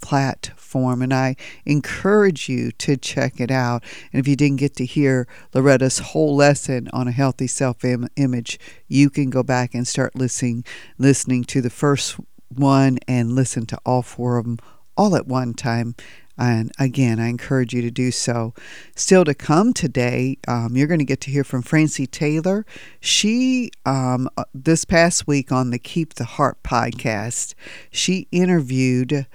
platform. 0.00 1.02
And 1.02 1.12
I 1.12 1.36
encourage 1.64 2.48
you 2.48 2.70
to 2.72 2.96
check 2.96 3.40
it 3.40 3.50
out. 3.50 3.82
And 4.12 4.20
if 4.20 4.28
you 4.28 4.36
didn't 4.36 4.58
get 4.58 4.74
to 4.76 4.84
hear 4.84 5.26
Loretta's 5.54 5.98
whole 5.98 6.34
lesson 6.36 6.88
on 6.92 7.08
a 7.08 7.12
healthy 7.12 7.46
self 7.46 7.84
image, 7.84 8.58
you 8.86 9.10
can 9.10 9.30
go 9.30 9.42
back 9.42 9.74
and 9.74 9.86
start 9.86 10.16
listening, 10.16 10.64
listening 10.98 11.44
to 11.44 11.60
the 11.60 11.70
first 11.70 12.16
one 12.48 12.98
and 13.06 13.32
listen 13.32 13.66
to 13.66 13.78
all 13.84 14.02
four 14.02 14.38
of 14.38 14.44
them 14.44 14.58
all 14.96 15.14
at 15.14 15.26
one 15.26 15.54
time. 15.54 15.94
And 16.38 16.70
again, 16.78 17.18
I 17.18 17.28
encourage 17.28 17.74
you 17.74 17.82
to 17.82 17.90
do 17.90 18.12
so. 18.12 18.54
Still 18.94 19.24
to 19.24 19.34
come 19.34 19.72
today, 19.72 20.38
um, 20.46 20.76
you're 20.76 20.86
going 20.86 21.00
to 21.00 21.04
get 21.04 21.20
to 21.22 21.32
hear 21.32 21.42
from 21.42 21.62
Francie 21.62 22.06
Taylor. 22.06 22.64
She, 23.00 23.72
um, 23.84 24.28
uh, 24.36 24.44
this 24.54 24.84
past 24.84 25.26
week 25.26 25.50
on 25.50 25.70
the 25.70 25.80
Keep 25.80 26.14
the 26.14 26.24
Heart 26.24 26.62
podcast, 26.62 27.54
she 27.90 28.28
interviewed 28.30 29.26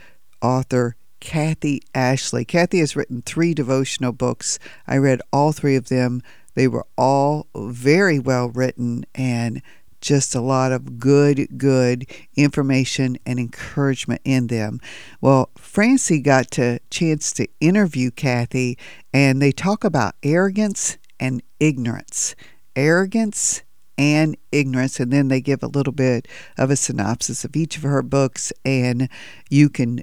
author 0.44 0.96
Kathy 1.20 1.82
Ashley. 1.96 2.44
Kathy 2.44 2.80
has 2.80 2.96
written 2.96 3.22
three 3.22 3.54
devotional 3.54 4.12
books. 4.12 4.60
I 4.86 4.98
read 4.98 5.22
all 5.32 5.54
three 5.54 5.78
of 5.78 5.88
them. 5.88 6.22
They 6.54 6.68
were 6.68 6.86
all 6.98 7.48
very 7.56 8.20
well 8.20 8.50
written 8.50 9.06
and 9.16 9.62
just 10.02 10.36
a 10.36 10.41
lot 10.41 10.74
of 10.74 11.00
good, 11.00 11.48
good 11.58 12.06
information 12.36 13.18
and 13.26 13.39
encouragement 13.39 14.22
in 14.26 14.48
them. 14.48 14.82
Well, 15.22 15.50
Francie 15.58 16.20
got 16.20 16.60
a 16.60 16.82
chance 16.89 17.32
to 17.34 17.48
interview 17.62 18.12
Kathy, 18.12 18.78
and 19.14 19.41
they 19.41 19.54
talk 19.54 19.86
about 19.86 20.16
arrogance 20.22 20.98
and 21.22 21.41
ignorance. 21.62 22.36
Arrogance 22.76 23.64
and 23.98 24.36
ignorance 24.52 25.00
and 25.00 25.14
then 25.14 25.28
they 25.28 25.39
give 25.39 25.62
a 25.62 25.68
little 25.68 25.94
bit 25.94 26.28
of 26.58 26.72
a 26.72 26.76
synopsis 26.76 27.46
of 27.46 27.56
each 27.56 27.78
of 27.78 27.84
her 27.84 28.02
books 28.02 28.52
and 28.66 29.08
you 29.52 29.70
can 29.70 30.02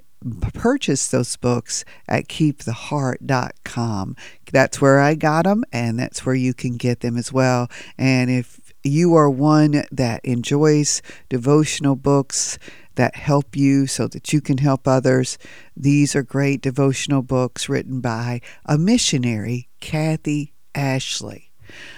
purchase 0.53 1.07
those 1.07 1.35
books 1.37 1.83
at 2.07 2.27
keeptheheart.com. 2.27 4.15
That's 4.51 4.81
where 4.81 4.99
I 4.99 5.15
got 5.15 5.45
them, 5.45 5.63
and 5.71 5.97
that's 5.99 6.25
where 6.25 6.35
you 6.35 6.53
can 6.53 6.77
get 6.77 6.99
them 6.99 7.17
as 7.17 7.33
well. 7.33 7.69
And 7.97 8.29
if 8.29 8.73
you 8.83 9.15
are 9.15 9.29
one 9.29 9.83
that 9.91 10.23
enjoys 10.23 11.01
devotional 11.29 11.95
books 11.95 12.57
that 12.95 13.15
help 13.15 13.55
you 13.55 13.87
so 13.87 14.07
that 14.07 14.33
you 14.33 14.41
can 14.41 14.57
help 14.57 14.87
others, 14.87 15.37
these 15.75 16.15
are 16.15 16.23
great 16.23 16.61
devotional 16.61 17.21
books 17.21 17.69
written 17.69 18.01
by 18.01 18.41
a 18.65 18.77
missionary, 18.77 19.69
Kathy 19.79 20.53
Ashley. 20.75 21.50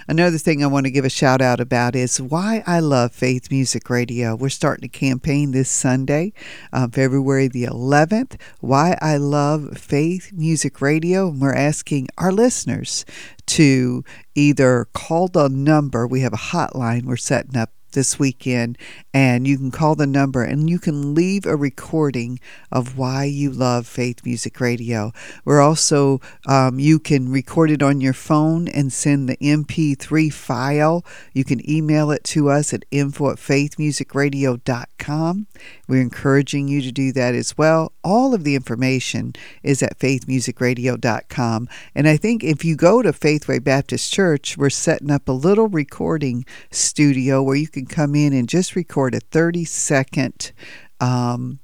Another 0.08 0.38
thing 0.38 0.64
I 0.64 0.68
want 0.68 0.86
to 0.86 0.92
give 0.92 1.06
a 1.06 1.10
shout 1.10 1.42
out 1.42 1.60
about 1.60 1.96
is 1.96 2.22
why 2.22 2.64
I 2.68 2.80
love 2.80 3.12
Faith 3.12 3.50
Music 3.52 3.90
Radio. 3.90 4.36
We're 4.36 4.50
starting 4.50 4.86
a 4.86 4.90
campaign 4.90 5.52
this 5.52 5.70
Sunday, 5.70 6.34
um, 6.72 6.92
February 6.92 7.48
the 7.48 7.66
11th. 7.66 8.40
Why 8.60 8.98
I 9.02 9.18
love 9.18 9.78
Faith 9.78 10.32
Music 10.34 10.82
Radio. 10.82 11.30
And 11.30 11.42
we're 11.42 11.54
asking 11.54 12.08
our 12.18 12.32
listeners 12.32 13.06
to 13.48 14.04
either 14.36 14.88
call 14.94 15.28
the 15.28 15.50
number, 15.50 16.08
we 16.08 16.22
have 16.22 16.34
a 16.34 16.38
hotline 16.38 17.04
we're 17.04 17.18
setting 17.18 17.58
up 17.58 17.72
this 17.94 18.20
weekend 18.20 18.78
and 19.14 19.48
you 19.48 19.58
can 19.58 19.72
call 19.72 19.96
the 19.96 20.08
number 20.08 20.44
and 20.44 20.70
you 20.70 20.80
can 20.80 21.14
leave 21.14 21.46
a 21.46 21.56
recording 21.56 22.40
of 22.72 22.98
why 22.98 23.24
you 23.24 23.52
love 23.52 23.88
Faith 23.88 24.26
Music 24.26 24.60
Radio. 24.60 25.14
We're 25.46 25.62
also, 25.62 26.20
um, 26.46 26.80
you 26.80 27.00
can 27.00 27.32
record 27.32 27.72
it 27.72 27.82
on 27.82 28.02
your 28.02 28.14
phone 28.14 28.68
and 28.68 28.92
send 28.92 29.30
the 29.30 29.38
MP3 29.38 30.34
file. 30.34 31.06
You 31.34 31.44
can 31.44 31.70
email 31.70 32.10
it 32.12 32.24
to 32.26 32.50
us 32.50 32.74
at 32.74 32.86
info 32.92 33.32
at 33.32 33.38
faithmusicradio.com. 33.38 35.48
We're 35.88 36.02
encouraging 36.02 36.68
you 36.68 36.82
to 36.82 36.92
do 36.92 37.12
that 37.12 37.36
as 37.36 37.58
well. 37.58 37.92
All 38.04 38.34
of 38.34 38.44
the 38.44 38.56
information 38.56 39.34
is 39.62 39.84
at 39.84 40.00
faithmusicradio.com. 40.00 41.70
And 41.94 42.08
I 42.08 42.18
think 42.18 42.44
if 42.44 42.66
you 42.66 42.76
go 42.76 43.02
to 43.02 43.14
Faithway 43.14 43.60
Baptist 43.60 44.12
Church, 44.12 44.58
we're 44.58 44.70
setting 44.70 45.12
up 45.12 45.28
a 45.28 45.34
little 45.34 45.68
recording 45.68 46.46
studio 46.72 47.44
where 47.44 47.56
you 47.56 47.68
can 47.86 47.96
come 47.96 48.16
in 48.16 48.34
and 48.34 48.48
just 48.48 48.76
record 48.76 49.16
a 49.16 49.20
30 49.20 49.66
second 49.66 50.52
um, 51.00 51.60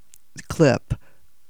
clip 0.47 0.93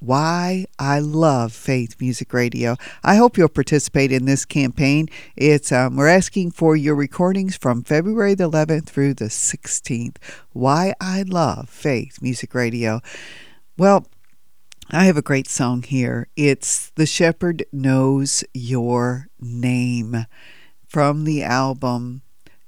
why 0.01 0.65
I 0.77 0.99
love 0.99 1.51
Faith 1.51 1.97
Music 1.99 2.33
Radio. 2.33 2.77
I 3.03 3.17
hope 3.17 3.37
you'll 3.37 3.49
participate 3.49 4.13
in 4.13 4.23
this 4.23 4.45
campaign. 4.45 5.09
It's 5.35 5.73
um, 5.73 5.97
we're 5.97 6.07
asking 6.07 6.51
for 6.51 6.77
your 6.77 6.95
recordings 6.95 7.57
from 7.57 7.83
February 7.83 8.33
the 8.33 8.49
11th 8.49 8.85
through 8.85 9.15
the 9.15 9.25
16th. 9.25 10.15
Why 10.53 10.93
I 11.01 11.23
love 11.23 11.69
Faith 11.69 12.21
Music 12.21 12.55
Radio. 12.55 13.01
Well, 13.77 14.07
I 14.89 15.03
have 15.03 15.17
a 15.17 15.21
great 15.21 15.49
song 15.49 15.83
here. 15.83 16.29
It's 16.37 16.91
The 16.91 17.05
Shepherd 17.05 17.65
Knows 17.73 18.45
Your 18.53 19.27
Name 19.37 20.25
from 20.87 21.25
the 21.25 21.43
album 21.43 22.21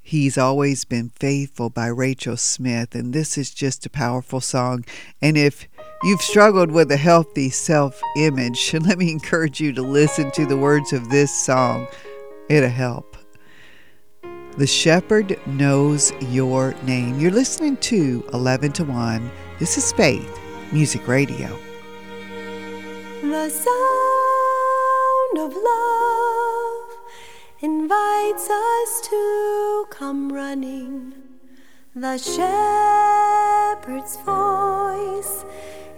He's 0.03 0.37
Always 0.37 0.83
Been 0.83 1.09
Faithful 1.09 1.69
by 1.69 1.87
Rachel 1.87 2.35
Smith. 2.35 2.95
And 2.95 3.13
this 3.13 3.37
is 3.37 3.53
just 3.53 3.85
a 3.85 3.89
powerful 3.89 4.41
song. 4.41 4.83
And 5.21 5.37
if 5.37 5.67
you've 6.03 6.21
struggled 6.21 6.71
with 6.71 6.91
a 6.91 6.97
healthy 6.97 7.49
self 7.49 8.01
image, 8.17 8.73
let 8.81 8.97
me 8.97 9.11
encourage 9.11 9.61
you 9.61 9.71
to 9.73 9.81
listen 9.81 10.31
to 10.31 10.45
the 10.45 10.57
words 10.57 10.91
of 10.91 11.09
this 11.09 11.33
song. 11.33 11.87
It'll 12.49 12.69
help. 12.69 13.17
The 14.57 14.67
Shepherd 14.67 15.39
Knows 15.47 16.11
Your 16.29 16.73
Name. 16.83 17.17
You're 17.19 17.31
listening 17.31 17.77
to 17.77 18.27
11 18.33 18.73
to 18.73 18.83
1. 18.83 19.31
This 19.59 19.77
is 19.77 19.93
Faith 19.93 20.39
Music 20.73 21.07
Radio. 21.07 21.57
The 23.21 23.49
sound 23.49 25.37
of 25.37 25.55
love 25.55 26.90
invites 27.61 28.49
us 28.49 29.01
to 29.07 29.85
come 29.91 30.33
running. 30.33 31.13
The 31.95 32.17
shepherd's 32.17 34.17
voice 34.25 35.45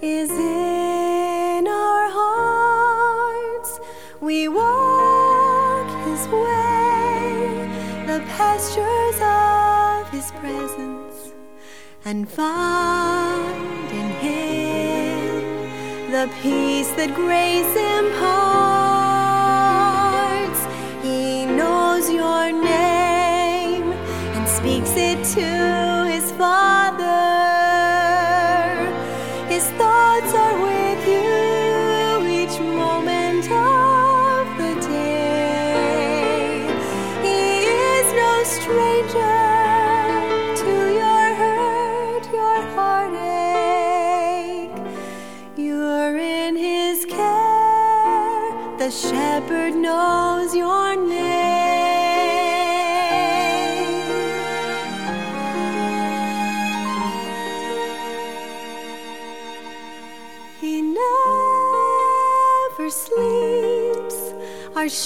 is 0.02 0.30
in 0.30 1.66
our 1.66 2.10
hearts. 2.12 3.80
We 4.20 4.50
walk 4.50 5.88
his 6.06 6.28
way, 6.28 7.70
the 8.08 8.20
pastures 8.36 9.22
of 9.22 10.10
his 10.12 10.32
presence, 10.42 11.32
and 12.04 12.28
find 12.28 13.90
in 13.90 14.10
him 14.20 16.12
the 16.12 16.30
peace 16.42 16.92
that 16.98 17.16
grace 17.16 17.74
imparts. 17.78 18.43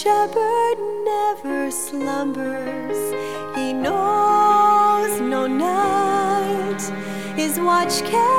Shepherd 0.03 0.77
never 1.05 1.71
slumbers. 1.71 2.99
He 3.55 3.73
knows 3.73 5.19
no 5.19 5.47
night. 5.47 6.81
His 7.35 7.59
watch 7.59 8.03
care 8.03 8.36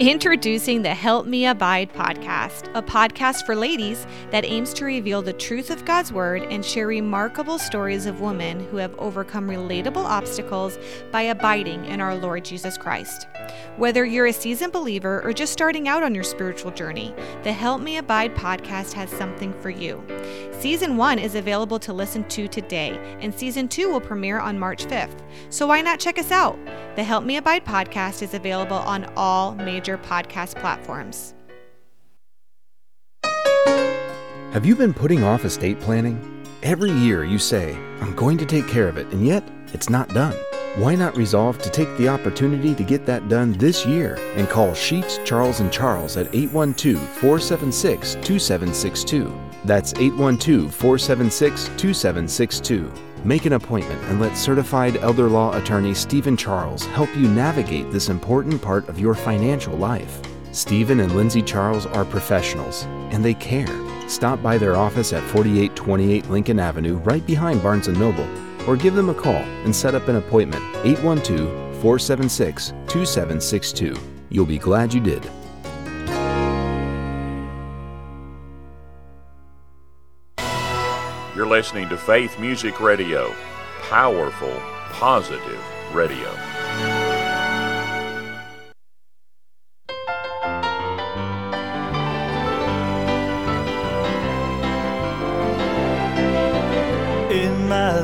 Introducing 0.00 0.82
the 0.82 0.92
Help 0.92 1.24
Me 1.24 1.46
Abide 1.46 1.92
podcast, 1.92 2.68
a 2.74 2.82
podcast 2.82 3.46
for 3.46 3.54
ladies 3.54 4.08
that 4.32 4.44
aims 4.44 4.74
to 4.74 4.84
reveal 4.84 5.22
the 5.22 5.32
truth 5.32 5.70
of 5.70 5.84
God's 5.84 6.12
Word 6.12 6.42
and 6.42 6.64
share 6.64 6.88
remarkable 6.88 7.60
stories 7.60 8.06
of 8.06 8.20
women 8.20 8.58
who 8.70 8.76
have 8.78 8.98
overcome 8.98 9.48
relatable 9.48 10.04
obstacles 10.04 10.80
by 11.12 11.22
abiding 11.22 11.84
in 11.84 12.00
our 12.00 12.16
Lord 12.16 12.44
Jesus 12.44 12.76
Christ. 12.76 13.28
Whether 13.76 14.04
you're 14.04 14.26
a 14.26 14.32
seasoned 14.32 14.72
believer 14.72 15.22
or 15.22 15.32
just 15.32 15.52
starting 15.52 15.88
out 15.88 16.02
on 16.02 16.14
your 16.14 16.24
spiritual 16.24 16.70
journey, 16.70 17.14
the 17.42 17.52
Help 17.52 17.80
Me 17.80 17.98
Abide 17.98 18.34
podcast 18.34 18.92
has 18.92 19.10
something 19.10 19.52
for 19.60 19.70
you. 19.70 20.04
Season 20.52 20.96
1 20.96 21.18
is 21.18 21.34
available 21.34 21.78
to 21.80 21.92
listen 21.92 22.24
to 22.28 22.48
today, 22.48 22.98
and 23.20 23.34
Season 23.34 23.68
2 23.68 23.90
will 23.90 24.00
premiere 24.00 24.38
on 24.38 24.58
March 24.58 24.84
5th. 24.86 25.20
So 25.50 25.66
why 25.66 25.80
not 25.80 26.00
check 26.00 26.18
us 26.18 26.30
out? 26.30 26.58
The 26.96 27.04
Help 27.04 27.24
Me 27.24 27.36
Abide 27.36 27.64
podcast 27.64 28.22
is 28.22 28.34
available 28.34 28.78
on 28.78 29.04
all 29.16 29.54
major 29.54 29.98
podcast 29.98 30.56
platforms. 30.56 31.34
Have 34.52 34.64
you 34.64 34.76
been 34.76 34.94
putting 34.94 35.24
off 35.24 35.44
estate 35.44 35.80
planning? 35.80 36.44
Every 36.62 36.92
year 36.92 37.24
you 37.24 37.38
say, 37.38 37.74
I'm 38.00 38.14
going 38.14 38.38
to 38.38 38.46
take 38.46 38.68
care 38.68 38.88
of 38.88 38.96
it, 38.96 39.08
and 39.08 39.26
yet 39.26 39.42
it's 39.72 39.90
not 39.90 40.08
done. 40.10 40.36
Why 40.76 40.96
not 40.96 41.16
resolve 41.16 41.58
to 41.58 41.70
take 41.70 41.96
the 41.96 42.08
opportunity 42.08 42.74
to 42.74 42.82
get 42.82 43.06
that 43.06 43.28
done 43.28 43.52
this 43.52 43.86
year 43.86 44.18
and 44.34 44.48
call 44.48 44.74
Sheets, 44.74 45.20
Charles, 45.24 45.62
Charles 45.70 46.16
at 46.16 46.34
812 46.34 46.98
476 46.98 48.14
2762. 48.14 49.32
That's 49.64 49.94
812 49.94 50.74
476 50.74 51.70
2762. 51.76 52.92
Make 53.22 53.46
an 53.46 53.52
appointment 53.52 54.02
and 54.06 54.20
let 54.20 54.36
certified 54.36 54.96
elder 54.96 55.28
law 55.28 55.56
attorney 55.56 55.94
Stephen 55.94 56.36
Charles 56.36 56.84
help 56.86 57.14
you 57.16 57.28
navigate 57.28 57.92
this 57.92 58.08
important 58.08 58.60
part 58.60 58.88
of 58.88 58.98
your 58.98 59.14
financial 59.14 59.76
life. 59.76 60.20
Stephen 60.50 60.98
and 60.98 61.14
Lindsay 61.14 61.42
Charles 61.42 61.86
are 61.86 62.04
professionals 62.04 62.82
and 63.12 63.24
they 63.24 63.34
care. 63.34 63.68
Stop 64.08 64.42
by 64.42 64.58
their 64.58 64.74
office 64.74 65.12
at 65.12 65.22
4828 65.22 66.30
Lincoln 66.30 66.58
Avenue, 66.58 66.96
right 66.96 67.24
behind 67.24 67.62
Barnes 67.62 67.86
& 67.88 67.88
Noble, 67.88 68.28
or 68.66 68.76
give 68.76 68.94
them 68.94 69.10
a 69.10 69.14
call 69.14 69.42
and 69.64 69.74
set 69.74 69.94
up 69.94 70.08
an 70.08 70.16
appointment 70.16 70.64
812 70.84 71.48
476 71.82 72.68
2762. 72.88 73.96
You'll 74.30 74.46
be 74.46 74.58
glad 74.58 74.92
you 74.92 75.00
did. 75.00 75.28
You're 81.36 81.46
listening 81.46 81.88
to 81.88 81.96
Faith 81.96 82.38
Music 82.38 82.80
Radio, 82.80 83.34
powerful, 83.82 84.54
positive 84.90 85.60
radio. 85.92 86.53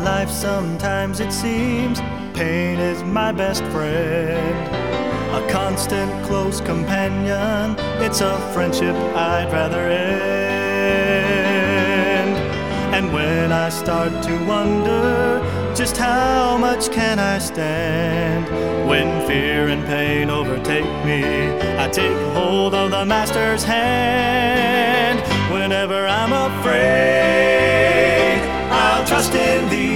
Life, 0.05 0.31
sometimes 0.31 1.20
it 1.20 1.32
seems 1.32 2.01
pain 2.35 2.78
is 2.78 3.02
my 3.02 3.32
best 3.32 3.62
friend. 3.64 4.68
A 5.35 5.47
constant, 5.51 6.10
close 6.27 6.60
companion. 6.60 7.77
It's 8.01 8.20
a 8.20 8.39
friendship 8.52 8.97
I'd 9.14 9.52
rather 9.52 9.89
end. 9.90 10.20
And 12.94 13.12
when 13.12 13.52
I 13.52 13.68
start 13.68 14.22
to 14.24 14.44
wonder 14.47 15.40
just 15.74 15.97
how 15.97 16.59
much 16.59 16.90
can 16.90 17.18
I 17.18 17.39
stand, 17.39 18.48
when 18.89 19.27
fear 19.27 19.68
and 19.68 19.85
pain 19.86 20.31
overtake 20.31 20.90
me, 21.05 21.22
I 21.78 21.89
take 21.90 22.16
hold 22.35 22.74
of 22.74 22.90
the 22.90 23.05
Master's 23.05 23.64
hand. 23.64 25.20
Whenever 25.52 26.06
I'm 26.06 26.32
afraid, 26.32 26.81
I'll 28.70 29.05
trust 29.06 29.35
in 29.35 29.68
Thee. 29.68 29.89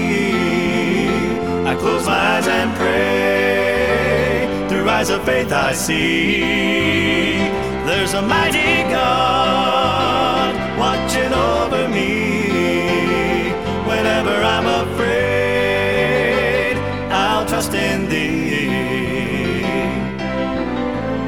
Eyes 2.44 2.50
and 2.50 2.76
pray. 2.76 4.68
Through 4.68 4.90
eyes 4.90 5.08
of 5.08 5.24
faith, 5.24 5.50
I 5.50 5.72
see 5.72 7.38
there's 7.86 8.12
a 8.12 8.20
mighty 8.20 8.82
God 8.90 10.54
watching 10.78 11.32
over 11.32 11.88
me. 11.88 13.48
Whenever 13.88 14.42
I'm 14.42 14.66
afraid, 14.84 16.76
I'll 17.10 17.46
trust 17.46 17.72
in 17.72 18.10
Thee. 18.10 19.64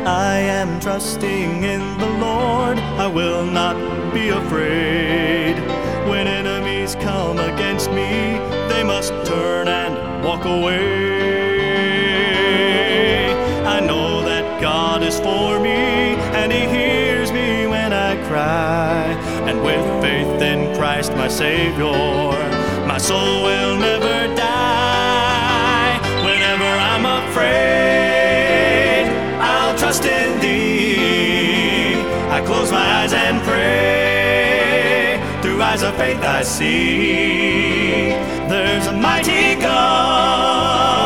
I 0.05 0.37
am 0.39 0.79
trusting 0.81 1.65
in 1.65 1.97
the 1.97 2.11
Lord. 2.19 2.79
I 2.79 3.07
will 3.07 3.47
not 3.47 3.77
be 4.13 4.29
afraid. 4.29 5.57
When 6.11 6.27
enemies 6.27 6.95
come 6.97 7.39
against 7.39 7.91
me, 7.91 8.39
they 8.69 8.85
must 8.85 9.15
turn 9.25 9.67
and 9.69 9.97
walk 10.23 10.45
away. 10.45 10.96
Christ, 21.07 21.19
my 21.19 21.29
Savior, 21.29 21.93
my 22.87 22.99
soul 22.99 23.45
will 23.45 23.77
never 23.79 24.35
die. 24.35 26.01
Whenever 26.25 26.65
I'm 26.65 27.07
afraid, 27.23 29.07
I'll 29.41 29.77
trust 29.79 30.05
in 30.05 30.41
Thee. 30.41 31.95
I 32.31 32.43
close 32.45 32.73
my 32.73 33.03
eyes 33.03 33.13
and 33.13 33.41
pray. 33.43 35.21
Through 35.43 35.63
eyes 35.63 35.83
of 35.83 35.95
faith, 35.97 36.23
I 36.23 36.43
see 36.43 38.09
there's 38.49 38.87
a 38.89 38.93
mighty 38.93 39.55
God 39.61 41.06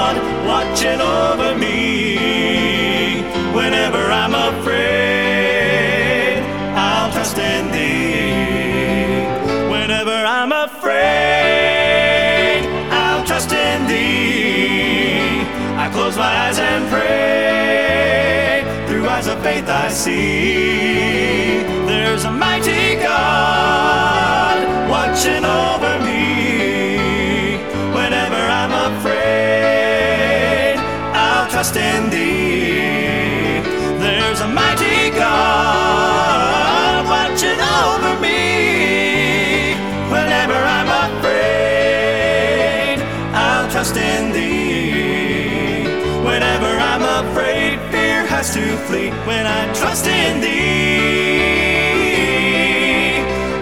faith, 19.51 19.68
I 19.68 19.89
see 19.89 21.62
there's 21.90 22.24
a 22.24 22.31
mighty 22.31 22.97
God 22.97 24.56
watching 24.89 25.44
over 25.44 25.94
me. 26.09 27.59
Whenever 27.98 28.43
I'm 28.60 28.72
afraid, 28.90 30.77
I'll 31.27 31.48
trust 31.51 31.77
in 31.77 32.10
Thee. 32.10 33.60
There's 34.05 34.40
a 34.40 34.48
mighty 34.48 35.10
God 35.24 37.01
watching 37.14 37.60
over 37.82 38.12
me. 38.27 39.74
Whenever 40.14 40.59
I'm 40.78 40.90
afraid, 41.06 42.97
I'll 43.35 43.68
trust 43.70 43.97
in 43.97 44.32
Thee. 44.32 45.85
Whenever 46.28 46.72
I'm 46.90 47.05
afraid, 47.22 47.81
fear 47.90 48.20
has 48.27 48.55
to 48.55 48.64
flee. 48.86 49.10
Trust 49.90 50.06
in 50.06 50.40
Thee, 50.40 51.56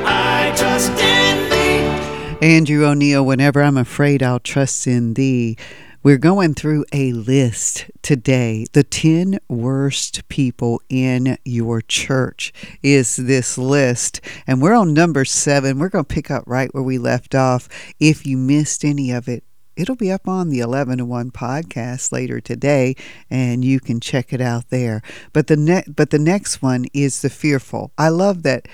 I 0.04 0.52
trust 0.54 0.90
in 0.90 1.48
Thee. 1.48 2.46
Andrew 2.46 2.84
O'Neill, 2.84 3.24
whenever 3.24 3.62
I'm 3.62 3.78
afraid, 3.78 4.22
I'll 4.22 4.38
trust 4.38 4.86
in 4.86 5.14
thee. 5.14 5.56
We're 6.02 6.18
going 6.18 6.52
through 6.52 6.84
a 6.92 7.14
list 7.14 7.86
today. 8.02 8.66
The 8.74 8.82
10 8.82 9.38
worst 9.48 10.28
people 10.28 10.82
in 10.90 11.38
your 11.46 11.80
church 11.80 12.52
is 12.82 13.16
this 13.16 13.56
list. 13.56 14.20
And 14.46 14.60
we're 14.60 14.74
on 14.74 14.92
number 14.92 15.24
seven. 15.24 15.78
We're 15.78 15.88
going 15.88 16.04
to 16.04 16.14
pick 16.14 16.30
up 16.30 16.44
right 16.46 16.72
where 16.74 16.82
we 16.82 16.98
left 16.98 17.34
off. 17.34 17.70
If 17.98 18.26
you 18.26 18.36
missed 18.36 18.84
any 18.84 19.12
of 19.12 19.28
it, 19.28 19.44
it'll 19.78 19.96
be 19.96 20.10
up 20.10 20.28
on 20.28 20.50
the 20.50 20.58
11 20.58 20.98
to 20.98 21.04
1 21.04 21.30
podcast 21.30 22.12
later 22.12 22.40
today 22.40 22.94
and 23.30 23.64
you 23.64 23.80
can 23.80 24.00
check 24.00 24.32
it 24.32 24.40
out 24.40 24.68
there. 24.70 25.00
But 25.32 25.46
the 25.46 25.56
ne- 25.56 25.84
but 25.88 26.10
the 26.10 26.18
next 26.18 26.60
one 26.60 26.86
is 26.92 27.22
the 27.22 27.30
fearful. 27.30 27.92
I 27.96 28.08
love 28.08 28.42
that 28.42 28.66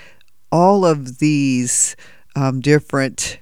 all 0.51 0.85
of 0.85 1.19
these 1.19 1.95
um, 2.35 2.61
different 2.61 3.39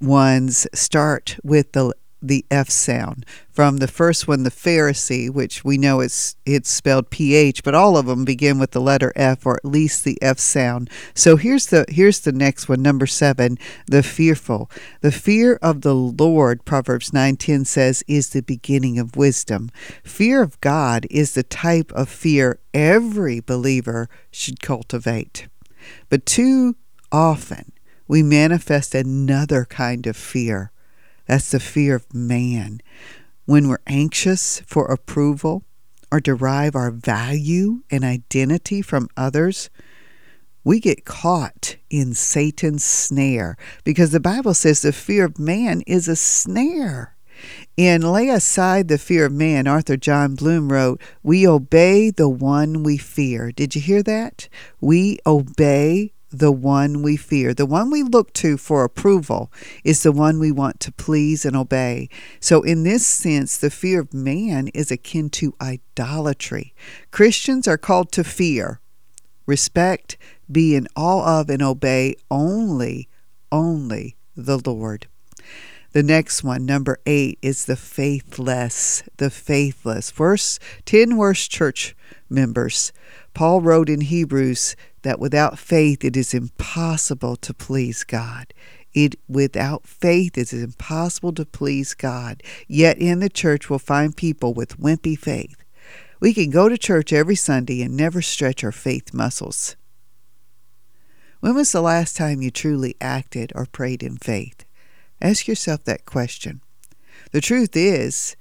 ones 0.00 0.66
start 0.72 1.36
with 1.42 1.72
the 1.72 1.92
the 2.22 2.44
F 2.50 2.70
sound. 2.70 3.24
From 3.50 3.78
the 3.78 3.88
first 3.88 4.28
one, 4.28 4.42
the 4.42 4.50
Pharisee, 4.50 5.30
which 5.30 5.64
we 5.64 5.76
know 5.76 6.00
it's 6.00 6.36
it's 6.46 6.70
spelled 6.70 7.10
PH, 7.10 7.62
but 7.62 7.74
all 7.74 7.96
of 7.96 8.06
them 8.06 8.24
begin 8.24 8.58
with 8.58 8.70
the 8.70 8.80
letter 8.80 9.12
F 9.16 9.44
or 9.46 9.56
at 9.56 9.64
least 9.64 10.04
the 10.04 10.20
F 10.22 10.38
sound. 10.38 10.90
So 11.14 11.36
here's 11.36 11.66
the 11.66 11.84
here's 11.88 12.20
the 12.20 12.32
next 12.32 12.68
one, 12.68 12.82
number 12.82 13.06
seven, 13.06 13.58
the 13.86 14.02
fearful. 14.02 14.70
The 15.00 15.12
fear 15.12 15.58
of 15.62 15.82
the 15.82 15.94
Lord, 15.94 16.64
Proverbs 16.64 17.12
nine 17.12 17.36
ten 17.36 17.64
says, 17.64 18.02
is 18.06 18.30
the 18.30 18.42
beginning 18.42 18.98
of 18.98 19.16
wisdom. 19.16 19.70
Fear 20.04 20.42
of 20.42 20.60
God 20.60 21.06
is 21.10 21.34
the 21.34 21.42
type 21.42 21.92
of 21.92 22.08
fear 22.08 22.60
every 22.72 23.40
believer 23.40 24.08
should 24.30 24.60
cultivate. 24.60 25.48
But 26.08 26.26
too 26.26 26.76
often 27.10 27.72
we 28.06 28.22
manifest 28.22 28.94
another 28.94 29.64
kind 29.64 30.06
of 30.06 30.16
fear 30.16 30.72
that's 31.30 31.52
the 31.52 31.60
fear 31.60 31.94
of 31.94 32.12
man. 32.12 32.80
When 33.44 33.68
we're 33.68 33.78
anxious 33.86 34.62
for 34.66 34.86
approval 34.86 35.62
or 36.10 36.18
derive 36.18 36.74
our 36.74 36.90
value 36.90 37.84
and 37.88 38.02
identity 38.02 38.82
from 38.82 39.08
others, 39.16 39.70
we 40.64 40.80
get 40.80 41.04
caught 41.04 41.76
in 41.88 42.14
Satan's 42.14 42.82
snare 42.82 43.56
because 43.84 44.10
the 44.10 44.18
Bible 44.18 44.54
says 44.54 44.82
the 44.82 44.92
fear 44.92 45.26
of 45.26 45.38
man 45.38 45.82
is 45.86 46.08
a 46.08 46.16
snare. 46.16 47.14
In 47.76 48.02
Lay 48.02 48.28
Aside 48.28 48.88
the 48.88 48.98
Fear 48.98 49.26
of 49.26 49.32
Man, 49.32 49.68
Arthur 49.68 49.96
John 49.96 50.34
Bloom 50.34 50.72
wrote, 50.72 51.00
We 51.22 51.46
obey 51.46 52.10
the 52.10 52.28
one 52.28 52.82
we 52.82 52.96
fear. 52.96 53.52
Did 53.52 53.76
you 53.76 53.80
hear 53.80 54.02
that? 54.02 54.48
We 54.80 55.20
obey 55.24 56.12
the 56.30 56.52
one 56.52 57.02
we 57.02 57.16
fear. 57.16 57.52
The 57.52 57.66
one 57.66 57.90
we 57.90 58.02
look 58.02 58.32
to 58.34 58.56
for 58.56 58.84
approval 58.84 59.52
is 59.84 60.02
the 60.02 60.12
one 60.12 60.38
we 60.38 60.52
want 60.52 60.80
to 60.80 60.92
please 60.92 61.44
and 61.44 61.56
obey. 61.56 62.08
So, 62.38 62.62
in 62.62 62.84
this 62.84 63.06
sense, 63.06 63.58
the 63.58 63.70
fear 63.70 64.00
of 64.00 64.14
man 64.14 64.68
is 64.68 64.90
akin 64.90 65.30
to 65.30 65.54
idolatry. 65.60 66.74
Christians 67.10 67.66
are 67.66 67.78
called 67.78 68.12
to 68.12 68.24
fear, 68.24 68.80
respect, 69.46 70.16
be 70.50 70.74
in 70.74 70.86
awe 70.96 71.40
of, 71.40 71.50
and 71.50 71.62
obey 71.62 72.14
only, 72.30 73.08
only 73.50 74.16
the 74.36 74.58
Lord. 74.58 75.06
The 75.92 76.02
next 76.04 76.44
one, 76.44 76.64
number 76.64 76.98
eight, 77.04 77.38
is 77.42 77.64
the 77.64 77.74
faithless. 77.74 79.02
The 79.16 79.28
faithless. 79.28 80.12
Verse 80.12 80.60
10 80.84 81.16
worst 81.16 81.50
church 81.50 81.96
members. 82.30 82.92
Paul 83.34 83.60
wrote 83.60 83.88
in 83.88 84.02
Hebrews 84.02 84.76
that 85.02 85.18
without 85.18 85.58
faith 85.58 86.04
it 86.04 86.16
is 86.16 86.34
impossible 86.34 87.36
to 87.36 87.54
please 87.54 88.04
God. 88.04 88.52
It 88.92 89.16
without 89.28 89.86
faith 89.86 90.36
it 90.36 90.52
is 90.52 90.62
impossible 90.62 91.32
to 91.34 91.44
please 91.44 91.94
God. 91.94 92.42
Yet 92.66 92.98
in 92.98 93.20
the 93.20 93.28
church 93.28 93.70
we'll 93.70 93.78
find 93.78 94.16
people 94.16 94.52
with 94.54 94.80
wimpy 94.80 95.18
faith. 95.18 95.62
We 96.20 96.34
can 96.34 96.50
go 96.50 96.68
to 96.68 96.76
church 96.76 97.12
every 97.12 97.36
Sunday 97.36 97.82
and 97.82 97.96
never 97.96 98.20
stretch 98.20 98.62
our 98.62 98.72
faith 98.72 99.14
muscles. 99.14 99.76
When 101.40 101.54
was 101.54 101.72
the 101.72 101.80
last 101.80 102.16
time 102.16 102.42
you 102.42 102.50
truly 102.50 102.94
acted 103.00 103.52
or 103.54 103.64
prayed 103.64 104.02
in 104.02 104.18
faith? 104.18 104.66
Ask 105.22 105.48
yourself 105.48 105.84
that 105.84 106.04
question. 106.04 106.60
The 107.32 107.40
truth 107.40 107.74
is, 107.74 108.36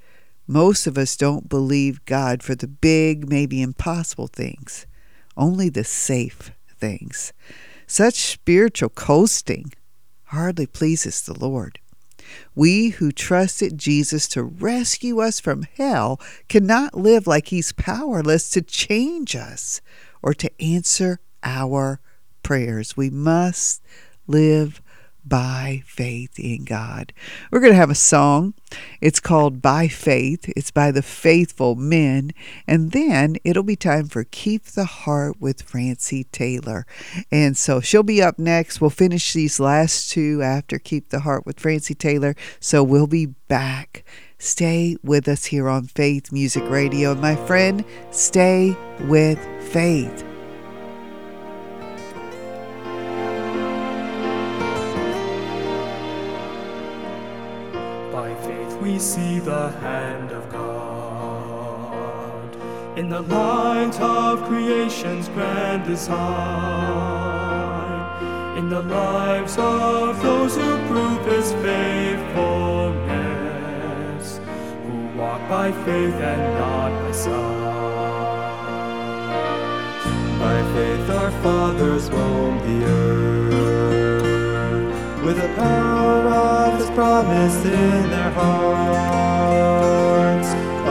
most 0.50 0.88
of 0.88 0.98
us 0.98 1.16
don't 1.16 1.48
believe 1.48 2.04
God 2.06 2.42
for 2.42 2.56
the 2.56 2.68
big, 2.68 3.30
maybe 3.30 3.62
impossible 3.62 4.26
things, 4.26 4.88
only 5.38 5.70
the 5.70 5.84
safe 5.84 6.50
things. 6.76 7.34
Such 7.86 8.16
spiritual 8.16 8.90
coasting 8.90 9.72
hardly 10.26 10.66
pleases 10.66 11.22
the 11.22 11.38
Lord. 11.38 11.78
We 12.56 12.90
who 12.90 13.12
trusted 13.12 13.78
Jesus 13.78 14.28
to 14.30 14.42
rescue 14.42 15.20
us 15.20 15.40
from 15.40 15.68
hell 15.78 16.20
cannot 16.48 16.96
live 16.98 17.28
like 17.28 17.50
he's 17.50 17.72
powerless 17.72 18.50
to 18.50 18.64
change 18.64 19.36
us 19.36 19.82
or 20.24 20.34
to 20.34 20.50
answer 20.60 21.20
our 21.44 22.02
prayers. 22.42 22.98
We 22.98 23.12
must 23.12 23.84
live 24.26 24.82
by 25.30 25.84
faith 25.85 26.38
in 26.39 26.65
God. 26.65 27.14
We're 27.51 27.60
going 27.60 27.73
to 27.73 27.77
have 27.77 27.89
a 27.89 27.95
song. 27.95 28.56
It's 28.99 29.19
called 29.19 29.61
By 29.61 29.88
Faith. 29.88 30.51
It's 30.56 30.72
by 30.72 30.91
the 30.91 31.01
Faithful 31.01 31.76
Men. 31.76 32.31
And 32.68 32.91
then 32.91 33.38
it'll 33.43 33.64
be 33.64 33.76
time 33.76 34.07
for 34.07 34.23
Keep 34.23 34.65
the 34.65 34.85
Heart 34.85 35.39
with 35.39 35.61
Francie 35.61 36.26
Taylor. 36.26 36.85
And 37.31 37.56
so 37.56 37.80
she'll 37.80 38.03
be 38.03 38.22
up 38.22 38.39
next. 38.39 38.81
We'll 38.81 38.89
finish 38.89 39.34
these 39.34 39.60
last 39.60 40.11
two 40.11 40.41
after 40.41 40.80
Keep 40.80 41.10
the 41.10 41.22
Heart 41.22 41.45
with 41.45 41.60
Francie 41.60 41.95
Taylor. 41.95 42.35
So 42.60 42.84
we'll 42.84 43.07
be 43.07 43.27
back. 43.47 44.03
Stay 44.38 44.97
with 45.03 45.27
us 45.27 45.45
here 45.45 45.69
on 45.69 45.85
Faith 45.85 46.31
Music 46.31 46.64
Radio. 46.69 47.14
My 47.14 47.35
friend, 47.35 47.84
stay 48.11 48.76
with 49.01 49.39
faith. 49.72 50.28
We 58.90 58.98
see 58.98 59.38
the 59.40 59.70
hand 59.86 60.32
of 60.32 60.49
God. 60.52 62.56
In 62.98 63.10
the 63.10 63.22
light 63.22 64.02
of 64.02 64.44
creation's 64.45 65.30
grand 65.30 65.84
design, 65.84 66.18
in 68.57 68.70
the 68.70 68.82
lives 68.82 69.57
of 69.60 70.20
those 70.24 70.56
who 70.56 70.78
prove 70.88 71.24
His 71.26 71.53
faithfulness, 71.66 74.40
who 74.86 74.95
walk 75.20 75.48
by 75.48 75.72
faith 75.86 76.16
and 76.32 76.44
not 76.60 76.91
by 77.02 77.11
sight. 77.11 77.60
By 80.40 80.64
faith 80.74 81.10
our 81.22 81.32
fathers 81.44 82.10
roamed 82.10 82.61
the 82.61 82.80
earth. 82.86 83.30
With 85.24 85.38
the 85.44 85.52
power 85.56 86.20
of 86.40 86.78
promise 87.00 87.60
in 87.64 88.10
their 88.10 88.32
hearts 88.32 89.40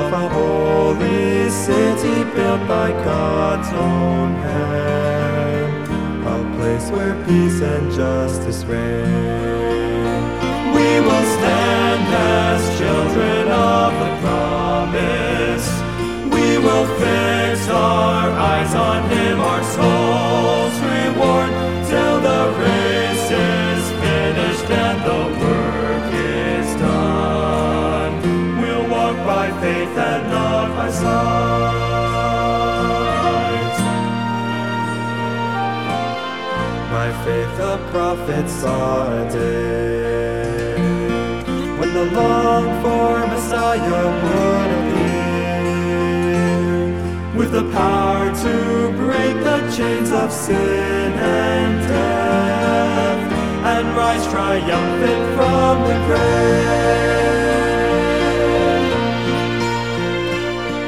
of 0.01 0.11
a 0.11 0.27
holy 0.31 1.51
city 1.51 2.25
built 2.35 2.67
by 2.67 2.93
God's 3.05 3.69
own 3.75 4.31
hand, 4.37 5.87
a 6.27 6.39
place 6.57 6.87
where 6.91 7.15
peace 7.27 7.61
and 7.61 7.93
justice 7.93 8.65
reign. 8.65 10.25
We 10.77 10.91
will 11.07 11.27
stand 11.37 12.05
as 12.15 12.61
children 12.79 13.49
of 13.49 13.93
the 14.03 14.11
promise. 14.25 15.69
We 16.35 16.49
will 16.57 16.87
fix 17.03 17.69
our 17.69 18.31
eyes 18.31 18.73
on 18.75 19.11
Him, 19.11 19.41
our 19.41 19.63
souls 19.63 20.38
the 38.09 38.15
prophets 38.15 38.53
saw 38.53 39.13
a 39.13 39.31
day 39.31 40.75
when 41.79 41.93
the 41.93 42.05
longed 42.17 42.83
for 42.83 43.27
Messiah 43.27 44.07
would 44.25 44.71
appear 44.79 45.35
with 47.39 47.51
the 47.53 47.65
power 47.73 48.27
to 48.45 48.93
break 48.97 49.35
the 49.45 49.59
chains 49.77 50.11
of 50.11 50.33
sin 50.33 51.13
and 51.13 51.83
death 51.87 53.33
and 53.73 53.87
rise 53.95 54.27
triumphant 54.33 55.25
from 55.37 55.83
the 55.89 55.97
grave. 56.07 57.29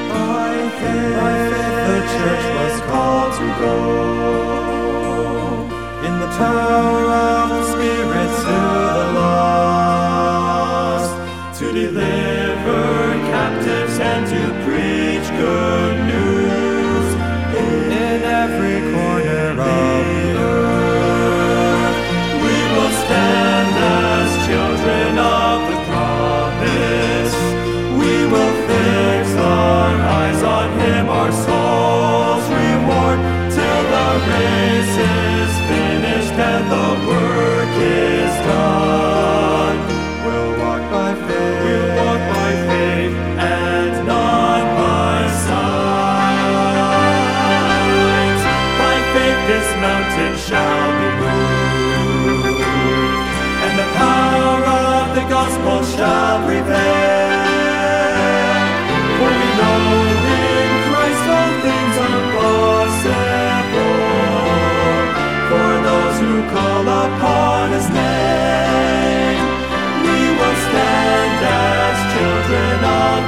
By 0.09 0.55
faith 0.81 1.85
the 1.91 2.01
church 2.15 2.45
was 2.57 2.75
called 2.89 3.33
to 3.35 3.47
go 3.61 4.60
the 6.41 7.40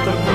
of 0.07 0.25
the 0.25 0.32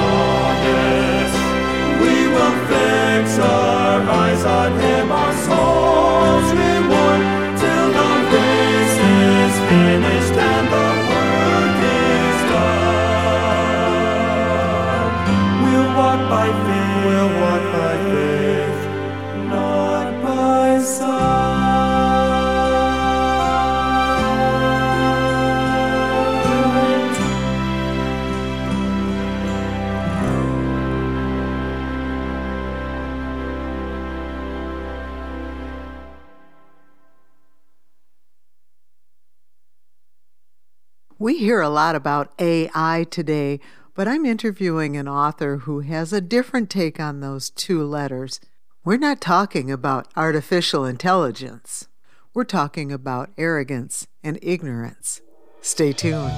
lot 41.88 41.96
about 41.96 42.30
AI 42.38 43.06
today, 43.10 43.58
but 43.94 44.06
I'm 44.06 44.26
interviewing 44.26 44.98
an 44.98 45.08
author 45.08 45.58
who 45.58 45.80
has 45.80 46.12
a 46.12 46.20
different 46.20 46.68
take 46.68 47.00
on 47.00 47.20
those 47.20 47.48
two 47.48 47.82
letters. 47.82 48.40
We're 48.84 48.98
not 48.98 49.22
talking 49.22 49.70
about 49.70 50.06
artificial 50.14 50.84
intelligence. 50.84 51.88
We're 52.34 52.44
talking 52.44 52.92
about 52.92 53.30
arrogance 53.38 54.06
and 54.22 54.38
ignorance. 54.42 55.22
Stay 55.62 55.94
tuned. 55.94 56.36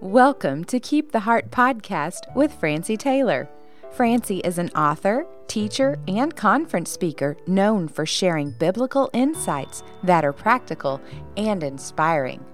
Welcome 0.00 0.64
to 0.64 0.80
Keep 0.80 1.12
the 1.12 1.20
Heart 1.20 1.50
podcast 1.50 2.34
with 2.34 2.54
Francie 2.54 2.96
Taylor. 2.96 3.46
Francie 3.92 4.38
is 4.40 4.58
an 4.58 4.68
author, 4.70 5.26
teacher, 5.48 5.98
and 6.06 6.36
conference 6.36 6.90
speaker 6.90 7.36
known 7.46 7.88
for 7.88 8.06
sharing 8.06 8.50
biblical 8.52 9.10
insights 9.12 9.82
that 10.02 10.24
are 10.24 10.32
practical 10.32 11.00
and 11.36 11.62
inspiring. 11.62 12.44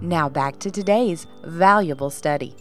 Now 0.00 0.28
back 0.28 0.58
to 0.60 0.70
today's 0.70 1.26
valuable 1.42 2.10
study. 2.10 2.54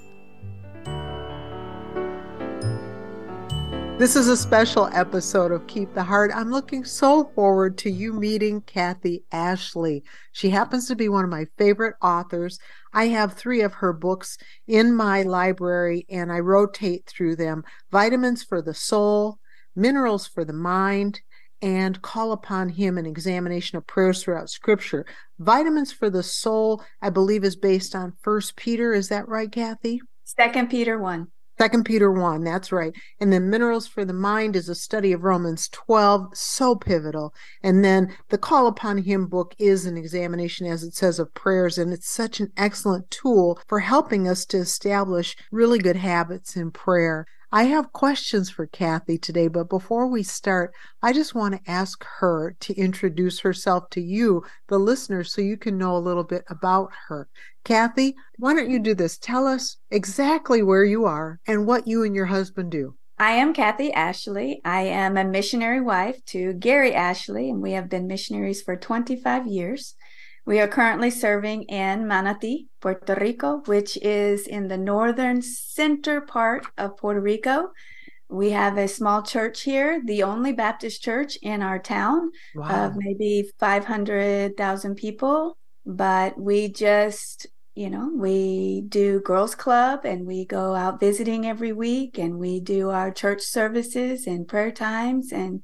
This 4.03 4.17
is 4.17 4.27
a 4.27 4.35
special 4.35 4.89
episode 4.91 5.53
of 5.53 5.65
Keep 5.65 5.93
the 5.93 6.03
Heart. 6.03 6.31
I'm 6.35 6.51
looking 6.51 6.83
so 6.83 7.31
forward 7.35 7.77
to 7.77 7.89
you 7.89 8.11
meeting 8.11 8.59
Kathy 8.59 9.23
Ashley. 9.31 10.03
She 10.33 10.49
happens 10.49 10.89
to 10.89 10.95
be 10.97 11.07
one 11.07 11.23
of 11.23 11.29
my 11.29 11.45
favorite 11.57 11.95
authors. 12.01 12.59
I 12.91 13.07
have 13.07 13.31
three 13.31 13.61
of 13.61 13.75
her 13.75 13.93
books 13.93 14.37
in 14.67 14.93
my 14.93 15.21
library 15.21 16.05
and 16.09 16.33
I 16.33 16.39
rotate 16.39 17.05
through 17.07 17.37
them 17.37 17.63
Vitamins 17.93 18.43
for 18.43 18.61
the 18.61 18.73
Soul, 18.73 19.39
Minerals 19.73 20.27
for 20.27 20.43
the 20.43 20.51
Mind, 20.51 21.21
and 21.61 22.01
Call 22.01 22.33
Upon 22.33 22.67
Him 22.67 22.97
an 22.97 23.05
examination 23.05 23.77
of 23.77 23.87
prayers 23.87 24.21
throughout 24.21 24.49
Scripture. 24.49 25.05
Vitamins 25.39 25.93
for 25.93 26.09
the 26.09 26.23
Soul, 26.23 26.83
I 27.01 27.09
believe, 27.09 27.45
is 27.45 27.55
based 27.55 27.95
on 27.95 28.17
First 28.21 28.57
Peter. 28.57 28.91
Is 28.91 29.07
that 29.07 29.29
right, 29.29 29.49
Kathy? 29.49 30.01
Second 30.25 30.69
Peter 30.69 30.99
1. 30.99 31.29
Second 31.59 31.85
Peter 31.85 32.11
1, 32.11 32.43
that's 32.43 32.71
right. 32.71 32.93
And 33.19 33.31
then 33.31 33.49
Minerals 33.49 33.87
for 33.87 34.03
the 34.03 34.13
Mind 34.13 34.55
is 34.55 34.69
a 34.69 34.75
study 34.75 35.11
of 35.11 35.23
Romans 35.23 35.69
12, 35.69 36.35
so 36.35 36.75
pivotal. 36.75 37.33
And 37.61 37.85
then 37.85 38.15
the 38.29 38.39
Call 38.39 38.65
Upon 38.67 38.97
Him 38.97 39.27
book 39.27 39.53
is 39.59 39.85
an 39.85 39.95
examination, 39.95 40.65
as 40.65 40.83
it 40.83 40.95
says, 40.95 41.19
of 41.19 41.33
prayers. 41.33 41.77
And 41.77 41.93
it's 41.93 42.09
such 42.09 42.39
an 42.39 42.51
excellent 42.57 43.11
tool 43.11 43.59
for 43.67 43.81
helping 43.81 44.27
us 44.27 44.45
to 44.47 44.57
establish 44.57 45.35
really 45.51 45.77
good 45.77 45.97
habits 45.97 46.55
in 46.55 46.71
prayer. 46.71 47.27
I 47.53 47.65
have 47.65 47.93
questions 47.93 48.49
for 48.49 48.65
Kathy 48.65 49.19
today, 49.19 49.47
but 49.47 49.69
before 49.69 50.07
we 50.07 50.23
start, 50.23 50.73
I 51.03 51.13
just 51.13 51.35
want 51.35 51.53
to 51.53 51.71
ask 51.71 52.03
her 52.17 52.55
to 52.61 52.73
introduce 52.73 53.41
herself 53.41 53.91
to 53.91 54.01
you, 54.01 54.43
the 54.69 54.79
listeners, 54.79 55.31
so 55.31 55.39
you 55.39 55.55
can 55.55 55.77
know 55.77 55.95
a 55.95 55.99
little 55.99 56.23
bit 56.23 56.45
about 56.49 56.89
her. 57.09 57.29
Kathy, 57.63 58.15
why 58.39 58.55
don't 58.55 58.71
you 58.71 58.79
do 58.79 58.95
this? 58.95 59.19
Tell 59.19 59.45
us 59.45 59.77
exactly 59.91 60.63
where 60.63 60.83
you 60.83 61.05
are 61.05 61.39
and 61.45 61.67
what 61.67 61.87
you 61.87 62.03
and 62.03 62.15
your 62.15 62.25
husband 62.25 62.71
do. 62.71 62.95
I 63.19 63.33
am 63.33 63.53
Kathy 63.53 63.93
Ashley. 63.93 64.59
I 64.65 64.81
am 64.85 65.15
a 65.15 65.23
missionary 65.23 65.79
wife 65.79 66.25
to 66.29 66.53
Gary 66.53 66.95
Ashley, 66.95 67.51
and 67.51 67.61
we 67.61 67.73
have 67.73 67.87
been 67.87 68.07
missionaries 68.07 68.63
for 68.63 68.75
25 68.75 69.45
years. 69.45 69.93
We 70.45 70.59
are 70.59 70.67
currently 70.67 71.09
serving 71.09 71.63
in 71.63 72.03
Manatí, 72.05 72.67
Puerto 72.81 73.15
Rico, 73.15 73.61
which 73.65 73.97
is 74.01 74.45
in 74.45 74.67
the 74.67 74.77
northern 74.77 75.41
center 75.41 76.19
part 76.21 76.65
of 76.77 76.97
Puerto 76.97 77.21
Rico. 77.21 77.69
We 78.29 78.49
have 78.49 78.77
a 78.77 78.87
small 78.87 79.21
church 79.21 79.61
here, 79.61 80.01
the 80.03 80.23
only 80.23 80.51
Baptist 80.51 81.01
church 81.01 81.37
in 81.41 81.61
our 81.61 81.79
town 81.79 82.31
Wow. 82.55 82.87
of 82.87 82.95
maybe 82.97 83.49
500,000 83.59 84.95
people. 84.95 85.57
But 85.85 86.37
we 86.39 86.69
just, 86.69 87.47
you 87.75 87.89
know, 87.89 88.09
we 88.13 88.81
do 88.87 89.21
girls 89.21 89.55
club 89.55 90.01
and 90.05 90.25
we 90.25 90.45
go 90.45 90.75
out 90.75 90.99
visiting 90.99 91.45
every 91.45 91.73
week 91.73 92.17
and 92.17 92.37
we 92.37 92.59
do 92.59 92.89
our 92.89 93.11
church 93.11 93.41
services 93.41 94.27
and 94.27 94.47
prayer 94.47 94.71
times 94.71 95.31
and 95.31 95.63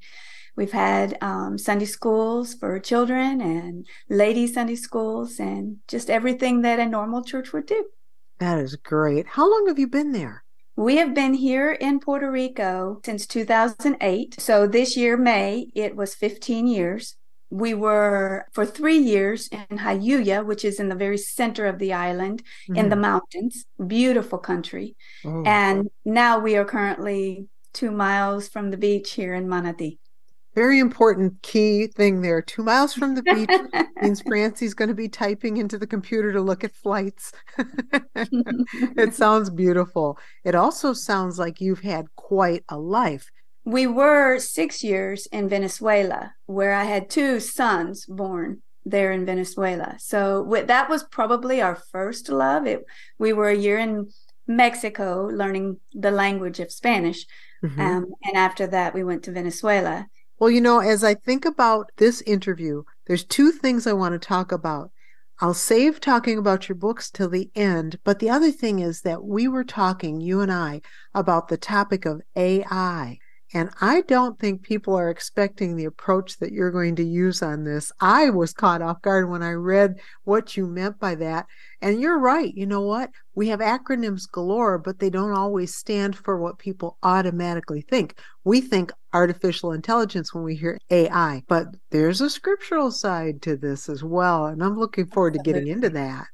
We've 0.56 0.72
had 0.72 1.16
um, 1.20 1.58
Sunday 1.58 1.84
schools 1.86 2.54
for 2.54 2.78
children 2.78 3.40
and 3.40 3.86
ladies' 4.08 4.54
Sunday 4.54 4.76
schools 4.76 5.38
and 5.38 5.78
just 5.88 6.10
everything 6.10 6.62
that 6.62 6.78
a 6.78 6.86
normal 6.86 7.22
church 7.22 7.52
would 7.52 7.66
do. 7.66 7.86
That 8.38 8.58
is 8.58 8.74
great. 8.76 9.26
How 9.26 9.50
long 9.50 9.66
have 9.68 9.78
you 9.78 9.86
been 9.88 10.12
there? 10.12 10.44
We 10.76 10.96
have 10.96 11.14
been 11.14 11.34
here 11.34 11.72
in 11.72 12.00
Puerto 12.00 12.30
Rico 12.30 13.00
since 13.04 13.26
2008. 13.26 14.40
So 14.40 14.66
this 14.66 14.96
year, 14.96 15.16
May, 15.16 15.68
it 15.74 15.94
was 15.94 16.14
15 16.14 16.66
years. 16.66 17.16
We 17.50 17.74
were 17.74 18.46
for 18.52 18.64
three 18.64 18.96
years 18.98 19.48
in 19.48 19.78
Jayuya, 19.78 20.46
which 20.46 20.64
is 20.64 20.78
in 20.78 20.88
the 20.88 20.94
very 20.94 21.18
center 21.18 21.66
of 21.66 21.78
the 21.78 21.92
island 21.92 22.42
in 22.68 22.88
the 22.88 22.96
Mhm. 22.96 23.00
mountains. 23.00 23.66
Beautiful 23.84 24.38
country. 24.38 24.96
Oh. 25.24 25.42
And 25.44 25.90
now 26.04 26.38
we 26.38 26.56
are 26.56 26.64
currently 26.64 27.48
two 27.74 27.90
miles 27.90 28.48
from 28.48 28.70
the 28.70 28.76
beach 28.76 29.12
here 29.12 29.34
in 29.34 29.46
Manatí. 29.48 29.98
Very 30.54 30.80
important 30.80 31.40
key 31.42 31.86
thing 31.86 32.22
there. 32.22 32.42
Two 32.42 32.62
miles 32.62 32.92
from 32.92 33.14
the 33.14 33.22
beach 33.22 33.50
means 34.02 34.20
Francie's 34.22 34.74
going 34.74 34.88
to 34.88 34.94
be 34.94 35.08
typing 35.08 35.58
into 35.58 35.78
the 35.78 35.86
computer 35.86 36.32
to 36.32 36.40
look 36.40 36.64
at 36.64 36.74
flights. 36.74 37.32
it 38.16 39.14
sounds 39.14 39.48
beautiful. 39.50 40.18
It 40.44 40.54
also 40.54 40.92
sounds 40.92 41.38
like 41.38 41.60
you've 41.60 41.82
had 41.82 42.06
quite 42.16 42.64
a 42.68 42.78
life. 42.78 43.30
We 43.64 43.86
were 43.86 44.38
six 44.38 44.82
years 44.82 45.26
in 45.26 45.48
Venezuela, 45.48 46.34
where 46.46 46.74
I 46.74 46.84
had 46.84 47.10
two 47.10 47.38
sons 47.38 48.06
born 48.06 48.62
there 48.84 49.12
in 49.12 49.26
Venezuela. 49.26 49.96
So 49.98 50.46
that 50.66 50.88
was 50.88 51.04
probably 51.04 51.60
our 51.60 51.76
first 51.76 52.28
love. 52.28 52.66
It, 52.66 52.84
we 53.18 53.32
were 53.32 53.50
a 53.50 53.56
year 53.56 53.78
in 53.78 54.08
Mexico 54.46 55.30
learning 55.32 55.78
the 55.92 56.10
language 56.10 56.58
of 56.58 56.72
Spanish. 56.72 57.26
Mhm. 57.62 57.78
Um, 57.78 58.14
and 58.24 58.36
after 58.36 58.66
that, 58.68 58.94
we 58.94 59.04
went 59.04 59.22
to 59.24 59.32
Venezuela. 59.32 60.06
Well, 60.40 60.50
you 60.50 60.62
know, 60.62 60.78
as 60.80 61.04
I 61.04 61.12
think 61.12 61.44
about 61.44 61.92
this 61.98 62.22
interview, 62.22 62.84
there's 63.06 63.24
two 63.24 63.52
things 63.52 63.86
I 63.86 63.92
want 63.92 64.14
to 64.14 64.18
talk 64.18 64.52
about. 64.52 64.90
I'll 65.38 65.52
save 65.52 66.00
talking 66.00 66.38
about 66.38 66.66
your 66.66 66.76
books 66.76 67.10
till 67.10 67.28
the 67.28 67.50
end, 67.54 67.98
but 68.04 68.20
the 68.20 68.30
other 68.30 68.50
thing 68.50 68.78
is 68.78 69.02
that 69.02 69.22
we 69.22 69.48
were 69.48 69.64
talking, 69.64 70.18
you 70.18 70.40
and 70.40 70.50
I, 70.50 70.80
about 71.14 71.48
the 71.48 71.58
topic 71.58 72.06
of 72.06 72.22
AI. 72.36 73.18
And 73.52 73.68
I 73.82 74.00
don't 74.02 74.38
think 74.38 74.62
people 74.62 74.94
are 74.94 75.10
expecting 75.10 75.76
the 75.76 75.84
approach 75.84 76.38
that 76.38 76.52
you're 76.52 76.70
going 76.70 76.96
to 76.96 77.04
use 77.04 77.42
on 77.42 77.64
this. 77.64 77.92
I 78.00 78.30
was 78.30 78.54
caught 78.54 78.80
off 78.80 79.02
guard 79.02 79.28
when 79.28 79.42
I 79.42 79.52
read 79.52 79.98
what 80.24 80.56
you 80.56 80.66
meant 80.66 80.98
by 80.98 81.16
that. 81.16 81.46
And 81.82 82.00
you're 82.00 82.18
right. 82.18 82.54
You 82.54 82.64
know 82.64 82.82
what? 82.82 83.10
We 83.34 83.48
have 83.48 83.60
acronyms 83.60 84.30
galore, 84.30 84.78
but 84.78 85.00
they 85.00 85.10
don't 85.10 85.32
always 85.32 85.74
stand 85.74 86.16
for 86.16 86.38
what 86.38 86.58
people 86.58 86.96
automatically 87.02 87.82
think. 87.82 88.18
We 88.44 88.60
think 88.60 88.92
artificial 89.12 89.72
intelligence 89.72 90.32
when 90.32 90.44
we 90.44 90.54
hear 90.56 90.78
AI, 90.90 91.42
but 91.48 91.68
there's 91.90 92.20
a 92.20 92.30
scriptural 92.30 92.90
side 92.90 93.42
to 93.42 93.56
this 93.56 93.88
as 93.88 94.04
well. 94.04 94.46
And 94.46 94.62
I'm 94.62 94.78
looking 94.78 95.06
forward 95.06 95.34
to 95.34 95.40
getting 95.40 95.66
into 95.66 95.90
that. 95.90 96.26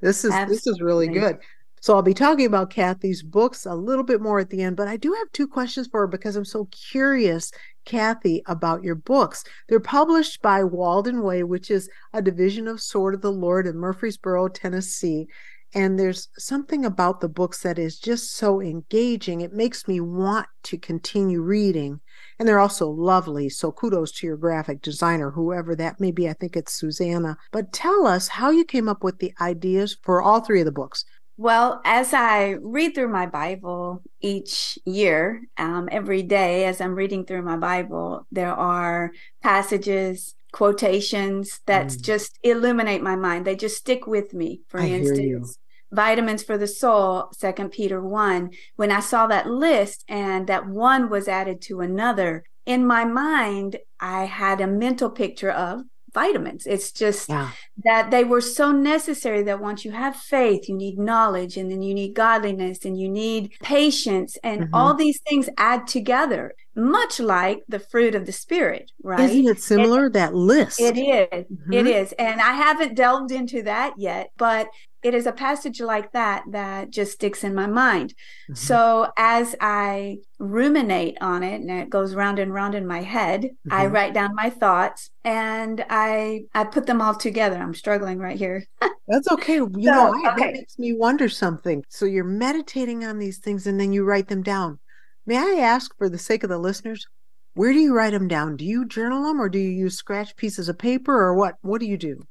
This 0.00 0.24
is 0.24 0.32
this 0.48 0.66
is 0.66 0.80
really 0.80 1.08
good. 1.08 1.38
So 1.82 1.94
I'll 1.94 2.02
be 2.02 2.14
talking 2.14 2.44
about 2.44 2.68
Kathy's 2.68 3.22
books 3.22 3.64
a 3.64 3.74
little 3.74 4.04
bit 4.04 4.20
more 4.20 4.38
at 4.38 4.50
the 4.50 4.62
end, 4.62 4.76
but 4.76 4.86
I 4.86 4.98
do 4.98 5.14
have 5.14 5.32
two 5.32 5.48
questions 5.48 5.88
for 5.90 6.00
her 6.00 6.06
because 6.06 6.36
I'm 6.36 6.44
so 6.44 6.68
curious, 6.70 7.50
Kathy, 7.86 8.42
about 8.44 8.84
your 8.84 8.94
books. 8.94 9.44
They're 9.66 9.80
published 9.80 10.42
by 10.42 10.62
Walden 10.62 11.22
Way, 11.22 11.42
which 11.42 11.70
is 11.70 11.88
a 12.12 12.20
division 12.20 12.68
of 12.68 12.82
Sword 12.82 13.14
of 13.14 13.22
the 13.22 13.32
Lord 13.32 13.66
in 13.66 13.78
Murfreesboro, 13.78 14.48
Tennessee. 14.48 15.26
And 15.72 15.98
there's 15.98 16.28
something 16.36 16.84
about 16.84 17.20
the 17.20 17.28
books 17.28 17.62
that 17.62 17.78
is 17.78 17.98
just 17.98 18.34
so 18.34 18.60
engaging. 18.60 19.40
It 19.40 19.54
makes 19.54 19.88
me 19.88 20.00
want 20.00 20.48
to 20.64 20.76
continue 20.76 21.40
reading. 21.40 22.00
And 22.40 22.48
they're 22.48 22.58
also 22.58 22.88
lovely. 22.88 23.50
So 23.50 23.70
kudos 23.70 24.12
to 24.12 24.26
your 24.26 24.38
graphic 24.38 24.80
designer, 24.80 25.30
whoever 25.30 25.76
that 25.76 26.00
may 26.00 26.10
be. 26.10 26.26
I 26.26 26.32
think 26.32 26.56
it's 26.56 26.72
Susanna. 26.72 27.36
But 27.52 27.70
tell 27.70 28.06
us 28.06 28.28
how 28.28 28.48
you 28.50 28.64
came 28.64 28.88
up 28.88 29.04
with 29.04 29.18
the 29.18 29.34
ideas 29.42 29.98
for 30.02 30.22
all 30.22 30.40
three 30.40 30.60
of 30.60 30.64
the 30.64 30.72
books. 30.72 31.04
Well, 31.36 31.82
as 31.84 32.14
I 32.14 32.56
read 32.62 32.94
through 32.94 33.08
my 33.08 33.26
Bible 33.26 34.02
each 34.20 34.78
year, 34.86 35.42
um, 35.58 35.88
every 35.92 36.22
day, 36.22 36.64
as 36.64 36.80
I'm 36.80 36.94
reading 36.94 37.26
through 37.26 37.42
my 37.42 37.56
Bible, 37.56 38.26
there 38.32 38.54
are 38.54 39.12
passages, 39.42 40.34
quotations 40.52 41.60
that 41.66 41.88
Mm. 41.88 42.00
just 42.00 42.38
illuminate 42.42 43.02
my 43.02 43.16
mind. 43.16 43.44
They 43.44 43.54
just 43.56 43.76
stick 43.76 44.06
with 44.06 44.32
me. 44.34 44.62
For 44.68 44.80
I 44.80 44.86
instance. 44.88 45.58
Vitamins 45.92 46.42
for 46.42 46.56
the 46.58 46.66
soul, 46.66 47.30
Second 47.32 47.70
Peter 47.70 48.00
1. 48.02 48.50
When 48.76 48.90
I 48.90 49.00
saw 49.00 49.26
that 49.26 49.48
list 49.48 50.04
and 50.08 50.46
that 50.46 50.66
one 50.66 51.08
was 51.10 51.28
added 51.28 51.60
to 51.62 51.80
another, 51.80 52.44
in 52.66 52.86
my 52.86 53.04
mind, 53.04 53.76
I 53.98 54.24
had 54.24 54.60
a 54.60 54.66
mental 54.66 55.10
picture 55.10 55.50
of 55.50 55.82
vitamins. 56.12 56.66
It's 56.66 56.90
just 56.90 57.28
Yeah. 57.28 57.50
that 57.84 58.10
they 58.10 58.24
were 58.24 58.40
so 58.40 58.72
necessary 58.72 59.42
that 59.44 59.60
once 59.60 59.84
you 59.84 59.92
have 59.92 60.16
faith, 60.16 60.68
you 60.68 60.74
need 60.76 60.98
knowledge, 60.98 61.56
and 61.56 61.70
then 61.70 61.82
you 61.82 61.94
need 61.94 62.14
godliness, 62.14 62.84
and 62.84 62.98
you 62.98 63.08
need 63.08 63.52
patience, 63.62 64.36
and 64.42 64.62
Mhm. 64.64 64.68
all 64.72 64.94
these 64.94 65.20
things 65.28 65.48
add 65.56 65.86
together, 65.86 66.52
much 66.74 67.20
like 67.20 67.62
the 67.68 67.78
fruit 67.78 68.14
of 68.16 68.26
the 68.26 68.32
Spirit, 68.32 68.90
right? 69.04 69.30
Isn't 69.30 69.46
it 69.46 69.60
similar? 69.62 70.10
that 70.10 70.34
list. 70.34 70.80
It 70.80 70.98
is. 70.98 71.46
It 71.72 71.86
Mhm. 71.86 72.02
is. 72.02 72.12
And 72.18 72.40
I 72.40 72.52
haven't 72.54 72.94
delved 72.96 73.30
into 73.30 73.62
that 73.62 73.94
yet, 73.96 74.30
but 74.36 74.68
it 75.02 75.14
is 75.14 75.26
a 75.26 75.32
passage 75.32 75.80
like 75.80 76.12
that 76.12 76.44
that 76.50 76.90
just 76.90 77.12
sticks 77.12 77.42
in 77.44 77.54
my 77.54 77.66
mind. 77.66 78.10
Mm-hmm. 78.10 78.54
So 78.54 79.10
as 79.16 79.56
I 79.60 80.18
ruminate 80.38 81.16
on 81.20 81.42
it 81.42 81.60
and 81.60 81.70
it 81.70 81.90
goes 81.90 82.14
round 82.14 82.38
and 82.38 82.52
round 82.52 82.74
in 82.74 82.86
my 82.86 83.02
head, 83.02 83.50
I 83.70 83.86
Mhm. 83.86 83.92
write 83.92 84.14
down 84.14 84.34
my 84.34 84.50
thoughts 84.50 85.10
and 85.24 85.84
I 85.88 86.44
I 86.54 86.64
put 86.64 86.86
them 86.86 87.00
all 87.00 87.14
together. 87.14 87.56
I'm 87.56 87.74
struggling 87.74 88.18
right 88.18 88.38
here. 88.38 88.64
That's 89.08 89.30
okay. 89.32 89.56
You 89.56 89.68
So, 89.82 89.90
know, 89.90 90.14
I, 90.24 90.32
okay. 90.32 90.44
that 90.46 90.52
makes 90.54 90.78
me 90.78 90.92
wonder 90.92 91.28
something. 91.28 91.84
So 91.88 92.04
you're 92.06 92.24
meditating 92.24 93.04
on 93.04 93.18
these 93.18 93.38
things 93.38 93.66
and 93.66 93.78
then 93.80 93.92
you 93.92 94.04
write 94.04 94.28
them 94.28 94.42
down. 94.42 94.78
May 95.26 95.36
I 95.36 95.60
ask, 95.60 95.96
for 95.98 96.08
the 96.08 96.18
sake 96.18 96.42
of 96.44 96.50
the 96.50 96.58
listeners, 96.58 97.06
where 97.54 97.72
do 97.72 97.78
you 97.78 97.94
write 97.94 98.12
them 98.12 98.28
down? 98.28 98.56
Do 98.56 98.64
you 98.64 98.84
journal 98.86 99.24
them 99.24 99.40
or 99.40 99.48
do 99.48 99.58
you 99.58 99.70
use 99.70 99.96
scratch 99.96 100.36
pieces 100.36 100.68
of 100.68 100.78
paper 100.78 101.12
or 101.12 101.34
what? 101.34 101.56
What 101.62 101.80
do 101.80 101.86
you 101.86 101.96
do? 101.98 102.22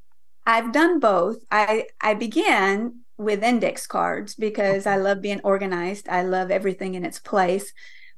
I've 0.54 0.72
done 0.72 1.00
both. 1.00 1.38
I 1.52 1.70
I 2.10 2.12
began 2.16 2.76
with 3.18 3.44
index 3.44 3.86
cards 3.96 4.32
because 4.48 4.88
I 4.94 4.96
love 4.98 5.22
being 5.22 5.42
organized. 5.44 6.06
I 6.10 6.22
love 6.24 6.50
everything 6.52 6.96
in 6.96 7.04
its 7.10 7.20
place. 7.32 7.68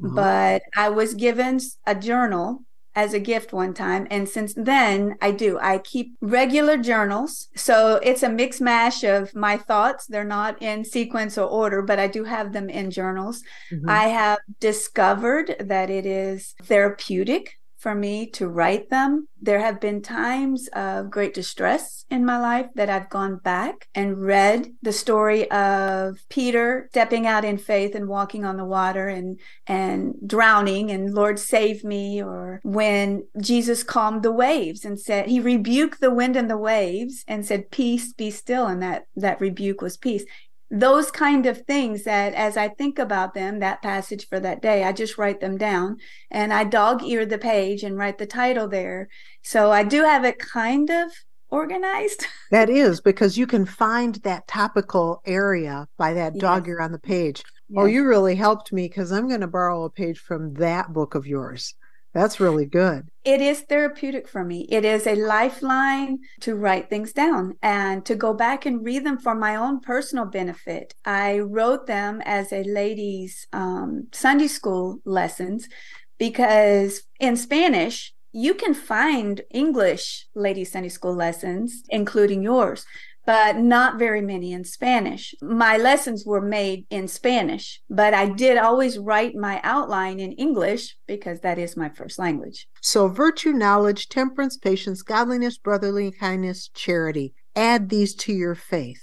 Mhm. 0.02 0.16
But 0.16 0.62
I 0.86 0.88
was 1.00 1.14
given 1.28 1.60
a 1.86 1.96
journal 2.10 2.64
as 2.94 3.14
a 3.14 3.20
gift 3.32 3.50
one 3.54 3.74
time 3.74 4.06
and 4.12 4.28
since 4.36 4.54
then 4.54 5.16
I 5.22 5.32
do. 5.32 5.52
I 5.60 5.78
keep 5.94 6.08
regular 6.40 6.78
journals. 6.92 7.32
So 7.56 7.76
it's 8.10 8.24
a 8.24 8.30
mix 8.42 8.60
mash 8.62 9.00
of 9.04 9.34
my 9.48 9.56
thoughts. 9.70 10.02
They're 10.08 10.36
not 10.40 10.62
in 10.62 10.84
sequence 10.84 11.38
or 11.38 11.48
order, 11.64 11.82
but 11.82 12.00
I 12.00 12.08
do 12.08 12.24
have 12.26 12.52
them 12.54 12.70
in 12.70 12.92
journals. 12.92 13.38
Mhm. 13.72 13.90
I 13.90 14.06
have 14.20 14.40
discovered 14.60 15.48
that 15.60 15.90
it 15.90 16.06
is 16.06 16.54
therapeutic 16.64 17.46
for 17.82 17.96
me 17.96 18.28
to 18.28 18.48
write 18.48 18.92
them. 18.92 19.28
There 19.42 19.60
have 19.60 19.82
been 19.82 20.04
times 20.04 20.70
of 20.74 21.10
great 21.10 21.34
distress 21.34 22.06
in 22.12 22.24
my 22.24 22.40
life 22.40 22.68
that 22.76 22.92
I've 22.92 23.10
gone 23.10 23.38
back 23.38 23.88
and 23.96 24.22
read 24.22 24.68
the 24.84 24.94
story 24.94 25.50
of 25.50 26.20
Peter 26.30 26.88
stepping 26.92 27.26
out 27.26 27.44
in 27.44 27.58
faith 27.58 27.96
and 27.96 28.08
walking 28.08 28.46
on 28.46 28.58
the 28.58 28.66
water 28.66 29.08
and 29.08 29.40
and 29.66 30.14
drowning 30.28 30.92
and 30.92 31.12
Lord 31.12 31.40
save 31.40 31.84
me 31.84 32.22
or 32.22 32.60
when 32.64 33.26
Jesus 33.40 33.82
calmed 33.82 34.22
the 34.22 34.32
waves 34.32 34.86
and 34.86 35.00
said 35.00 35.28
he 35.28 35.40
rebuked 35.40 36.02
the 36.02 36.14
wind 36.14 36.36
and 36.36 36.52
the 36.52 36.58
waves 36.58 37.24
and 37.28 37.44
said 37.44 37.72
peace 37.72 38.14
be 38.14 38.30
still 38.30 38.68
and 38.68 38.84
that 38.84 39.06
that 39.16 39.42
rebuke 39.42 39.82
was 39.82 39.98
peace 39.98 40.24
those 40.72 41.12
kind 41.12 41.46
of 41.46 41.64
things 41.66 42.06
that 42.06 42.34
as 42.34 42.56
I 42.56 42.70
think 42.70 42.98
about 42.98 43.34
them, 43.34 43.60
that 43.60 43.82
passage 43.82 44.28
for 44.30 44.40
that 44.40 44.62
day, 44.62 44.84
I 44.86 44.94
just 44.94 45.18
write 45.18 45.42
them 45.42 45.58
down 45.58 45.98
and 46.32 46.54
I 46.54 46.64
dog 46.64 47.04
ear 47.04 47.26
the 47.26 47.38
page 47.38 47.84
and 47.84 47.98
write 47.98 48.18
the 48.18 48.26
title 48.26 48.70
there. 48.70 49.10
So 49.44 49.72
I 49.72 49.84
do 49.84 50.04
have 50.04 50.24
it 50.24 50.40
kind 50.40 50.90
of 50.90 51.12
organized. 51.50 52.26
That 52.52 52.70
is 52.70 53.00
because 53.00 53.38
you 53.38 53.48
can 53.48 53.66
find 53.66 54.16
that 54.24 54.46
topical 54.48 55.22
area 55.26 55.88
by 55.98 56.14
that 56.16 56.38
dog 56.38 56.68
Yes. 56.68 56.72
ear 56.74 56.82
on 56.82 56.92
the 56.92 57.00
page. 57.00 57.44
Oh, 57.78 57.86
you 57.86 58.06
really 58.06 58.36
helped 58.36 58.74
me 58.74 58.90
because 58.90 59.12
I'm 59.14 59.30
going 59.30 59.40
to 59.40 59.48
borrow 59.48 59.86
a 59.86 59.90
page 59.90 60.20
from 60.20 60.54
that 60.56 60.92
book 60.92 61.16
of 61.16 61.26
yours. 61.26 61.74
That's 62.14 62.40
really 62.40 62.66
good. 62.66 63.08
It 63.24 63.40
is 63.40 63.62
therapeutic 63.62 64.28
for 64.28 64.44
me. 64.44 64.68
It 64.70 64.84
is 64.84 65.08
a 65.08 65.16
lifeline 65.16 66.20
to 66.42 66.56
write 66.56 66.90
things 66.90 67.14
down 67.14 67.58
and 67.62 68.06
to 68.06 68.16
go 68.16 68.34
back 68.34 68.66
and 68.66 68.84
read 68.84 69.06
them 69.06 69.18
for 69.18 69.34
my 69.34 69.56
own 69.56 69.80
personal 69.80 70.26
benefit. 70.26 70.94
I 71.06 71.40
wrote 71.40 71.88
them 71.88 72.22
as 72.26 72.52
a 72.52 72.64
ladies' 72.64 73.48
um, 73.54 74.08
Sunday 74.12 74.48
school 74.48 75.00
lessons 75.06 75.70
because 76.18 77.04
in 77.20 77.38
Spanish, 77.38 78.14
you 78.34 78.54
can 78.54 78.74
find 78.74 79.42
English 79.52 80.28
ladies' 80.36 80.72
Sunday 80.72 80.90
school 80.90 81.16
lessons, 81.16 81.84
including 81.90 82.44
yours, 82.44 82.86
but 83.26 83.58
not 83.58 84.00
very 84.00 84.22
many 84.22 84.52
in 84.52 84.64
Spanish. 84.64 85.36
My 85.42 85.78
lessons 85.78 86.26
were 86.26 86.42
made 86.42 86.86
in 86.90 87.08
Spanish, 87.08 87.82
but 87.90 88.14
I 88.14 88.28
did 88.28 88.58
always 88.58 88.98
write 88.98 89.36
my 89.36 89.60
outline 89.64 90.20
in 90.20 90.32
English 90.34 90.98
because 91.08 91.42
that 91.42 91.60
is 91.60 91.78
my 91.78 91.90
first 91.90 92.18
language. 92.18 92.68
So, 92.82 93.08
virtue, 93.08 93.54
knowledge, 93.54 94.10
temperance, 94.10 94.58
patience, 94.58 95.02
godliness, 95.02 95.58
brotherly 95.58 96.12
kindness, 96.12 96.70
charity. 96.74 97.34
Add 97.56 97.90
these 97.90 98.16
to 98.16 98.34
your 98.34 98.56
faith. 98.56 99.02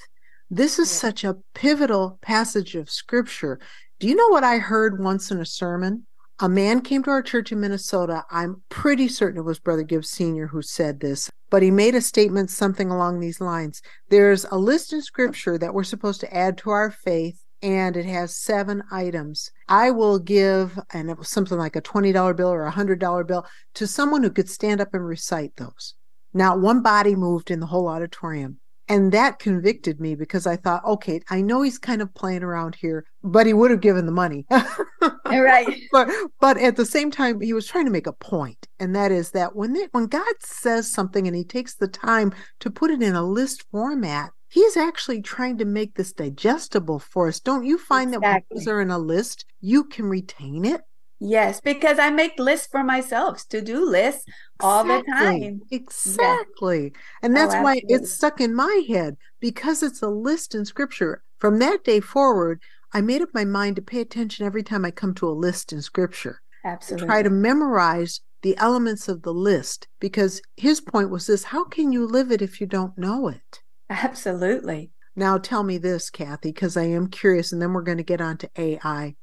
This 0.50 0.78
is 0.78 0.90
such 0.90 1.24
a 1.24 1.36
pivotal 1.54 2.18
passage 2.22 2.74
of 2.74 2.90
scripture. 2.90 3.60
Do 4.00 4.08
you 4.08 4.14
know 4.14 4.28
what 4.28 4.44
I 4.44 4.58
heard 4.58 5.02
once 5.02 5.30
in 5.30 5.40
a 5.40 5.46
sermon? 5.46 6.06
A 6.40 6.48
man 6.48 6.80
came 6.80 7.02
to 7.02 7.10
our 7.10 7.22
church 7.22 7.50
in 7.52 7.60
Minnesota. 7.60 8.24
I'm 8.30 8.62
pretty 8.68 9.08
certain 9.08 9.40
it 9.40 9.44
was 9.44 9.58
Brother 9.58 9.82
Gibbs 9.82 10.08
Sr. 10.08 10.46
who 10.46 10.62
said 10.62 11.00
this, 11.00 11.30
but 11.50 11.62
he 11.62 11.70
made 11.70 11.94
a 11.94 12.00
statement 12.00 12.50
something 12.50 12.90
along 12.90 13.20
these 13.20 13.40
lines. 13.40 13.82
There's 14.08 14.44
a 14.50 14.58
list 14.58 14.92
in 14.92 15.02
scripture 15.02 15.58
that 15.58 15.74
we're 15.74 15.84
supposed 15.84 16.20
to 16.20 16.34
add 16.34 16.58
to 16.58 16.70
our 16.70 16.90
faith, 16.90 17.44
and 17.62 17.96
it 17.96 18.06
has 18.06 18.36
seven 18.36 18.82
items. 18.90 19.50
I 19.68 19.90
will 19.90 20.18
give, 20.18 20.78
and 20.92 21.10
it 21.10 21.18
was 21.18 21.28
something 21.28 21.58
like 21.58 21.76
a 21.76 21.82
$20 21.82 22.36
bill 22.36 22.52
or 22.52 22.66
a 22.66 22.72
$100 22.72 23.26
bill 23.26 23.46
to 23.74 23.86
someone 23.86 24.22
who 24.22 24.30
could 24.30 24.48
stand 24.48 24.80
up 24.80 24.94
and 24.94 25.06
recite 25.06 25.56
those. 25.56 25.94
Not 26.32 26.60
one 26.60 26.82
body 26.82 27.16
moved 27.16 27.50
in 27.50 27.60
the 27.60 27.66
whole 27.66 27.88
auditorium. 27.88 28.58
And 28.88 29.12
that 29.12 29.38
convicted 29.38 30.00
me 30.00 30.14
because 30.14 30.46
I 30.46 30.56
thought, 30.56 30.84
okay, 30.84 31.20
I 31.28 31.42
know 31.42 31.62
he's 31.62 31.78
kind 31.78 32.00
of 32.00 32.14
playing 32.14 32.42
around 32.42 32.74
here, 32.74 33.04
but 33.22 33.46
he 33.46 33.52
would 33.52 33.70
have 33.70 33.80
given 33.80 34.06
the 34.06 34.12
money. 34.12 34.46
right. 35.26 35.68
But 35.92 36.08
but 36.40 36.58
at 36.58 36.76
the 36.76 36.86
same 36.86 37.10
time, 37.10 37.40
he 37.40 37.52
was 37.52 37.66
trying 37.66 37.84
to 37.84 37.90
make 37.90 38.06
a 38.06 38.12
point, 38.12 38.66
and 38.78 38.94
that 38.96 39.12
is 39.12 39.30
that 39.32 39.54
when 39.54 39.72
they, 39.72 39.88
when 39.92 40.06
God 40.06 40.34
says 40.40 40.90
something 40.90 41.26
and 41.26 41.36
He 41.36 41.44
takes 41.44 41.74
the 41.74 41.88
time 41.88 42.32
to 42.60 42.70
put 42.70 42.90
it 42.90 43.02
in 43.02 43.14
a 43.14 43.22
list 43.22 43.64
format, 43.70 44.30
He's 44.48 44.76
actually 44.76 45.20
trying 45.20 45.58
to 45.58 45.64
make 45.64 45.94
this 45.94 46.12
digestible 46.12 46.98
for 46.98 47.28
us. 47.28 47.40
Don't 47.40 47.64
you 47.64 47.78
find 47.78 48.12
that 48.12 48.22
when 48.22 48.42
things 48.50 48.68
are 48.68 48.80
in 48.80 48.90
a 48.90 48.98
list, 48.98 49.44
you 49.60 49.84
can 49.84 50.06
retain 50.06 50.64
it? 50.64 50.82
Yes, 51.20 51.60
because 51.60 51.98
I 51.98 52.10
make 52.10 52.38
lists 52.38 52.68
for 52.70 52.84
myself, 52.84 53.46
to 53.48 53.60
do 53.60 53.84
lists 53.84 54.24
all 54.60 54.84
the 54.84 55.02
time. 55.08 55.60
Exactly. 55.70 56.92
And 57.22 57.36
Oh, 57.36 57.40
that's 57.40 57.54
why 57.54 57.80
it's 57.88 58.12
stuck 58.12 58.40
in 58.40 58.54
my 58.54 58.84
head 58.88 59.16
because 59.40 59.82
it's 59.82 60.02
a 60.02 60.08
list 60.08 60.54
in 60.54 60.64
scripture. 60.64 61.22
From 61.38 61.58
that 61.58 61.84
day 61.84 62.00
forward, 62.00 62.60
I 62.92 63.00
made 63.00 63.22
up 63.22 63.30
my 63.34 63.44
mind 63.44 63.76
to 63.76 63.82
pay 63.82 64.00
attention 64.00 64.46
every 64.46 64.62
time 64.62 64.84
I 64.84 64.90
come 64.90 65.14
to 65.14 65.28
a 65.28 65.30
list 65.30 65.72
in 65.72 65.82
scripture. 65.82 66.40
Absolutely. 66.64 67.06
Try 67.06 67.22
to 67.22 67.30
memorize 67.30 68.20
the 68.42 68.56
elements 68.58 69.08
of 69.08 69.22
the 69.22 69.34
list 69.34 69.88
because 70.00 70.40
his 70.56 70.80
point 70.80 71.10
was 71.10 71.26
this 71.26 71.44
how 71.44 71.64
can 71.64 71.92
you 71.92 72.06
live 72.06 72.30
it 72.30 72.42
if 72.42 72.60
you 72.60 72.66
don't 72.66 72.96
know 72.96 73.28
it? 73.28 73.60
Absolutely. 73.90 74.90
Now 75.16 75.38
tell 75.38 75.64
me 75.64 75.78
this, 75.78 76.10
Kathy, 76.10 76.52
because 76.52 76.76
I 76.76 76.84
am 76.84 77.08
curious, 77.08 77.52
and 77.52 77.60
then 77.60 77.72
we're 77.72 77.82
going 77.82 77.98
to 77.98 78.04
get 78.04 78.20
on 78.20 78.36
to 78.38 78.50
AI. 78.56 79.16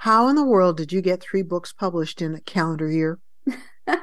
How 0.00 0.28
in 0.28 0.36
the 0.36 0.44
world 0.44 0.76
did 0.76 0.92
you 0.92 1.02
get 1.02 1.22
three 1.22 1.42
books 1.42 1.72
published 1.72 2.22
in 2.22 2.34
a 2.34 2.40
calendar 2.40 2.90
year? 2.90 3.18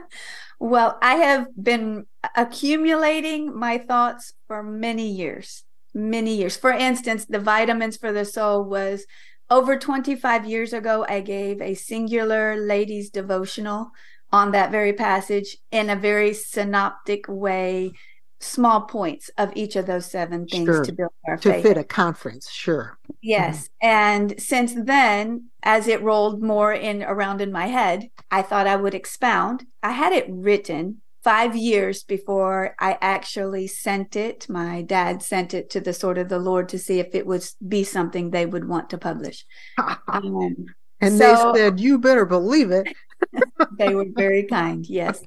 Well, 0.60 0.98
I 1.02 1.16
have 1.16 1.48
been 1.62 2.08
accumulating 2.36 3.58
my 3.58 3.78
thoughts 3.78 4.34
for 4.48 4.64
many 4.64 5.08
years, 5.08 5.64
many 5.94 6.36
years. 6.36 6.58
For 6.58 6.72
instance, 6.72 7.26
the 7.26 7.40
vitamins 7.40 7.98
for 7.98 8.12
the 8.12 8.26
soul 8.26 8.64
was 8.64 9.06
over 9.52 9.78
25 9.78 10.46
years 10.48 10.74
ago. 10.74 11.06
I 11.08 11.22
gave 11.22 11.62
a 11.62 11.76
singular 11.76 12.56
ladies 12.56 13.12
devotional 13.12 13.92
on 14.32 14.52
that 14.52 14.72
very 14.72 14.94
passage 14.94 15.58
in 15.72 15.90
a 15.92 15.96
very 15.96 16.34
synoptic 16.34 17.26
way, 17.28 17.92
small 18.40 18.82
points 18.82 19.30
of 19.38 19.52
each 19.56 19.76
of 19.76 19.86
those 19.88 20.06
seven 20.06 20.46
things 20.48 20.66
Sure. 20.68 20.84
to 20.86 20.92
build 20.92 21.12
our 21.28 21.38
to 21.38 21.52
faith. 21.54 21.64
fit 21.64 21.78
a 21.78 21.84
conference, 21.84 22.50
sure. 22.52 22.98
Yes. 23.22 23.70
And 23.82 24.40
since 24.40 24.74
then, 24.76 25.46
as 25.64 25.88
it 25.88 26.02
rolled 26.04 26.42
more 26.44 26.72
in 26.74 27.02
around 27.04 27.42
in 27.42 27.52
my 27.52 27.68
head, 27.68 28.10
I 28.30 28.42
thought 28.44 28.68
I 28.68 28.76
would 28.76 28.94
expound. 28.94 29.66
I 29.82 29.92
had 29.92 30.14
it 30.14 30.26
written 30.30 31.02
five 31.24 31.56
years 31.56 32.04
before 32.04 32.76
I 32.80 32.98
actually 33.02 33.68
sent 33.68 34.16
it. 34.16 34.48
My 34.50 34.82
dad 34.84 35.22
sent 35.24 35.54
it 35.54 35.70
to 35.72 35.82
the 35.82 35.92
Sword 35.94 36.18
of 36.18 36.30
the 36.30 36.40
Lord 36.40 36.70
to 36.70 36.80
see 36.80 37.00
if 37.00 37.14
it 37.16 37.26
would 37.28 37.44
be 37.68 37.84
something 37.84 38.30
they 38.30 38.46
would 38.46 38.68
want 38.68 38.90
to 38.92 38.98
publish. 38.98 39.46
Um, 40.08 40.68
And 41.02 41.18
so- 41.18 41.52
they 41.54 41.60
said, 41.60 41.80
You 41.80 41.98
better 42.00 42.26
believe 42.26 42.72
it. 42.72 42.88
they 43.78 43.94
were 43.94 44.06
very 44.16 44.44
kind. 44.58 44.86
Yes. 44.88 45.22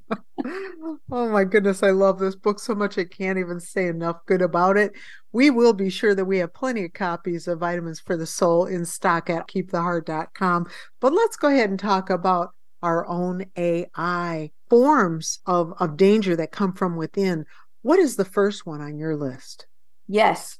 Oh 1.13 1.29
my 1.29 1.45
goodness, 1.45 1.83
I 1.83 1.91
love 1.91 2.19
this 2.19 2.37
book 2.37 2.59
so 2.59 2.75
much 2.75 2.99
I 2.99 3.05
can't 3.05 3.39
even 3.39 3.61
say 3.61 3.87
enough 3.87 4.25
good 4.27 4.43
about 4.43 4.77
it. 4.77 4.93
We 5.33 5.51
will 5.51 5.73
be 5.73 5.91
sure 5.91 6.15
that 6.15 6.25
we 6.25 6.39
have 6.39 6.55
plenty 6.55 6.85
of 6.85 6.93
copies 6.93 7.47
of 7.47 7.61
Vitamins 7.61 8.01
for 8.01 8.17
the 8.17 8.27
Soul 8.27 8.67
in 8.67 8.85
stock 8.85 9.31
at 9.31 9.49
keeptheheart.com. 9.49 10.67
But 11.01 11.13
let's 11.13 11.37
go 11.37 11.49
ahead 11.49 11.71
and 11.71 11.79
talk 11.79 12.11
about 12.11 12.51
our 12.83 13.07
own 13.07 13.47
AI 13.57 14.51
forms 14.69 15.41
of, 15.47 15.73
of 15.79 15.97
danger 15.97 16.37
that 16.37 16.53
come 16.53 16.73
from 16.73 16.97
within. 16.97 17.45
What 17.83 17.99
is 17.99 18.17
the 18.17 18.25
first 18.25 18.67
one 18.67 18.81
on 18.81 18.97
your 18.97 19.17
list? 19.17 19.67
Yes. 20.09 20.59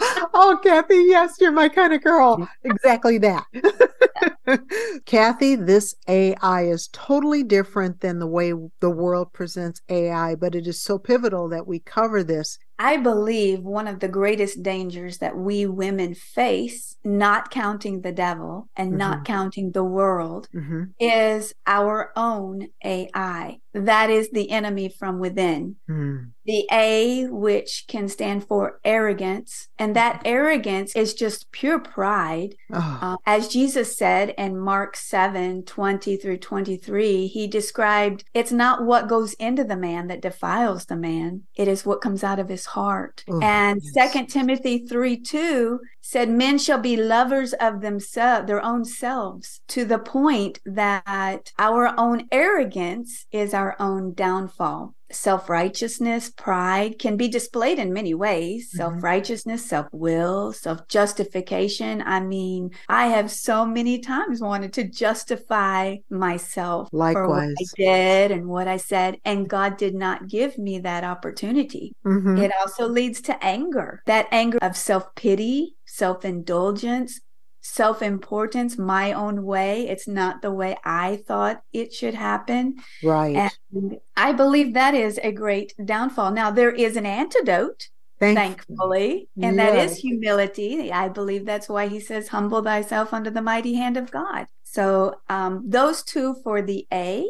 oh, 0.34 0.58
Kathy, 0.62 1.04
yes, 1.06 1.36
you're 1.40 1.52
my 1.52 1.68
kind 1.68 1.92
of 1.92 2.02
girl. 2.02 2.48
Exactly 2.64 3.18
that. 3.18 3.44
Kathy, 5.06 5.56
this 5.56 5.94
AI 6.08 6.62
is 6.64 6.88
totally 6.92 7.42
different 7.42 8.00
than 8.00 8.18
the 8.18 8.26
way 8.26 8.52
the 8.80 8.90
world 8.90 9.32
presents 9.32 9.80
AI, 9.88 10.34
but 10.34 10.54
it 10.54 10.66
is 10.66 10.80
so 10.80 10.98
pivotal 10.98 11.48
that 11.48 11.66
we 11.66 11.78
cover 11.80 12.22
this. 12.22 12.58
I 12.78 12.96
believe 12.96 13.62
one 13.62 13.86
of 13.86 14.00
the 14.00 14.08
greatest 14.08 14.62
dangers 14.62 15.18
that 15.18 15.36
we 15.36 15.66
women 15.66 16.14
face, 16.14 16.96
not 17.04 17.50
counting 17.50 18.00
the 18.00 18.12
devil 18.12 18.68
and 18.76 18.98
not 18.98 19.20
Mhm. 19.20 19.24
counting 19.24 19.70
the 19.70 19.84
world, 19.84 20.48
Mhm. 20.52 20.92
is 20.98 21.54
our 21.66 22.10
own 22.16 22.68
AI. 22.84 23.60
That 23.74 24.10
is 24.10 24.30
the 24.30 24.50
enemy 24.50 24.88
from 24.88 25.18
within. 25.18 25.76
Hmm. 25.86 26.16
The 26.44 26.66
A, 26.72 27.26
which 27.28 27.84
can 27.86 28.08
stand 28.08 28.46
for 28.46 28.80
arrogance, 28.84 29.68
and 29.78 29.94
that 29.94 30.22
arrogance 30.24 30.94
is 30.96 31.14
just 31.14 31.50
pure 31.52 31.78
pride. 31.78 32.56
Oh. 32.72 32.98
Uh, 33.00 33.16
as 33.24 33.48
Jesus 33.48 33.96
said 33.96 34.34
in 34.36 34.58
Mark 34.58 34.96
7 34.96 35.64
20 35.64 36.16
through 36.16 36.38
23, 36.38 37.28
he 37.28 37.46
described 37.46 38.24
it's 38.34 38.52
not 38.52 38.84
what 38.84 39.08
goes 39.08 39.34
into 39.34 39.62
the 39.62 39.76
man 39.76 40.08
that 40.08 40.20
defiles 40.20 40.86
the 40.86 40.96
man, 40.96 41.44
it 41.54 41.68
is 41.68 41.86
what 41.86 42.00
comes 42.00 42.24
out 42.24 42.40
of 42.40 42.48
his 42.48 42.66
heart. 42.66 43.24
Oh, 43.30 43.40
and 43.40 43.80
yes. 43.82 43.94
Second 43.94 44.26
Timothy 44.26 44.86
3 44.86 45.20
2 45.20 45.80
said, 46.02 46.28
Men 46.28 46.58
shall 46.58 46.78
be 46.80 46.96
lovers 46.96 47.52
of 47.54 47.80
themselves, 47.80 48.46
their 48.46 48.62
own 48.62 48.84
selves, 48.84 49.60
to 49.68 49.84
the 49.84 49.98
point 49.98 50.58
that 50.66 51.52
our 51.58 51.94
own 51.98 52.26
arrogance 52.30 53.24
is 53.32 53.54
our 53.54 53.76
own 53.80 54.12
downfall. 54.12 54.94
Self 55.12 55.50
righteousness, 55.50 56.30
pride 56.30 56.98
can 56.98 57.18
be 57.18 57.28
displayed 57.28 57.78
in 57.78 57.92
many 57.92 58.14
ways 58.14 58.68
Mm-hmm. 58.70 58.76
self 58.78 59.02
righteousness, 59.02 59.62
self 59.68 59.86
will, 59.92 60.52
self 60.54 60.88
justification. 60.88 62.02
I 62.06 62.20
mean, 62.20 62.70
I 62.88 63.08
have 63.08 63.30
so 63.30 63.66
many 63.66 63.98
times 63.98 64.40
wanted 64.40 64.72
to 64.74 64.84
justify 64.84 65.96
myself 66.10 66.88
for 66.90 66.98
what 66.98 67.12
I 67.12 67.14
Likewise. 67.20 67.54
did 67.76 68.30
and 68.30 68.46
what 68.46 68.68
I 68.68 68.78
said, 68.78 69.18
and 69.26 69.48
God 69.48 69.76
did 69.76 69.94
not 69.94 70.28
give 70.28 70.56
me 70.56 70.78
that 70.78 71.04
opportunity. 71.04 71.94
Mhm. 72.06 72.42
It 72.42 72.50
also 72.60 72.88
leads 72.88 73.20
to 73.22 73.44
anger 73.44 74.00
that 74.06 74.28
anger 74.32 74.58
of 74.62 74.76
self 74.78 75.14
pity, 75.14 75.74
self 75.92 76.24
indulgence, 76.24 77.20
self 77.60 78.00
importance, 78.02 78.78
my 78.78 79.12
own 79.12 79.44
way. 79.44 79.88
It's 79.88 80.08
not 80.08 80.40
the 80.40 80.50
way 80.50 80.76
I 80.84 81.22
thought 81.28 81.62
it 81.72 81.92
should 81.92 82.14
happen. 82.14 82.76
Right. 83.04 83.52
And 83.74 83.98
I 84.16 84.32
believe 84.32 84.72
that 84.74 84.94
is 84.94 85.20
a 85.22 85.32
great 85.32 85.74
downfall. 85.84 86.30
Now, 86.32 86.50
there 86.50 86.70
is 86.72 86.96
an 86.96 87.06
antidote. 87.06 87.88
Thank- 88.18 88.38
Thankfully, 88.38 89.28
and 89.42 89.58
that 89.58 89.74
is 89.84 89.98
humility. 89.98 90.92
I 90.92 91.08
believe 91.08 91.44
that's 91.44 91.68
why 91.68 91.88
he 91.88 91.98
says, 91.98 92.28
Humble 92.28 92.62
thyself 92.62 93.12
under 93.12 93.30
the 93.30 93.42
mighty 93.42 93.74
hand 93.74 93.96
of 93.96 94.12
God. 94.12 94.46
So, 94.62 95.16
um, 95.28 95.64
those 95.66 96.04
two 96.04 96.36
for 96.44 96.62
the 96.62 96.86
A, 96.92 97.26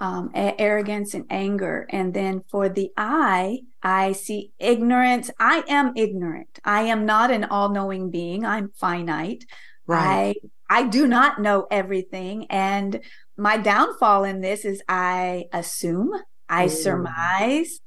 um, 0.00 0.30
a- 0.34 0.60
arrogance 0.60 1.14
and 1.14 1.24
anger. 1.30 1.86
And 1.88 2.12
then 2.12 2.42
for 2.50 2.68
the 2.68 2.90
I, 2.96 3.60
I 3.84 4.12
see 4.12 4.52
ignorance. 4.58 5.30
I 5.38 5.62
am 5.68 5.92
ignorant. 5.94 6.58
I 6.64 6.82
am 6.84 7.04
not 7.04 7.30
an 7.30 7.44
all 7.44 7.68
knowing 7.68 8.10
being, 8.10 8.44
I'm 8.46 8.70
finite. 8.74 9.44
Right. 9.86 10.34
I, 10.70 10.84
I 10.84 10.88
do 10.88 11.06
not 11.06 11.40
know 11.40 11.66
everything. 11.70 12.46
And 12.48 13.00
my 13.36 13.58
downfall 13.58 14.24
in 14.24 14.40
this 14.40 14.64
is 14.64 14.82
I 14.88 15.44
assume, 15.52 16.10
I 16.48 16.64
Ooh. 16.64 16.68
surmise, 16.68 17.80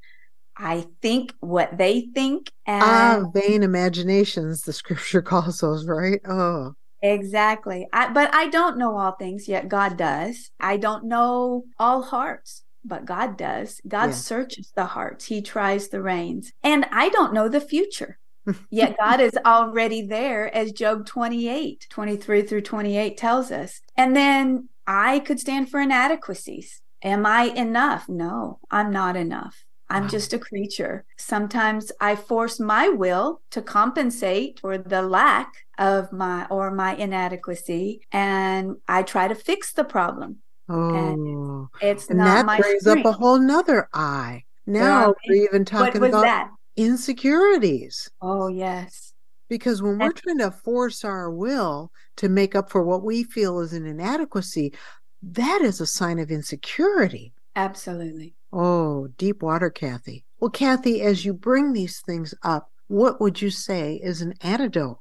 I 0.55 0.85
think 1.01 1.33
what 1.39 1.77
they 1.77 2.09
think. 2.13 2.51
And 2.67 2.83
Ah, 2.83 3.29
vain 3.33 3.63
imaginations, 3.63 4.61
the 4.61 4.73
scripture 4.73 5.21
calls 5.23 5.59
those, 5.59 5.87
right? 5.87 6.21
Oh. 6.27 6.73
Exactly. 7.01 7.87
I, 7.93 8.11
but 8.11 8.33
I 8.33 8.47
don't 8.47 8.77
know 8.77 8.97
all 8.97 9.11
things, 9.13 9.47
yet 9.47 9.67
God 9.67 9.97
does. 9.97 10.49
I 10.59 10.77
don't 10.77 11.05
know 11.05 11.65
all 11.79 12.01
hearts, 12.01 12.63
but 12.87 13.05
God 13.05 13.37
does. 13.37 13.81
God 13.87 14.07
Yeah. 14.07 14.11
searches 14.13 14.71
the 14.75 14.85
hearts, 14.85 15.25
He 15.25 15.41
tries 15.41 15.89
the 15.89 16.01
reins. 16.01 16.51
And 16.63 16.85
I 16.91 17.09
don't 17.09 17.33
know 17.33 17.49
the 17.49 17.61
future. 17.61 18.17
Yet 18.69 18.95
God 18.97 19.19
is 19.19 19.37
already 19.45 20.01
there, 20.03 20.53
as 20.55 20.71
Job 20.71 21.05
28, 21.05 21.85
23 21.89 22.41
through 22.43 22.61
28 22.61 23.17
tells 23.17 23.51
us. 23.51 23.81
And 23.95 24.15
then 24.15 24.69
I 24.85 25.19
could 25.19 25.39
stand 25.39 25.69
for 25.69 25.81
inadequacies. 25.81 26.81
Am 27.03 27.25
I 27.25 27.43
enough? 27.43 28.07
No, 28.07 28.59
I'm 28.71 28.91
not 28.91 29.15
enough. 29.15 29.65
I'm 29.89 30.09
just 30.09 30.33
a 30.33 30.39
creature. 30.39 31.05
Sometimes 31.17 31.93
I 32.01 32.17
force 32.17 32.59
my 32.59 32.89
will 32.89 33.41
to 33.51 33.61
compensate 33.61 34.59
for 34.59 34.77
the 34.77 35.01
lack 35.01 35.53
of 35.77 36.11
my 36.11 36.45
or 36.49 36.71
my 36.71 36.93
inadequacy 36.95 38.01
and 38.11 38.75
I 38.87 39.03
try 39.03 39.29
to 39.29 39.35
fix 39.35 39.71
the 39.71 39.85
problem. 39.85 40.37
Oh. 40.69 41.69
It's 41.81 42.09
and 42.09 42.19
not 42.19 42.25
that 42.25 42.45
my 42.45 42.59
brings 42.59 42.87
up 42.87 43.05
a 43.05 43.11
whole 43.11 43.39
nother 43.39 43.87
eye. 43.93 44.43
Now 44.65 45.11
are 45.11 45.15
we're 45.27 45.45
even 45.45 45.63
talking 45.65 46.03
about 46.03 46.23
that? 46.23 46.51
insecurities. 46.75 48.09
Oh, 48.21 48.47
yes. 48.47 49.13
Because 49.49 49.81
when 49.81 49.97
we're 49.97 50.11
trying 50.11 50.39
to 50.39 50.51
force 50.51 51.05
our 51.05 51.31
will 51.31 51.91
to 52.17 52.27
make 52.27 52.53
up 52.53 52.69
for 52.69 52.83
what 52.83 53.03
we 53.03 53.23
feel 53.23 53.59
is 53.59 53.71
an 53.71 53.85
inadequacy, 53.85 54.73
that 55.21 55.61
is 55.61 55.79
a 55.79 55.85
sign 55.85 56.19
of 56.19 56.31
insecurity. 56.31 57.33
Absolutely. 57.55 58.35
Oh, 58.51 59.07
deep 59.17 59.41
water, 59.41 59.69
Kathy. 59.69 60.25
Well, 60.39 60.51
Kathy, 60.51 61.01
as 61.01 61.25
you 61.25 61.33
bring 61.33 61.73
these 61.73 62.01
things 62.01 62.33
up, 62.43 62.69
what 62.87 63.19
would 63.21 63.41
you 63.41 63.49
say 63.49 63.99
is 64.03 64.21
an 64.21 64.33
antidote? 64.41 64.99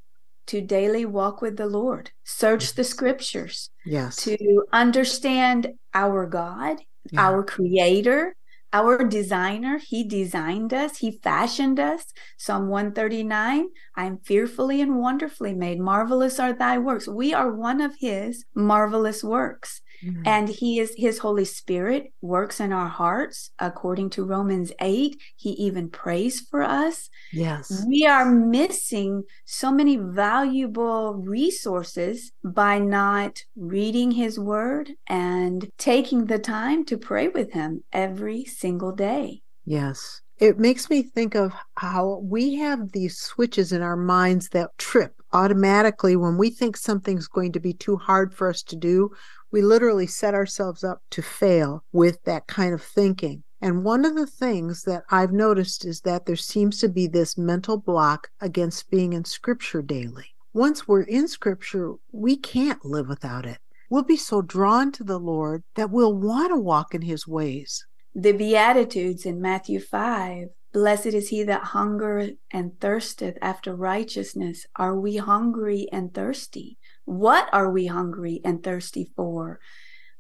To 0.48 0.60
daily 0.60 1.04
walk 1.04 1.42
with 1.42 1.56
the 1.56 1.66
Lord, 1.66 2.12
search 2.22 2.74
the 2.74 2.84
scriptures, 2.84 3.70
Yes. 3.84 4.16
to 4.24 4.64
understand 4.72 5.72
our 5.92 6.26
God, 6.26 6.78
our 7.16 7.42
creator, 7.42 8.36
our 8.72 9.04
designer. 9.04 9.78
He 9.78 10.04
designed 10.04 10.72
us, 10.72 10.98
He 10.98 11.18
fashioned 11.22 11.80
us. 11.80 12.04
Psalm 12.36 12.68
139 12.68 13.68
I'm 13.96 14.18
fearfully 14.18 14.80
and 14.80 14.98
wonderfully 14.98 15.54
made. 15.54 15.80
Marvelous 15.80 16.38
are 16.38 16.52
thy 16.52 16.78
works. 16.78 17.08
We 17.08 17.34
are 17.34 17.50
one 17.52 17.80
of 17.80 17.94
His 17.98 18.44
marvelous 18.54 19.24
works. 19.24 19.80
Mm-hmm. 20.04 20.22
And 20.26 20.48
he 20.48 20.78
is 20.78 20.94
his 20.96 21.18
Holy 21.18 21.44
Spirit 21.44 22.12
works 22.20 22.60
in 22.60 22.72
our 22.72 22.88
hearts 22.88 23.50
according 23.58 24.10
to 24.10 24.24
Romans 24.24 24.72
8. 24.80 25.16
He 25.36 25.50
even 25.50 25.90
prays 25.90 26.40
for 26.40 26.62
us. 26.62 27.08
Yes. 27.32 27.84
We 27.86 28.06
are 28.06 28.30
missing 28.30 29.24
so 29.44 29.70
many 29.72 29.96
valuable 29.96 31.14
resources 31.14 32.32
by 32.44 32.78
not 32.78 33.42
reading 33.56 34.10
his 34.12 34.38
word 34.38 34.92
and 35.06 35.68
taking 35.78 36.26
the 36.26 36.38
time 36.38 36.84
to 36.86 36.98
pray 36.98 37.28
with 37.28 37.52
him 37.52 37.82
every 37.92 38.44
single 38.44 38.92
day. 38.92 39.42
Yes. 39.64 40.20
it 40.38 40.58
makes 40.58 40.90
me 40.90 41.02
think 41.02 41.34
of 41.34 41.52
how 41.76 42.20
we 42.22 42.54
have 42.56 42.92
these 42.92 43.18
switches 43.18 43.72
in 43.72 43.82
our 43.82 43.96
minds 43.96 44.50
that 44.50 44.76
trip 44.78 45.14
automatically 45.32 46.14
when 46.16 46.36
we 46.36 46.50
think 46.50 46.76
something's 46.76 47.26
going 47.26 47.52
to 47.52 47.60
be 47.60 47.72
too 47.72 47.96
hard 47.96 48.34
for 48.34 48.48
us 48.48 48.62
to 48.62 48.76
do. 48.76 49.10
We 49.50 49.62
literally 49.62 50.06
set 50.06 50.34
ourselves 50.34 50.84
up 50.84 51.02
to 51.10 51.22
fail 51.22 51.84
with 51.92 52.22
that 52.24 52.46
kind 52.46 52.74
of 52.74 52.82
thinking. 52.82 53.42
And 53.60 53.84
one 53.84 54.04
of 54.04 54.14
the 54.14 54.26
things 54.26 54.82
that 54.82 55.04
I've 55.10 55.32
noticed 55.32 55.84
is 55.84 56.02
that 56.02 56.26
there 56.26 56.36
seems 56.36 56.78
to 56.80 56.88
be 56.88 57.06
this 57.06 57.38
mental 57.38 57.78
block 57.78 58.28
against 58.40 58.90
being 58.90 59.12
in 59.12 59.24
scripture 59.24 59.82
daily. 59.82 60.34
Once 60.52 60.86
we're 60.86 61.02
in 61.02 61.28
scripture, 61.28 61.94
we 62.12 62.36
can't 62.36 62.84
live 62.84 63.08
without 63.08 63.46
it. 63.46 63.58
We'll 63.88 64.02
be 64.02 64.16
so 64.16 64.42
drawn 64.42 64.92
to 64.92 65.04
the 65.04 65.18
Lord 65.18 65.62
that 65.74 65.90
we'll 65.90 66.14
want 66.14 66.50
to 66.50 66.56
walk 66.56 66.94
in 66.94 67.02
his 67.02 67.26
ways. 67.26 67.86
The 68.14 68.32
Beatitudes 68.32 69.24
in 69.24 69.40
Matthew 69.40 69.80
5 69.80 70.48
Blessed 70.76 71.06
is 71.06 71.30
he 71.30 71.42
that 71.44 71.62
hungereth 71.62 72.36
and 72.50 72.78
thirsteth 72.80 73.38
after 73.40 73.74
righteousness. 73.74 74.66
Are 74.76 74.94
we 74.94 75.16
hungry 75.16 75.88
and 75.90 76.12
thirsty? 76.12 76.76
What 77.06 77.48
are 77.52 77.70
we 77.70 77.86
hungry 77.86 78.40
and 78.44 78.62
thirsty 78.62 79.10
for? 79.16 79.58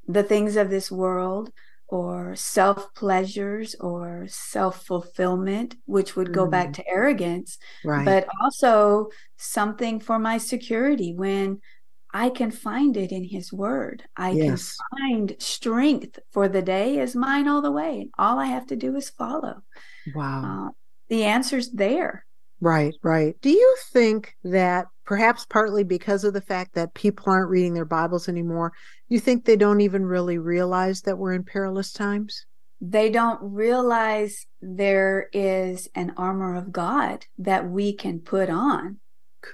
The 0.08 0.22
things 0.22 0.56
of 0.56 0.70
this 0.70 0.90
world, 0.90 1.50
or 1.88 2.34
self 2.36 2.94
pleasures, 2.94 3.74
or 3.80 4.26
self 4.28 4.84
fulfillment, 4.86 5.76
which 5.84 6.16
would 6.16 6.32
go 6.32 6.46
back 6.46 6.68
Mhm. 6.68 6.74
to 6.74 6.88
arrogance, 6.88 7.58
Right. 7.84 8.04
but 8.04 8.28
also 8.40 9.10
something 9.36 10.00
for 10.00 10.18
my 10.18 10.38
security 10.38 11.12
when 11.14 11.60
I 12.14 12.30
can 12.30 12.50
find 12.50 12.96
it 12.96 13.12
in 13.12 13.24
his 13.24 13.52
word. 13.52 14.04
I 14.16 14.30
Yes. 14.30 14.76
can 14.76 14.98
find 14.98 15.36
strength 15.38 16.18
for 16.30 16.48
the 16.48 16.62
day 16.62 16.98
is 16.98 17.14
mine 17.14 17.46
all 17.48 17.60
the 17.62 17.72
way. 17.72 18.10
All 18.16 18.38
I 18.38 18.46
have 18.46 18.66
to 18.68 18.76
do 18.76 18.96
is 18.96 19.10
follow. 19.10 19.62
Wow. 20.14 20.68
Uh, 20.68 20.70
the 21.08 21.24
answer's 21.24 21.70
there. 21.72 22.24
Right, 22.60 22.94
right. 23.02 23.38
Do 23.42 23.50
you 23.50 23.76
think 23.92 24.34
that 24.44 24.86
perhaps 25.06 25.46
partly 25.46 25.84
because 25.84 26.24
of 26.24 26.34
the 26.34 26.40
fact 26.40 26.74
that 26.74 26.92
people 26.94 27.32
aren't 27.32 27.48
reading 27.48 27.72
their 27.72 27.84
Bibles 27.84 28.28
anymore, 28.28 28.72
you 29.08 29.18
think 29.18 29.44
they 29.44 29.56
don't 29.56 29.80
even 29.80 30.04
really 30.04 30.36
realize 30.36 31.02
that 31.02 31.16
we're 31.16 31.32
in 31.32 31.44
perilous 31.44 31.92
times? 31.92 32.44
They 32.80 33.08
don't 33.08 33.38
realize 33.40 34.44
there 34.60 35.30
is 35.32 35.88
an 35.94 36.12
armor 36.16 36.56
of 36.56 36.72
God 36.72 37.24
that 37.38 37.70
we 37.70 37.94
can 37.94 38.20
put 38.20 38.50
on 38.50 38.98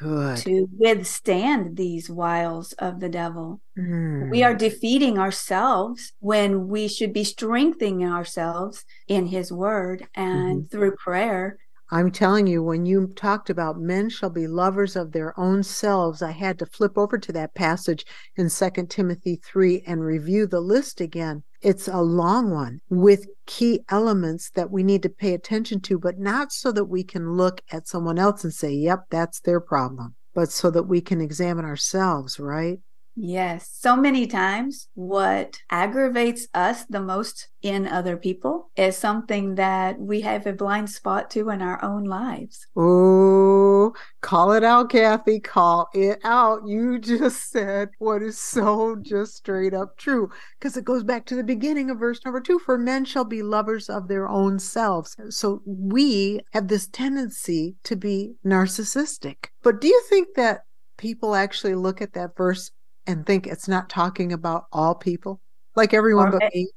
Good. 0.00 0.38
to 0.38 0.68
withstand 0.76 1.76
these 1.76 2.10
wiles 2.10 2.72
of 2.74 2.98
the 2.98 3.08
devil. 3.08 3.60
Mm. 3.78 4.30
We 4.30 4.42
are 4.42 4.54
defeating 4.54 5.18
ourselves 5.18 6.12
when 6.18 6.66
we 6.66 6.88
should 6.88 7.12
be 7.12 7.24
strengthening 7.24 8.04
ourselves 8.04 8.84
in 9.06 9.26
his 9.26 9.52
word 9.52 10.08
and 10.14 10.68
through 10.70 10.96
prayer. 10.96 11.58
I'm 11.92 12.10
telling 12.10 12.46
you, 12.46 12.62
when 12.62 12.86
you 12.86 13.12
talked 13.16 13.50
about 13.50 13.78
men 13.78 14.08
shall 14.08 14.30
be 14.30 14.46
lovers 14.46 14.96
of 14.96 15.12
their 15.12 15.38
own 15.38 15.62
selves, 15.62 16.22
I 16.22 16.30
had 16.30 16.58
to 16.60 16.66
flip 16.66 16.96
over 16.96 17.18
to 17.18 17.32
that 17.32 17.54
passage 17.54 18.06
in 18.34 18.48
2 18.48 18.86
Timothy 18.88 19.38
3 19.44 19.82
and 19.86 20.02
review 20.02 20.46
the 20.46 20.62
list 20.62 21.02
again. 21.02 21.42
It's 21.60 21.88
a 21.88 22.00
long 22.00 22.50
one 22.50 22.80
with 22.88 23.26
key 23.44 23.80
elements 23.90 24.48
that 24.54 24.70
we 24.70 24.82
need 24.82 25.02
to 25.02 25.10
pay 25.10 25.34
attention 25.34 25.80
to, 25.82 25.98
but 25.98 26.18
not 26.18 26.50
so 26.50 26.72
that 26.72 26.86
we 26.86 27.04
can 27.04 27.32
look 27.32 27.60
at 27.70 27.86
someone 27.86 28.18
else 28.18 28.42
and 28.42 28.54
say, 28.54 28.72
yep, 28.72 29.00
that's 29.10 29.40
their 29.40 29.60
problem, 29.60 30.14
but 30.32 30.50
so 30.50 30.70
that 30.70 30.84
we 30.84 31.02
can 31.02 31.20
examine 31.20 31.66
ourselves, 31.66 32.40
right? 32.40 32.78
Yes, 33.14 33.70
so 33.74 33.94
many 33.94 34.26
times 34.26 34.88
what 34.94 35.58
aggravates 35.70 36.48
us 36.54 36.84
the 36.86 37.00
most 37.00 37.48
in 37.60 37.86
other 37.86 38.16
people 38.16 38.70
is 38.74 38.96
something 38.96 39.56
that 39.56 40.00
we 40.00 40.22
have 40.22 40.46
a 40.46 40.52
blind 40.52 40.88
spot 40.88 41.30
to 41.32 41.50
in 41.50 41.60
our 41.60 41.82
own 41.84 42.04
lives. 42.04 42.66
Oh, 42.74 43.92
call 44.22 44.52
it 44.52 44.64
out, 44.64 44.90
Kathy. 44.90 45.40
Call 45.40 45.88
it 45.92 46.20
out. 46.24 46.66
You 46.66 46.98
just 46.98 47.50
said 47.50 47.90
what 47.98 48.22
is 48.22 48.38
so 48.38 48.96
just 49.02 49.36
straight 49.36 49.74
up 49.74 49.98
true 49.98 50.30
because 50.58 50.76
it 50.78 50.84
goes 50.84 51.04
back 51.04 51.26
to 51.26 51.36
the 51.36 51.44
beginning 51.44 51.90
of 51.90 51.98
verse 51.98 52.20
number 52.24 52.40
two 52.40 52.58
for 52.60 52.78
men 52.78 53.04
shall 53.04 53.24
be 53.24 53.42
lovers 53.42 53.90
of 53.90 54.08
their 54.08 54.28
own 54.28 54.58
selves. 54.58 55.16
So 55.28 55.62
we 55.66 56.40
have 56.52 56.68
this 56.68 56.86
tendency 56.86 57.76
to 57.84 57.94
be 57.94 58.36
narcissistic. 58.44 59.48
But 59.62 59.80
do 59.82 59.88
you 59.88 60.02
think 60.08 60.28
that 60.36 60.64
people 60.96 61.34
actually 61.34 61.74
look 61.74 62.00
at 62.00 62.14
that 62.14 62.36
verse 62.36 62.70
and 63.06 63.26
think 63.26 63.46
it's 63.46 63.68
not 63.68 63.88
talking 63.88 64.32
about 64.32 64.64
all 64.72 64.94
people? 64.94 65.40
Like 65.76 65.94
everyone 65.94 66.28
Or- 66.28 66.38
but 66.38 66.54
me? 66.54 66.68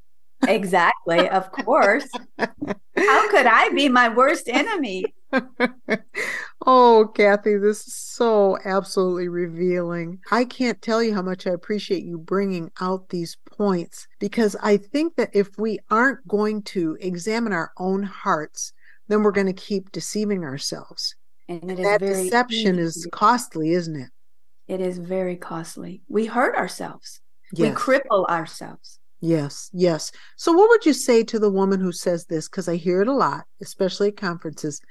Exactly, 0.48 1.30
of 1.30 1.52
course. 1.64 2.08
How 2.38 3.30
could 3.30 3.46
I 3.46 3.70
be 3.74 3.90
my 3.90 4.10
worst 4.10 4.48
enemy? 4.48 5.06
Oh, 6.68 7.12
Kathy, 7.14 7.58
this 7.58 7.86
is 7.86 7.94
so 7.94 8.58
absolutely 8.66 9.28
revealing. 9.28 10.20
I 10.32 10.46
can't 10.46 10.82
tell 10.82 11.04
you 11.04 11.14
how 11.14 11.22
much 11.22 11.46
I 11.46 11.52
appreciate 11.52 12.04
you 12.04 12.18
bringing 12.18 12.72
out 12.82 13.10
these 13.10 13.38
points 13.52 14.08
because 14.20 14.56
I 14.64 14.78
think 14.78 15.16
that 15.18 15.30
if 15.34 15.50
we 15.60 15.78
aren't 15.92 16.28
going 16.28 16.64
to 16.64 16.98
examine 17.00 17.54
our 17.54 17.72
own 17.78 18.02
hearts, 18.02 18.74
then 19.10 19.22
we're 19.22 19.32
going 19.32 19.46
to 19.46 19.54
keep 19.54 19.92
deceiving 19.92 20.44
ourselves. 20.44 21.16
And 21.48 21.70
is 21.70 21.86
That 21.86 22.00
deception 22.00 22.76
easy 22.80 22.82
is 22.82 23.08
costly, 23.12 23.74
isn't 23.74 23.96
it? 23.96 24.10
It 24.68 24.82
is 24.82 24.98
very 24.98 25.36
costly. 25.36 26.02
We 26.08 26.26
hurt 26.26 26.56
ourselves. 26.56 27.22
We 27.58 27.70
cripple 27.70 28.28
ourselves. 28.28 29.00
Yes, 29.22 29.70
yes. 29.74 30.12
So, 30.36 30.52
what 30.52 30.70
would 30.70 30.86
you 30.86 30.94
say 30.94 31.24
to 31.24 31.40
the 31.40 31.50
woman 31.50 31.80
who 31.80 31.92
says 31.92 32.26
this? 32.26 32.48
Because 32.50 32.68
I 32.68 32.76
hear 32.76 33.02
it 33.02 33.08
a 33.08 33.14
lot, 33.14 33.46
especially 33.62 34.10
at 34.10 34.18
conferences. 34.18 34.82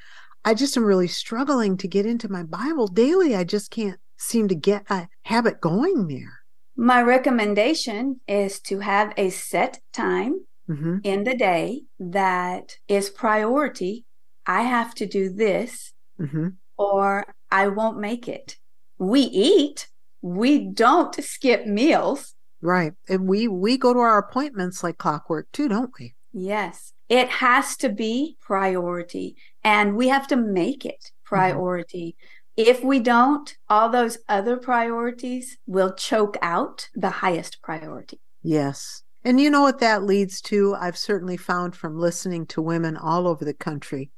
I 0.44 0.54
just 0.54 0.76
am 0.76 0.84
really 0.84 1.08
struggling 1.08 1.76
to 1.78 1.88
get 1.88 2.06
into 2.06 2.28
my 2.30 2.42
Bible 2.42 2.86
daily. 2.88 3.34
I 3.34 3.44
just 3.44 3.70
can't 3.70 3.98
seem 4.16 4.48
to 4.48 4.54
get 4.54 4.84
a 4.90 5.08
habit 5.24 5.60
going 5.60 6.08
there. 6.08 6.40
My 6.76 7.02
recommendation 7.02 8.20
is 8.26 8.60
to 8.62 8.80
have 8.80 9.12
a 9.16 9.30
set 9.30 9.80
time 9.92 10.46
hmm 10.66 10.98
in 11.02 11.24
the 11.24 11.36
day 11.36 11.82
that 11.98 12.76
is 12.88 13.10
priority. 13.10 14.04
I 14.46 14.62
have 14.62 14.94
to 14.96 15.06
do 15.06 15.30
this 15.30 15.92
hmm 16.18 16.48
or 16.76 17.24
I 17.50 17.68
won't 17.68 17.98
make 17.98 18.26
it. 18.28 18.56
We 18.98 19.20
eat, 19.20 19.88
we 20.22 20.58
don't 20.58 21.14
skip 21.22 21.66
meals. 21.66 22.34
Right. 22.62 22.94
And 23.08 23.28
we 23.28 23.46
we 23.46 23.76
go 23.76 23.92
to 23.92 23.98
our 23.98 24.18
appointments 24.18 24.82
like 24.82 24.96
clockwork 24.96 25.52
too, 25.52 25.68
don't 25.68 25.90
we? 25.98 26.14
Yes, 26.32 26.94
it 27.08 27.28
has 27.28 27.76
to 27.76 27.90
be 27.90 28.38
priority 28.40 29.36
and 29.62 29.96
we 29.96 30.08
have 30.08 30.26
to 30.28 30.36
make 30.36 30.86
it 30.86 31.00
mm-hmm. 31.04 31.34
priority. 31.36 32.16
If 32.56 32.82
we 32.82 33.00
don't, 33.00 33.54
all 33.68 33.90
those 33.90 34.16
other 34.28 34.56
priorities 34.56 35.58
will 35.66 35.92
choke 35.92 36.38
out 36.40 36.88
the 36.94 37.10
highest 37.10 37.60
priority. 37.62 38.20
Yes. 38.42 39.02
And 39.24 39.40
you 39.40 39.50
know 39.50 39.62
what 39.62 39.80
that 39.80 40.04
leads 40.04 40.40
to? 40.42 40.74
I've 40.74 40.98
certainly 40.98 41.36
found 41.36 41.74
from 41.74 41.98
listening 41.98 42.46
to 42.46 42.62
women 42.62 42.96
all 42.96 43.26
over 43.26 43.44
the 43.44 43.54
country. 43.54 44.10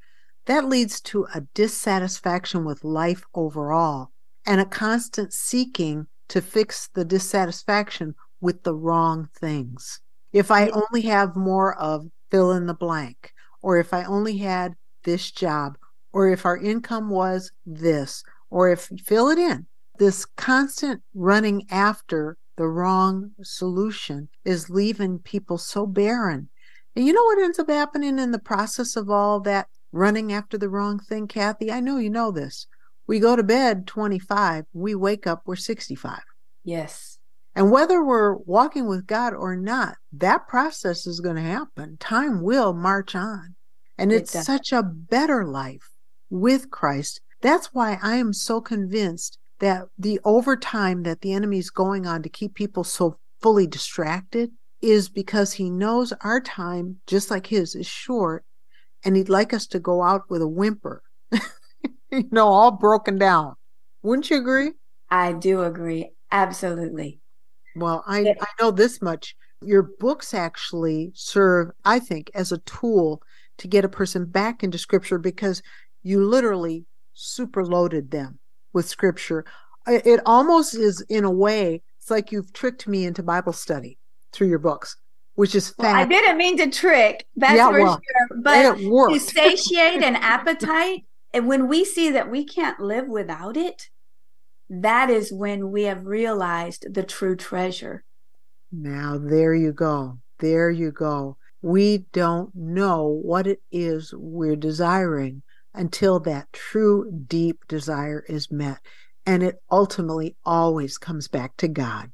That 0.47 0.69
leads 0.69 1.01
to 1.03 1.27
a 1.35 1.41
dissatisfaction 1.55 2.65
with 2.65 2.85
life 2.85 3.25
overall 3.35 4.13
and 4.47 4.61
a 4.61 4.65
constant 4.65 5.33
seeking 5.33 6.07
to 6.29 6.41
fix 6.41 6.89
the 6.95 7.05
dissatisfaction 7.05 8.15
with 8.41 8.63
the 8.63 8.75
wrong 8.75 9.29
things. 9.39 10.01
If 10.33 10.51
I 10.51 10.69
only 10.69 11.03
have 11.03 11.37
more 11.37 11.77
of 11.79 12.07
fill 12.31 12.53
in 12.53 12.67
the 12.67 12.75
blank, 12.75 13.33
or 13.63 13.79
if 13.79 13.95
I 13.95 14.05
only 14.05 14.39
had 14.39 14.75
this 15.05 15.31
job, 15.31 15.79
or 16.13 16.29
if 16.29 16.45
our 16.45 16.57
income 16.57 17.11
was 17.11 17.53
this, 17.65 18.23
or 18.51 18.71
if 18.71 18.91
fill 19.05 19.29
it 19.29 19.39
in, 19.39 19.67
this 19.99 20.25
constant 20.25 21.03
running 21.15 21.67
after 21.71 22.37
the 22.57 22.67
wrong 22.67 23.33
solution 23.43 24.29
is 24.45 24.71
leaving 24.71 25.19
people 25.19 25.59
so 25.59 25.87
barren. 25.87 26.49
And 26.95 27.07
you 27.07 27.13
know 27.13 27.25
what 27.25 27.39
ends 27.39 27.59
up 27.59 27.69
happening 27.69 28.19
in 28.19 28.31
the 28.31 28.39
process 28.39 28.97
of 28.97 29.11
all 29.11 29.41
that 29.41 29.69
running 29.93 30.33
after 30.33 30.57
the 30.57 30.69
wrong 30.69 30.99
thing, 30.99 31.29
Kathy? 31.29 31.71
I 31.71 31.81
know 31.81 31.99
you 31.99 32.11
know 32.11 32.31
this. 32.31 32.67
We 33.07 33.21
go 33.21 33.37
to 33.37 33.43
bed 33.43 33.87
25, 33.87 34.65
we 34.73 34.95
wake 34.95 35.27
up, 35.27 35.43
we're 35.47 35.57
65. 35.57 36.21
Yes. 36.65 37.19
And 37.55 37.71
whether 37.71 38.05
we're 38.05 38.35
walking 38.35 38.87
with 38.87 39.07
God 39.07 39.33
or 39.33 39.57
not, 39.57 39.97
that 40.13 40.47
process 40.47 41.07
is 41.07 41.21
going 41.21 41.37
to 41.37 41.43
happen. 41.43 41.97
Time 41.99 42.43
will 42.43 42.75
march 42.75 43.15
on. 43.15 43.55
And 43.97 44.13
it's 44.13 44.33
does. 44.33 44.45
such 44.45 44.73
a 44.73 44.83
better 44.83 45.47
life 45.47 45.89
with 46.29 46.71
Christ. 46.71 47.21
That's 47.41 47.73
why 47.73 47.99
I 48.03 48.17
am 48.17 48.33
so 48.33 48.61
convinced 48.61 49.39
that 49.61 49.87
the 49.99 50.21
overtime 50.25 51.05
that 51.05 51.23
the 51.23 51.33
enemy 51.33 51.59
is 51.59 51.71
going 51.71 52.07
on 52.07 52.23
to 52.23 52.29
keep 52.29 52.55
people 52.55 52.85
so 52.85 53.19
fully 53.41 53.67
distracted 53.67 54.51
is 54.83 55.09
because 55.09 55.55
he 55.55 55.71
knows 55.71 56.13
our 56.21 56.41
time, 56.41 57.01
just 57.07 57.31
like 57.31 57.47
his, 57.47 57.75
is 57.75 57.87
short. 57.87 58.45
And 59.05 59.17
he'd 59.17 59.29
like 59.29 59.55
us 59.55 59.67
to 59.69 59.79
go 59.79 60.03
out 60.03 60.23
with 60.29 60.43
a 60.43 60.49
whimper, 60.49 61.03
you 62.11 62.29
know, 62.31 62.49
all 62.49 62.71
broken 62.73 63.19
down. 63.19 63.55
Wouldn't 64.03 64.31
you 64.31 64.39
agree? 64.39 64.73
I 65.11 65.33
do 65.33 65.63
agree. 65.63 66.11
Absolutely. 66.31 67.21
Well, 67.75 68.03
I, 68.07 68.35
I 68.41 68.47
know 68.61 68.71
this 68.71 69.03
much. 69.03 69.37
Your 69.63 69.83
books 69.99 70.35
actually 70.35 71.13
serve, 71.15 71.71
I 71.85 71.99
think, 71.99 72.31
as 72.35 72.53
a 72.53 72.59
tool 72.59 73.23
to 73.59 73.69
get 73.69 73.85
a 73.85 73.89
person 73.89 74.27
back 74.27 74.63
into 74.63 74.79
scripture 74.79 75.19
because 75.19 75.63
you 76.03 76.25
literally 76.25 76.85
superloaded 77.17 78.11
them 78.11 78.39
with 78.73 78.87
scripture. 78.87 79.45
It 79.87 80.21
almost 80.27 80.75
is, 80.75 81.01
in 81.09 81.25
a 81.25 81.31
way, 81.31 81.83
it's 82.01 82.11
like 82.11 82.33
you've 82.33 82.53
tricked 82.53 82.87
me 82.87 83.05
into 83.05 83.23
Bible 83.23 83.53
study 83.53 83.99
through 84.33 84.49
your 84.49 84.59
books, 84.59 84.97
which 85.35 85.55
is 85.55 85.75
Well, 85.79 85.95
I 85.95 86.05
didn't 86.05 86.37
mean 86.37 86.57
to 86.59 86.71
trick. 86.71 87.27
That's 87.37 87.57
Yeah, 87.57 87.71
for 87.71 87.83
well, 87.83 88.01
sure. 88.31 88.39
But 88.43 88.77
to 88.77 89.19
satiate 89.19 90.03
an 90.03 90.17
appetite, 90.17 91.05
and 91.37 91.47
when 91.47 91.69
we 91.69 91.85
see 91.85 92.09
that 92.13 92.31
we 92.31 92.47
can't 92.47 92.81
live 92.81 93.09
without 93.09 93.59
it, 93.59 93.91
that 94.71 95.11
is 95.11 95.31
when 95.31 95.71
we 95.71 95.83
have 95.83 96.07
realized 96.07 96.87
the 96.95 97.03
true 97.03 97.37
treasure. 97.37 98.05
Now, 98.73 99.19
there 99.19 99.55
you 99.55 99.75
go. 99.75 100.19
There 100.39 100.71
you 100.71 100.93
go. 100.93 101.37
We 101.61 102.07
don't 102.15 102.55
know 102.55 103.21
what 103.23 103.47
it 103.47 103.61
is 103.71 104.15
we're 104.17 104.57
desiring 104.57 105.43
until 105.75 106.21
that 106.21 106.51
true, 106.55 107.13
deep 107.27 107.69
desire 107.69 108.25
is 108.27 108.51
met. 108.51 108.79
And 109.27 109.43
it 109.43 109.57
ultimately 109.71 110.37
always 110.43 110.97
comes 110.97 111.29
back 111.29 111.55
to 111.59 111.69
God. 111.69 112.13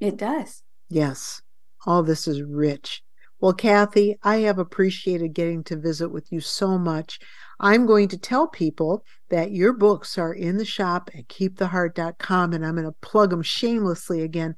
It 0.00 0.16
does. 0.16 0.62
Yes, 0.88 1.42
all 1.84 2.02
this 2.02 2.26
is 2.26 2.40
rich. 2.40 3.02
Well, 3.40 3.52
Kathy, 3.52 4.16
I 4.22 4.38
have 4.38 4.58
appreciated 4.58 5.34
getting 5.34 5.62
to 5.64 5.76
visit 5.76 6.08
with 6.08 6.32
you 6.32 6.40
so 6.40 6.78
much. 6.78 7.20
I'm 7.60 7.86
going 7.86 8.08
to 8.08 8.18
tell 8.18 8.46
people 8.46 9.04
that 9.30 9.52
your 9.52 9.72
books 9.72 10.16
are 10.16 10.32
in 10.32 10.56
the 10.56 10.64
shop 10.64 11.10
at 11.16 11.28
keeptheheart.com, 11.28 12.52
and 12.52 12.64
I'm 12.64 12.74
going 12.74 12.84
to 12.84 12.92
plug 13.00 13.30
them 13.30 13.42
shamelessly 13.42 14.22
again. 14.22 14.54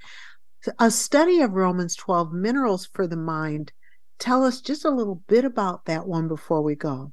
A 0.79 0.91
study 0.91 1.41
of 1.41 1.53
Romans 1.53 1.97
12, 1.97 2.33
Minerals 2.33 2.87
for 2.93 3.07
the 3.07 3.17
Mind. 3.17 3.73
Tell 4.19 4.45
us 4.45 4.61
just 4.61 4.85
a 4.85 4.91
little 4.91 5.23
bit 5.27 5.45
about 5.45 5.87
that 5.87 6.07
one 6.07 6.29
before 6.29 6.63
we 6.63 6.75
go. 6.75 7.13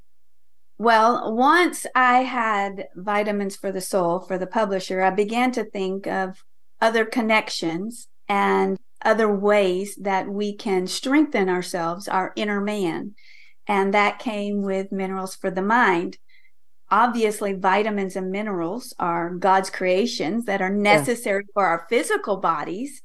Well, 0.78 1.34
once 1.34 1.86
I 1.96 2.24
had 2.24 2.88
Vitamins 2.96 3.56
for 3.56 3.72
the 3.72 3.82
Soul 3.82 4.20
for 4.20 4.38
the 4.38 4.46
publisher, 4.46 5.02
I 5.02 5.10
began 5.10 5.52
to 5.54 5.64
think 5.64 6.06
of 6.06 6.44
other 6.82 7.06
connections 7.06 8.10
and 8.28 8.78
other 9.04 9.34
ways 9.34 9.96
that 9.96 10.28
we 10.28 10.54
can 10.54 10.86
strengthen 10.86 11.50
ourselves, 11.50 12.08
our 12.08 12.34
inner 12.36 12.62
man. 12.62 13.16
And 13.68 13.94
that 13.94 14.20
came 14.20 14.62
with 14.62 14.92
Minerals 14.92 15.36
for 15.36 15.52
the 15.52 15.62
Mind. 15.62 16.18
Obviously, 16.90 17.54
vitamins 17.54 18.16
and 18.16 18.32
minerals 18.32 18.94
are 18.98 19.30
God's 19.32 19.70
creations 19.70 20.46
that 20.46 20.62
are 20.62 20.70
necessary 20.70 21.44
for 21.54 21.66
our 21.66 21.86
physical 21.90 22.38
bodies. 22.38 23.02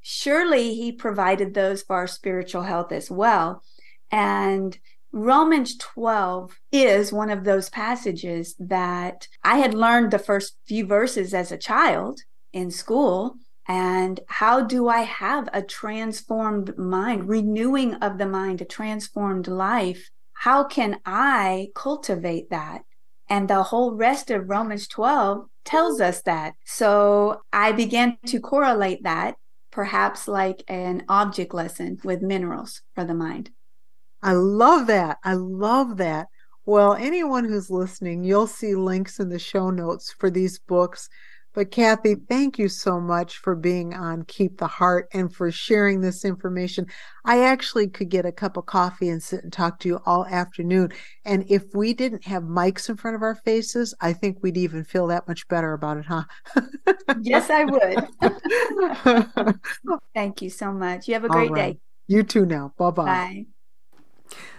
Surely 0.00 0.74
He 0.74 0.90
provided 0.90 1.52
those 1.52 1.82
for 1.82 1.96
our 1.96 2.06
spiritual 2.06 2.62
health 2.62 2.92
as 2.92 3.10
well. 3.10 3.62
And 4.10 4.78
Romans 5.12 5.76
12 5.76 6.58
is 6.72 7.12
one 7.12 7.30
of 7.30 7.44
those 7.44 7.68
passages 7.68 8.54
that 8.58 9.28
I 9.42 9.58
had 9.58 9.74
learned 9.74 10.10
the 10.10 10.18
first 10.18 10.56
few 10.66 10.86
verses 10.86 11.34
as 11.34 11.52
a 11.52 11.58
child 11.58 12.20
in 12.52 12.70
school. 12.70 13.36
And 13.68 14.20
how 14.28 14.62
do 14.62 14.88
I 14.88 15.00
have 15.00 15.48
a 15.52 15.62
transformed 15.62 16.76
mind, 16.78 17.28
renewing 17.28 17.94
of 17.94 18.18
the 18.18 18.26
mind, 18.26 18.60
a 18.60 18.64
transformed 18.64 19.48
life? 19.48 20.10
How 20.34 20.64
can 20.64 21.00
I 21.04 21.68
cultivate 21.74 22.50
that? 22.50 22.82
And 23.28 23.48
the 23.48 23.64
whole 23.64 23.94
rest 23.94 24.30
of 24.30 24.48
Romans 24.48 24.86
12 24.86 25.46
tells 25.64 26.00
us 26.00 26.22
that. 26.22 26.54
So 26.64 27.40
I 27.52 27.72
began 27.72 28.18
to 28.26 28.38
correlate 28.38 29.02
that, 29.02 29.34
perhaps 29.72 30.28
like 30.28 30.62
an 30.68 31.04
object 31.08 31.52
lesson 31.52 31.98
with 32.04 32.22
minerals 32.22 32.82
for 32.94 33.04
the 33.04 33.14
mind. 33.14 33.50
I 34.22 34.32
love 34.32 34.86
that. 34.86 35.18
I 35.24 35.34
love 35.34 35.96
that. 35.96 36.28
Well, 36.64 36.94
anyone 36.94 37.44
who's 37.44 37.70
listening, 37.70 38.24
you'll 38.24 38.46
see 38.46 38.74
links 38.74 39.20
in 39.20 39.28
the 39.28 39.38
show 39.38 39.70
notes 39.70 40.14
for 40.18 40.30
these 40.30 40.58
books. 40.58 41.08
But 41.56 41.70
Kathy, 41.70 42.16
thank 42.16 42.58
you 42.58 42.68
so 42.68 43.00
much 43.00 43.38
for 43.38 43.56
being 43.56 43.94
on 43.94 44.26
Keep 44.26 44.58
the 44.58 44.66
Heart 44.66 45.08
and 45.14 45.34
for 45.34 45.50
sharing 45.50 46.02
this 46.02 46.22
information. 46.22 46.86
I 47.24 47.44
actually 47.44 47.88
could 47.88 48.10
get 48.10 48.26
a 48.26 48.30
cup 48.30 48.58
of 48.58 48.66
coffee 48.66 49.08
and 49.08 49.22
sit 49.22 49.42
and 49.42 49.50
talk 49.50 49.78
to 49.80 49.88
you 49.88 49.98
all 50.04 50.26
afternoon. 50.26 50.92
And 51.24 51.46
if 51.48 51.64
we 51.72 51.94
didn't 51.94 52.26
have 52.26 52.42
mics 52.42 52.90
in 52.90 52.98
front 52.98 53.14
of 53.14 53.22
our 53.22 53.36
faces, 53.36 53.94
I 54.02 54.12
think 54.12 54.42
we'd 54.42 54.58
even 54.58 54.84
feel 54.84 55.06
that 55.06 55.26
much 55.26 55.48
better 55.48 55.72
about 55.72 55.96
it, 55.96 56.04
huh? 56.04 56.24
Yes, 57.22 57.48
I 57.48 57.64
would. 57.64 59.58
Thank 60.14 60.42
you 60.42 60.50
so 60.50 60.72
much. 60.72 61.08
You 61.08 61.14
have 61.14 61.24
a 61.24 61.30
great 61.30 61.50
right. 61.52 61.72
day. 61.72 61.80
You 62.06 62.22
too 62.22 62.44
now. 62.44 62.74
Bye-bye. 62.76 63.04
Bye. 63.06 63.46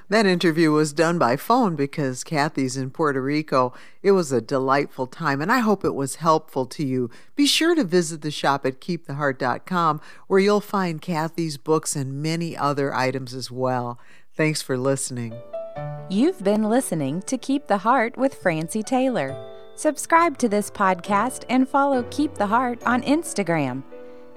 That 0.10 0.26
interview 0.26 0.72
was 0.72 0.94
done 0.94 1.20
by 1.20 1.36
phone 1.36 1.76
because 1.76 2.24
Kathy's 2.24 2.78
in 2.78 2.92
Puerto 2.92 3.22
Rico. 3.22 3.74
It 4.02 4.12
was 4.12 4.32
a 4.32 4.40
delightful 4.40 5.06
time, 5.06 5.42
and 5.42 5.52
I 5.52 5.60
hope 5.60 5.84
it 5.84 5.96
was 5.96 6.16
helpful 6.16 6.66
to 6.68 6.86
you. 6.86 7.10
Be 7.36 7.46
sure 7.46 7.76
to 7.76 7.84
visit 7.84 8.22
the 8.22 8.32
shop 8.32 8.66
at 8.66 8.80
keeptheheart.com 8.80 10.00
where 10.28 10.40
you'll 10.40 10.62
find 10.62 11.02
Kathy's 11.02 11.58
books 11.58 11.96
and 11.96 12.22
many 12.22 12.56
other 12.56 12.94
items 12.94 13.34
as 13.34 13.52
well. 13.52 14.00
Thanks 14.34 14.62
for 14.62 14.78
listening. 14.78 15.34
You've 16.10 16.42
been 16.42 16.64
listening 16.64 17.22
to 17.24 17.38
Keep 17.38 17.68
the 17.68 17.80
Heart 17.80 18.16
with 18.18 18.36
Francie 18.36 18.84
Taylor. 18.84 19.36
Subscribe 19.76 20.38
to 20.38 20.48
this 20.48 20.72
podcast 20.72 21.44
and 21.50 21.68
follow 21.68 22.04
Keep 22.04 22.36
the 22.36 22.48
Heart 22.48 22.82
on 22.86 23.02
Instagram. 23.02 23.84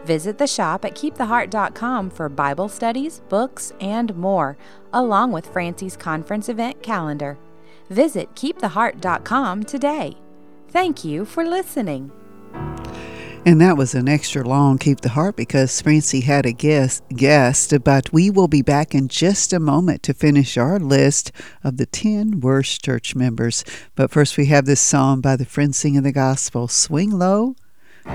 Visit 0.04 0.38
the 0.38 0.46
shop 0.46 0.84
at 0.84 0.94
keeptheheart.com 0.94 2.10
for 2.10 2.28
Bible 2.28 2.68
studies, 2.68 3.20
books, 3.28 3.72
and 3.80 4.16
more, 4.16 4.56
along 4.92 5.32
with 5.32 5.46
Francie's 5.46 5.96
conference 5.96 6.48
event 6.48 6.82
calendar. 6.82 7.38
Visit 7.88 8.34
keeptheheart.com 8.34 9.64
today. 9.64 10.16
Thank 10.68 11.04
you 11.04 11.24
for 11.24 11.44
listening. 11.44 12.12
And 13.46 13.58
that 13.62 13.78
was 13.78 13.94
an 13.94 14.06
extra 14.06 14.44
long 14.44 14.76
Keep 14.76 15.00
the 15.00 15.08
Heart 15.08 15.34
because 15.34 15.80
Francie 15.80 16.20
had 16.20 16.44
a 16.44 16.52
guest, 16.52 17.02
guest, 17.08 17.72
but 17.82 18.12
we 18.12 18.28
will 18.28 18.48
be 18.48 18.60
back 18.60 18.94
in 18.94 19.08
just 19.08 19.54
a 19.54 19.58
moment 19.58 20.02
to 20.02 20.14
finish 20.14 20.58
our 20.58 20.78
list 20.78 21.32
of 21.64 21.78
the 21.78 21.86
10 21.86 22.40
worst 22.40 22.84
church 22.84 23.16
members. 23.16 23.64
But 23.94 24.10
first, 24.10 24.36
we 24.36 24.46
have 24.46 24.66
this 24.66 24.80
song 24.80 25.22
by 25.22 25.36
the 25.36 25.46
Friends 25.46 25.78
Singing 25.78 26.02
the 26.02 26.12
Gospel 26.12 26.68
Swing 26.68 27.10
Low, 27.10 27.56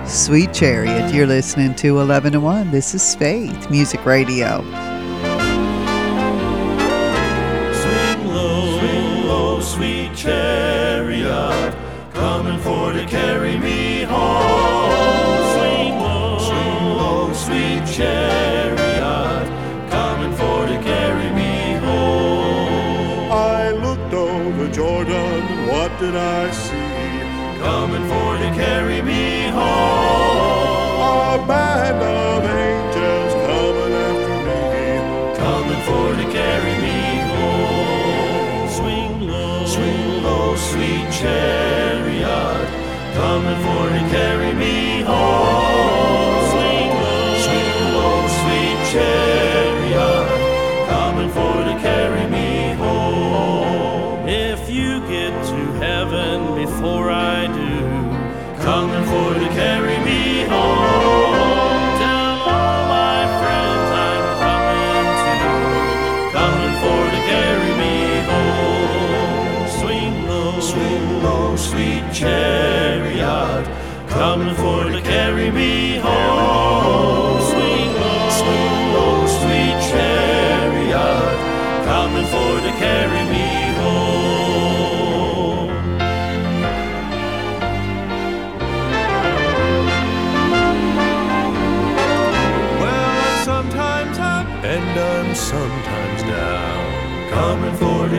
Sweet 0.06 0.54
Chariot. 0.54 1.14
You're 1.14 1.28
listening 1.28 1.76
to 1.76 2.00
11 2.00 2.34
to 2.34 2.40
1. 2.40 2.72
This 2.72 2.96
is 2.96 3.16
Faith 3.16 3.70
Music 3.70 4.04
Radio. 4.06 4.62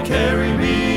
Carry 0.06 0.52
me 0.56 0.95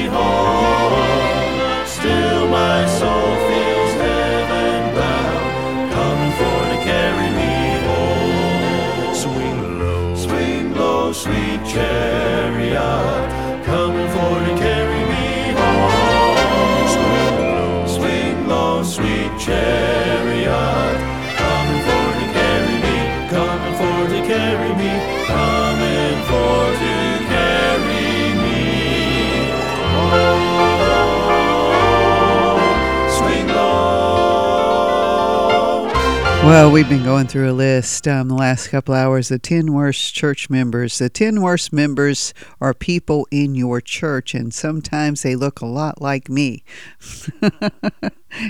Well, 36.49 36.71
we've 36.71 36.89
been 36.89 37.03
going 37.03 37.27
through 37.27 37.51
a 37.51 37.53
list 37.53 38.07
um, 38.07 38.27
the 38.27 38.33
last 38.33 38.69
couple 38.69 38.95
hours. 38.95 39.27
The 39.27 39.37
10 39.37 39.71
worst 39.71 40.15
church 40.15 40.49
members. 40.49 40.97
The 40.97 41.07
10 41.07 41.43
worst 41.43 41.71
members 41.71 42.33
are 42.59 42.73
people 42.73 43.27
in 43.29 43.53
your 43.53 43.79
church, 43.81 44.33
and 44.33 44.51
sometimes 44.51 45.21
they 45.21 45.35
look 45.35 45.61
a 45.61 45.67
lot 45.67 46.01
like 46.01 46.27
me. 46.27 46.63
and 47.43 47.61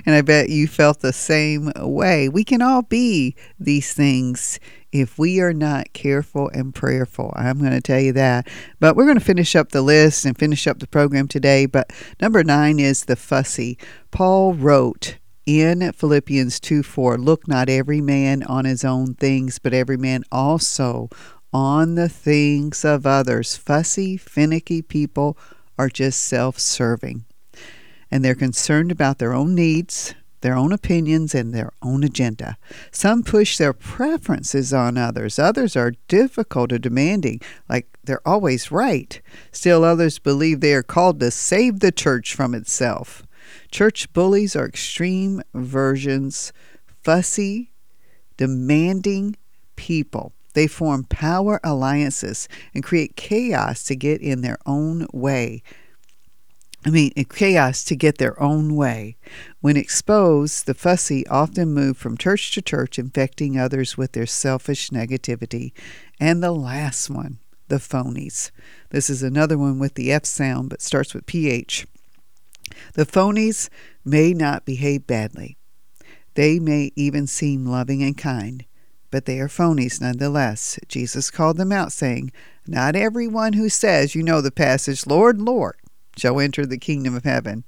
I 0.08 0.22
bet 0.22 0.48
you 0.48 0.66
felt 0.66 1.02
the 1.02 1.12
same 1.12 1.74
way. 1.76 2.30
We 2.30 2.46
can 2.46 2.62
all 2.62 2.84
be 2.84 3.36
these 3.60 3.92
things 3.94 4.62
if 4.94 5.20
we 5.20 5.42
are 5.42 5.54
not 5.54 5.92
careful 5.92 6.50
and 6.54 6.74
prayerful. 6.74 7.34
I'm 7.36 7.60
going 7.60 7.72
to 7.72 7.82
tell 7.82 8.00
you 8.00 8.14
that. 8.14 8.48
But 8.80 8.96
we're 8.96 9.08
going 9.08 9.20
to 9.20 9.26
finish 9.26 9.58
up 9.58 9.74
the 9.74 9.82
list 9.82 10.24
and 10.24 10.40
finish 10.40 10.68
up 10.68 10.80
the 10.80 10.88
program 10.88 11.28
today. 11.28 11.66
But 11.66 11.92
number 12.22 12.46
nine 12.46 12.80
is 12.80 13.04
the 13.04 13.18
fussy. 13.18 13.78
Paul 14.10 14.54
wrote, 14.54 15.18
in 15.50 15.92
Philippians 15.94 16.60
2 16.60 16.84
4, 16.84 17.18
look 17.18 17.48
not 17.48 17.70
every 17.70 18.02
man 18.02 18.44
on 18.44 18.66
his 18.66 18.86
own 18.86 19.16
things, 19.16 19.58
but 19.58 19.74
every 19.74 19.98
man 19.98 20.24
also 20.32 21.10
on 21.52 21.96
the 21.96 22.08
things 22.08 22.86
of 22.86 23.08
others. 23.08 23.58
Fussy, 23.58 24.16
finicky 24.16 24.84
people 24.84 25.36
are 25.76 25.90
just 25.90 26.22
self 26.22 26.60
serving, 26.60 27.26
and 28.12 28.24
they're 28.24 28.36
concerned 28.36 28.92
about 28.92 29.18
their 29.18 29.34
own 29.34 29.56
needs, 29.56 30.14
their 30.42 30.56
own 30.56 30.72
opinions, 30.72 31.34
and 31.34 31.52
their 31.52 31.72
own 31.82 32.04
agenda. 32.04 32.56
Some 32.92 33.24
push 33.24 33.58
their 33.58 33.74
preferences 33.74 34.72
on 34.72 35.00
others, 35.00 35.40
others 35.40 35.76
are 35.76 35.94
difficult 36.08 36.72
or 36.72 36.78
demanding, 36.78 37.42
like 37.68 37.88
they're 38.04 38.28
always 38.28 38.72
right. 38.72 39.20
Still, 39.52 39.84
others 39.84 40.20
believe 40.20 40.60
they 40.60 40.76
are 40.76 40.84
called 40.84 41.20
to 41.22 41.32
save 41.32 41.80
the 41.80 41.92
church 41.92 42.36
from 42.36 42.54
itself. 42.54 43.24
Church 43.72 44.12
bullies 44.14 44.56
are 44.56 44.66
extreme 44.66 45.41
versions, 45.54 46.52
fussy, 47.04 47.72
demanding 48.38 49.36
people. 49.76 50.34
They 50.54 50.68
form 50.68 51.04
power 51.04 51.60
alliances 51.64 52.48
and 52.74 52.84
create 52.84 53.16
chaos 53.16 53.84
to 53.84 53.96
get 53.96 54.22
in 54.22 54.41
their 54.41 54.58
own 54.66 55.06
way. 55.14 55.62
I 56.86 56.90
mean, 56.90 57.12
eh, 57.18 57.26
chaos 57.30 57.84
to 57.86 57.96
get 57.96 58.18
their 58.18 58.41
own 58.41 58.76
way. 58.76 59.18
When 59.60 59.76
exposed, 59.76 60.66
the 60.66 60.74
fussy 60.74 61.28
often 61.28 61.74
move 61.74 61.98
from 61.98 62.18
church 62.18 62.54
to 62.54 62.62
church, 62.62 62.98
infecting 62.98 63.60
others 63.60 63.98
with 63.98 64.14
their 64.14 64.26
selfish 64.26 64.90
negativity. 64.90 65.74
And 66.20 66.41
the 66.41 66.54
last 66.54 67.10
one, 67.10 67.40
the 67.68 67.78
phonies. 67.78 68.52
This 68.91 69.10
is 69.10 69.22
another 69.22 69.58
one 69.58 69.78
with 69.78 69.96
the 69.96 70.12
F 70.12 70.26
sound, 70.26 70.70
but 70.70 70.82
starts 70.82 71.14
with 71.14 71.26
PH. 71.26 71.86
The 72.94 73.06
phonies 73.06 73.70
may 74.06 74.34
not 74.34 74.66
behave 74.66 75.08
badly. 75.08 75.58
They 76.36 76.60
may 76.60 76.91
even 76.96 77.28
seem 77.28 77.66
loving 77.66 78.02
and 78.04 78.18
kind, 78.18 78.66
but 79.12 79.26
they 79.26 79.40
are 79.40 79.48
phonies 79.48 80.00
nonetheless. 80.00 80.80
Jesus 80.88 81.32
called 81.32 81.58
them 81.58 81.72
out, 81.72 81.91
saying, 81.91 82.32
Not 82.68 82.96
everyone 82.96 83.54
who 83.54 83.70
says, 83.70 84.16
you 84.16 84.24
know 84.24 84.41
the 84.41 84.52
passage, 84.52 85.08
Lord, 85.08 85.41
Lord, 85.41 85.76
shall 86.18 86.40
enter 86.40 86.66
the 86.66 86.78
kingdom 86.78 87.16
of 87.16 87.24
heaven. 87.24 87.64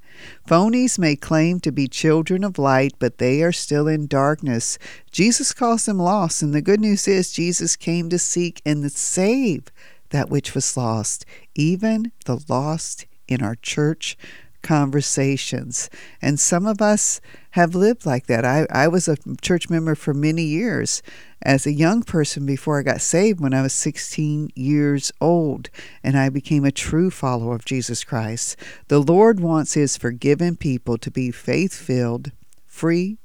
Phonies 0.47 0.99
may 0.99 1.15
claim 1.15 1.59
to 1.61 1.71
be 1.71 1.87
children 1.87 2.43
of 2.43 2.59
light, 2.59 2.93
but 2.99 3.17
they 3.17 3.41
are 3.41 3.51
still 3.51 3.87
in 3.87 4.07
darkness. 4.07 4.77
Jesus 5.11 5.53
calls 5.53 5.85
them 5.85 5.97
lost, 5.97 6.41
and 6.41 6.53
the 6.53 6.61
good 6.61 6.79
news 6.79 7.07
is 7.07 7.31
Jesus 7.31 7.75
came 7.75 8.09
to 8.09 8.19
seek 8.19 8.61
and 8.65 8.83
to 8.83 8.89
save 8.89 9.65
that 10.09 10.29
which 10.29 10.53
was 10.53 10.77
lost, 10.77 11.25
even 11.55 12.11
the 12.25 12.43
lost 12.47 13.05
in 13.27 13.41
our 13.41 13.55
church 13.55 14.17
conversations. 14.61 15.89
And 16.21 16.39
some 16.39 16.65
of 16.65 16.81
us 16.81 17.21
have 17.51 17.75
lived 17.75 18.05
like 18.05 18.27
that. 18.27 18.45
I, 18.45 18.65
I 18.69 18.87
was 18.87 19.07
a 19.07 19.17
church 19.41 19.69
member 19.69 19.95
for 19.95 20.13
many 20.13 20.43
years 20.43 21.01
as 21.41 21.65
a 21.65 21.73
young 21.73 22.03
person 22.03 22.45
before 22.45 22.79
I 22.79 22.83
got 22.83 23.01
saved 23.01 23.39
when 23.39 23.53
I 23.53 23.61
was 23.61 23.73
16 23.73 24.51
years 24.55 25.11
old, 25.19 25.69
and 26.03 26.17
I 26.17 26.29
became 26.29 26.63
a 26.63 26.71
true 26.71 27.09
follower 27.09 27.55
of 27.55 27.65
Jesus 27.65 28.03
Christ. 28.03 28.55
The 28.87 28.99
Lord 28.99 29.39
wants 29.39 29.73
His 29.73 29.97
forgiven 29.97 30.55
people 30.55 30.97
to 30.99 31.11
be 31.11 31.31
faith 31.31 31.73
filled, 31.73 32.31
free, 32.65 33.17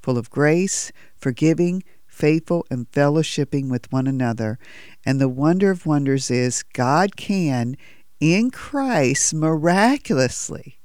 full 0.00 0.16
of 0.16 0.30
grace, 0.30 0.92
forgiving, 1.16 1.82
faithful, 2.06 2.64
and 2.70 2.90
fellowshipping 2.92 3.68
with 3.68 3.90
one 3.90 4.06
another. 4.06 4.58
And 5.04 5.20
the 5.20 5.28
wonder 5.28 5.70
of 5.70 5.86
wonders 5.86 6.30
is 6.30 6.62
God 6.62 7.16
can, 7.16 7.76
in 8.20 8.50
Christ, 8.50 9.34
miraculously 9.34 10.78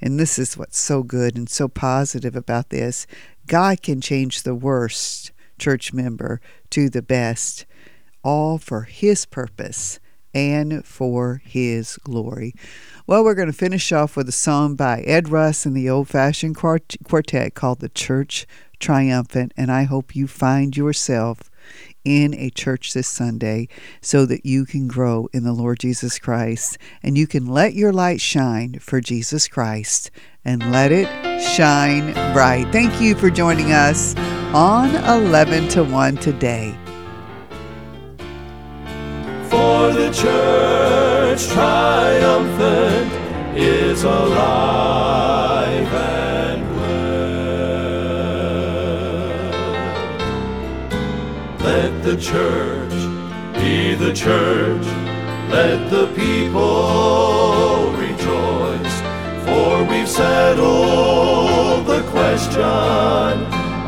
and 0.00 0.18
this 0.18 0.38
is 0.38 0.56
what's 0.56 0.78
so 0.78 1.02
good 1.02 1.36
and 1.36 1.48
so 1.48 1.68
positive 1.68 2.36
about 2.36 2.70
this 2.70 3.06
God 3.46 3.82
can 3.82 4.00
change 4.00 4.42
the 4.42 4.54
worst 4.54 5.32
church 5.58 5.92
member 5.92 6.40
to 6.70 6.88
the 6.88 7.02
best, 7.02 7.66
all 8.22 8.58
for 8.58 8.82
His 8.82 9.26
purpose 9.26 10.00
and 10.32 10.84
for 10.84 11.42
His 11.44 11.96
glory. 11.98 12.54
Well, 13.06 13.22
we're 13.22 13.34
going 13.34 13.48
to 13.48 13.52
finish 13.52 13.92
off 13.92 14.16
with 14.16 14.28
a 14.28 14.32
song 14.32 14.76
by 14.76 15.00
Ed 15.02 15.28
Russ 15.28 15.66
and 15.66 15.76
the 15.76 15.88
Old 15.90 16.08
Fashioned 16.08 16.56
Quartet 16.56 17.54
called 17.54 17.80
The 17.80 17.90
Church 17.90 18.46
Triumphant, 18.80 19.52
and 19.56 19.70
I 19.70 19.84
hope 19.84 20.16
you 20.16 20.26
find 20.26 20.76
yourself 20.76 21.50
in 22.04 22.34
a 22.34 22.50
church 22.50 22.92
this 22.92 23.08
Sunday 23.08 23.68
so 24.00 24.26
that 24.26 24.44
you 24.44 24.64
can 24.64 24.86
grow 24.88 25.28
in 25.32 25.44
the 25.44 25.52
Lord 25.52 25.78
Jesus 25.80 26.18
Christ 26.18 26.78
and 27.02 27.16
you 27.16 27.26
can 27.26 27.46
let 27.46 27.74
your 27.74 27.92
light 27.92 28.20
shine 28.20 28.78
for 28.78 29.00
Jesus 29.00 29.48
Christ 29.48 30.10
and 30.44 30.70
let 30.70 30.92
it 30.92 31.08
shine 31.40 32.12
bright. 32.32 32.70
Thank 32.70 33.00
you 33.00 33.14
for 33.14 33.30
joining 33.30 33.72
us 33.72 34.14
on 34.54 34.94
11 34.94 35.68
to 35.68 35.84
1 35.84 36.16
today. 36.18 36.74
For 39.48 39.92
the 39.92 40.12
church 40.12 41.48
triumphant 41.48 43.12
is 43.56 44.04
alive 44.04 45.63
the 52.04 52.16
church 52.18 52.92
be 53.54 53.94
the 53.94 54.12
church, 54.12 54.84
let 55.48 55.88
the 55.88 56.06
people 56.08 57.92
rejoice, 57.92 58.96
for 59.46 59.82
we've 59.84 60.06
settled 60.06 61.86
the 61.86 62.02
question 62.10 62.60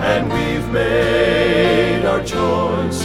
and 0.02 0.32
we've 0.32 0.66
made 0.70 2.06
our 2.06 2.24
choice. 2.24 3.04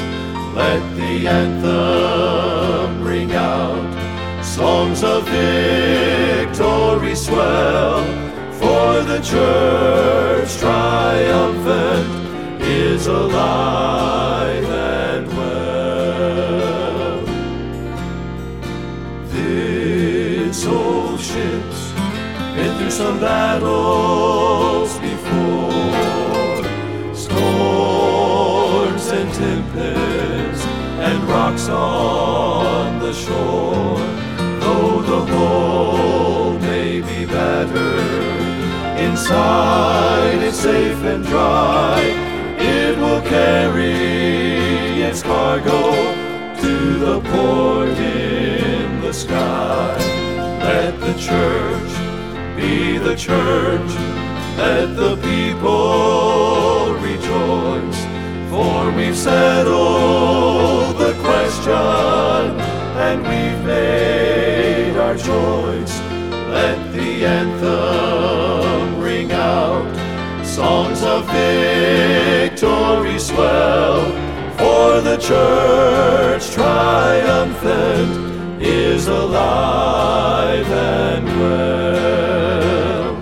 Let 0.56 0.82
the 0.96 1.28
anthem 1.28 3.04
ring 3.04 3.34
out, 3.34 4.46
songs 4.46 5.04
of 5.04 5.28
victory 5.28 7.16
swell, 7.16 8.02
for 8.54 9.04
the 9.04 9.20
church 9.20 10.58
triumphant 10.58 12.08
is 12.62 13.08
alive 13.08 14.51
ship's 21.34 21.92
been 22.56 22.78
through 22.78 22.92
some 22.92 23.18
battles 23.20 25.00
before, 25.00 26.52
storms 27.16 29.08
and 29.08 29.34
tempests 29.34 30.66
and 31.08 31.24
rocks 31.30 31.70
on 31.70 33.00
the 33.00 33.14
shore. 33.14 33.98
Though 34.60 35.02
the 35.02 35.22
hull 35.32 36.60
may 36.60 37.00
be 37.00 37.26
battered, 37.26 39.00
inside 39.00 40.44
it's 40.44 40.58
safe 40.58 41.02
and 41.04 41.24
dry. 41.26 42.02
It 42.60 42.98
will 42.98 43.22
carry 43.22 43.94
its 45.02 45.24
cargo 45.24 45.94
to 46.62 47.00
the 47.06 47.22
port 47.22 47.98
in 47.98 49.02
the 49.02 49.14
sky. 49.14 50.01
The 53.12 53.18
church, 53.18 53.92
let 54.58 54.96
the 54.96 55.16
people 55.18 56.94
rejoice. 56.96 58.00
For 58.50 58.92
we've 58.92 59.18
settled 59.18 60.98
the 60.98 61.14
question 61.22 62.60
and 63.08 63.22
we've 63.22 63.66
made 63.66 64.98
our 64.98 65.18
choice. 65.18 66.00
Let 66.56 66.94
the 66.94 67.26
anthem 67.26 69.02
ring 69.02 69.32
out, 69.32 70.46
songs 70.46 71.04
of 71.04 71.26
victory 71.32 73.20
swell. 73.20 74.04
For 74.58 75.02
the 75.02 75.18
church 75.18 76.52
triumphant 76.52 78.41
is 78.62 79.08
alive 79.08 80.70
and 80.70 81.26
well. 81.40 83.14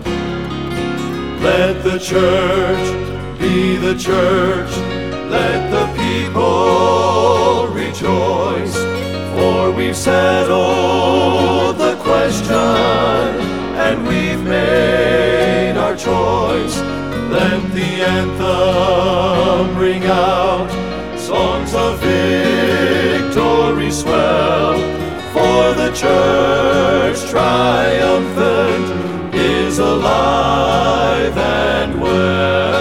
Let 1.41 1.83
the 1.83 1.97
church 1.97 3.39
be 3.39 3.77
the 3.77 3.95
church, 3.95 4.71
let 5.29 5.71
the 5.71 5.87
people 5.97 7.67
rejoice. 7.67 8.75
For 9.35 9.71
we've 9.71 9.95
settled 9.95 11.77
the 11.77 11.95
question 12.01 12.55
and 13.79 14.05
we've 14.05 14.43
made 14.43 15.77
our 15.77 15.95
choice. 15.95 16.77
Let 17.31 17.61
the 17.73 18.03
anthem 18.17 19.77
ring 19.77 20.03
out, 20.05 20.69
songs 21.17 21.73
of 21.73 21.99
victory 22.01 23.91
swell. 23.91 24.98
For 25.33 25.73
the 25.73 25.91
church 25.93 27.29
triumphant 27.29 28.85
is 29.35 29.77
alive 29.77 31.37
and 31.37 32.01
well. 32.01 32.79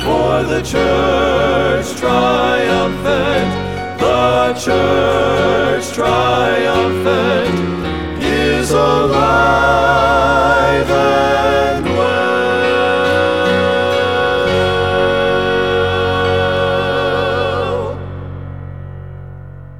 For 0.00 0.42
the 0.42 0.62
church 0.62 1.96
triumphant, 2.00 3.52
the 4.00 4.54
church. 4.54 5.33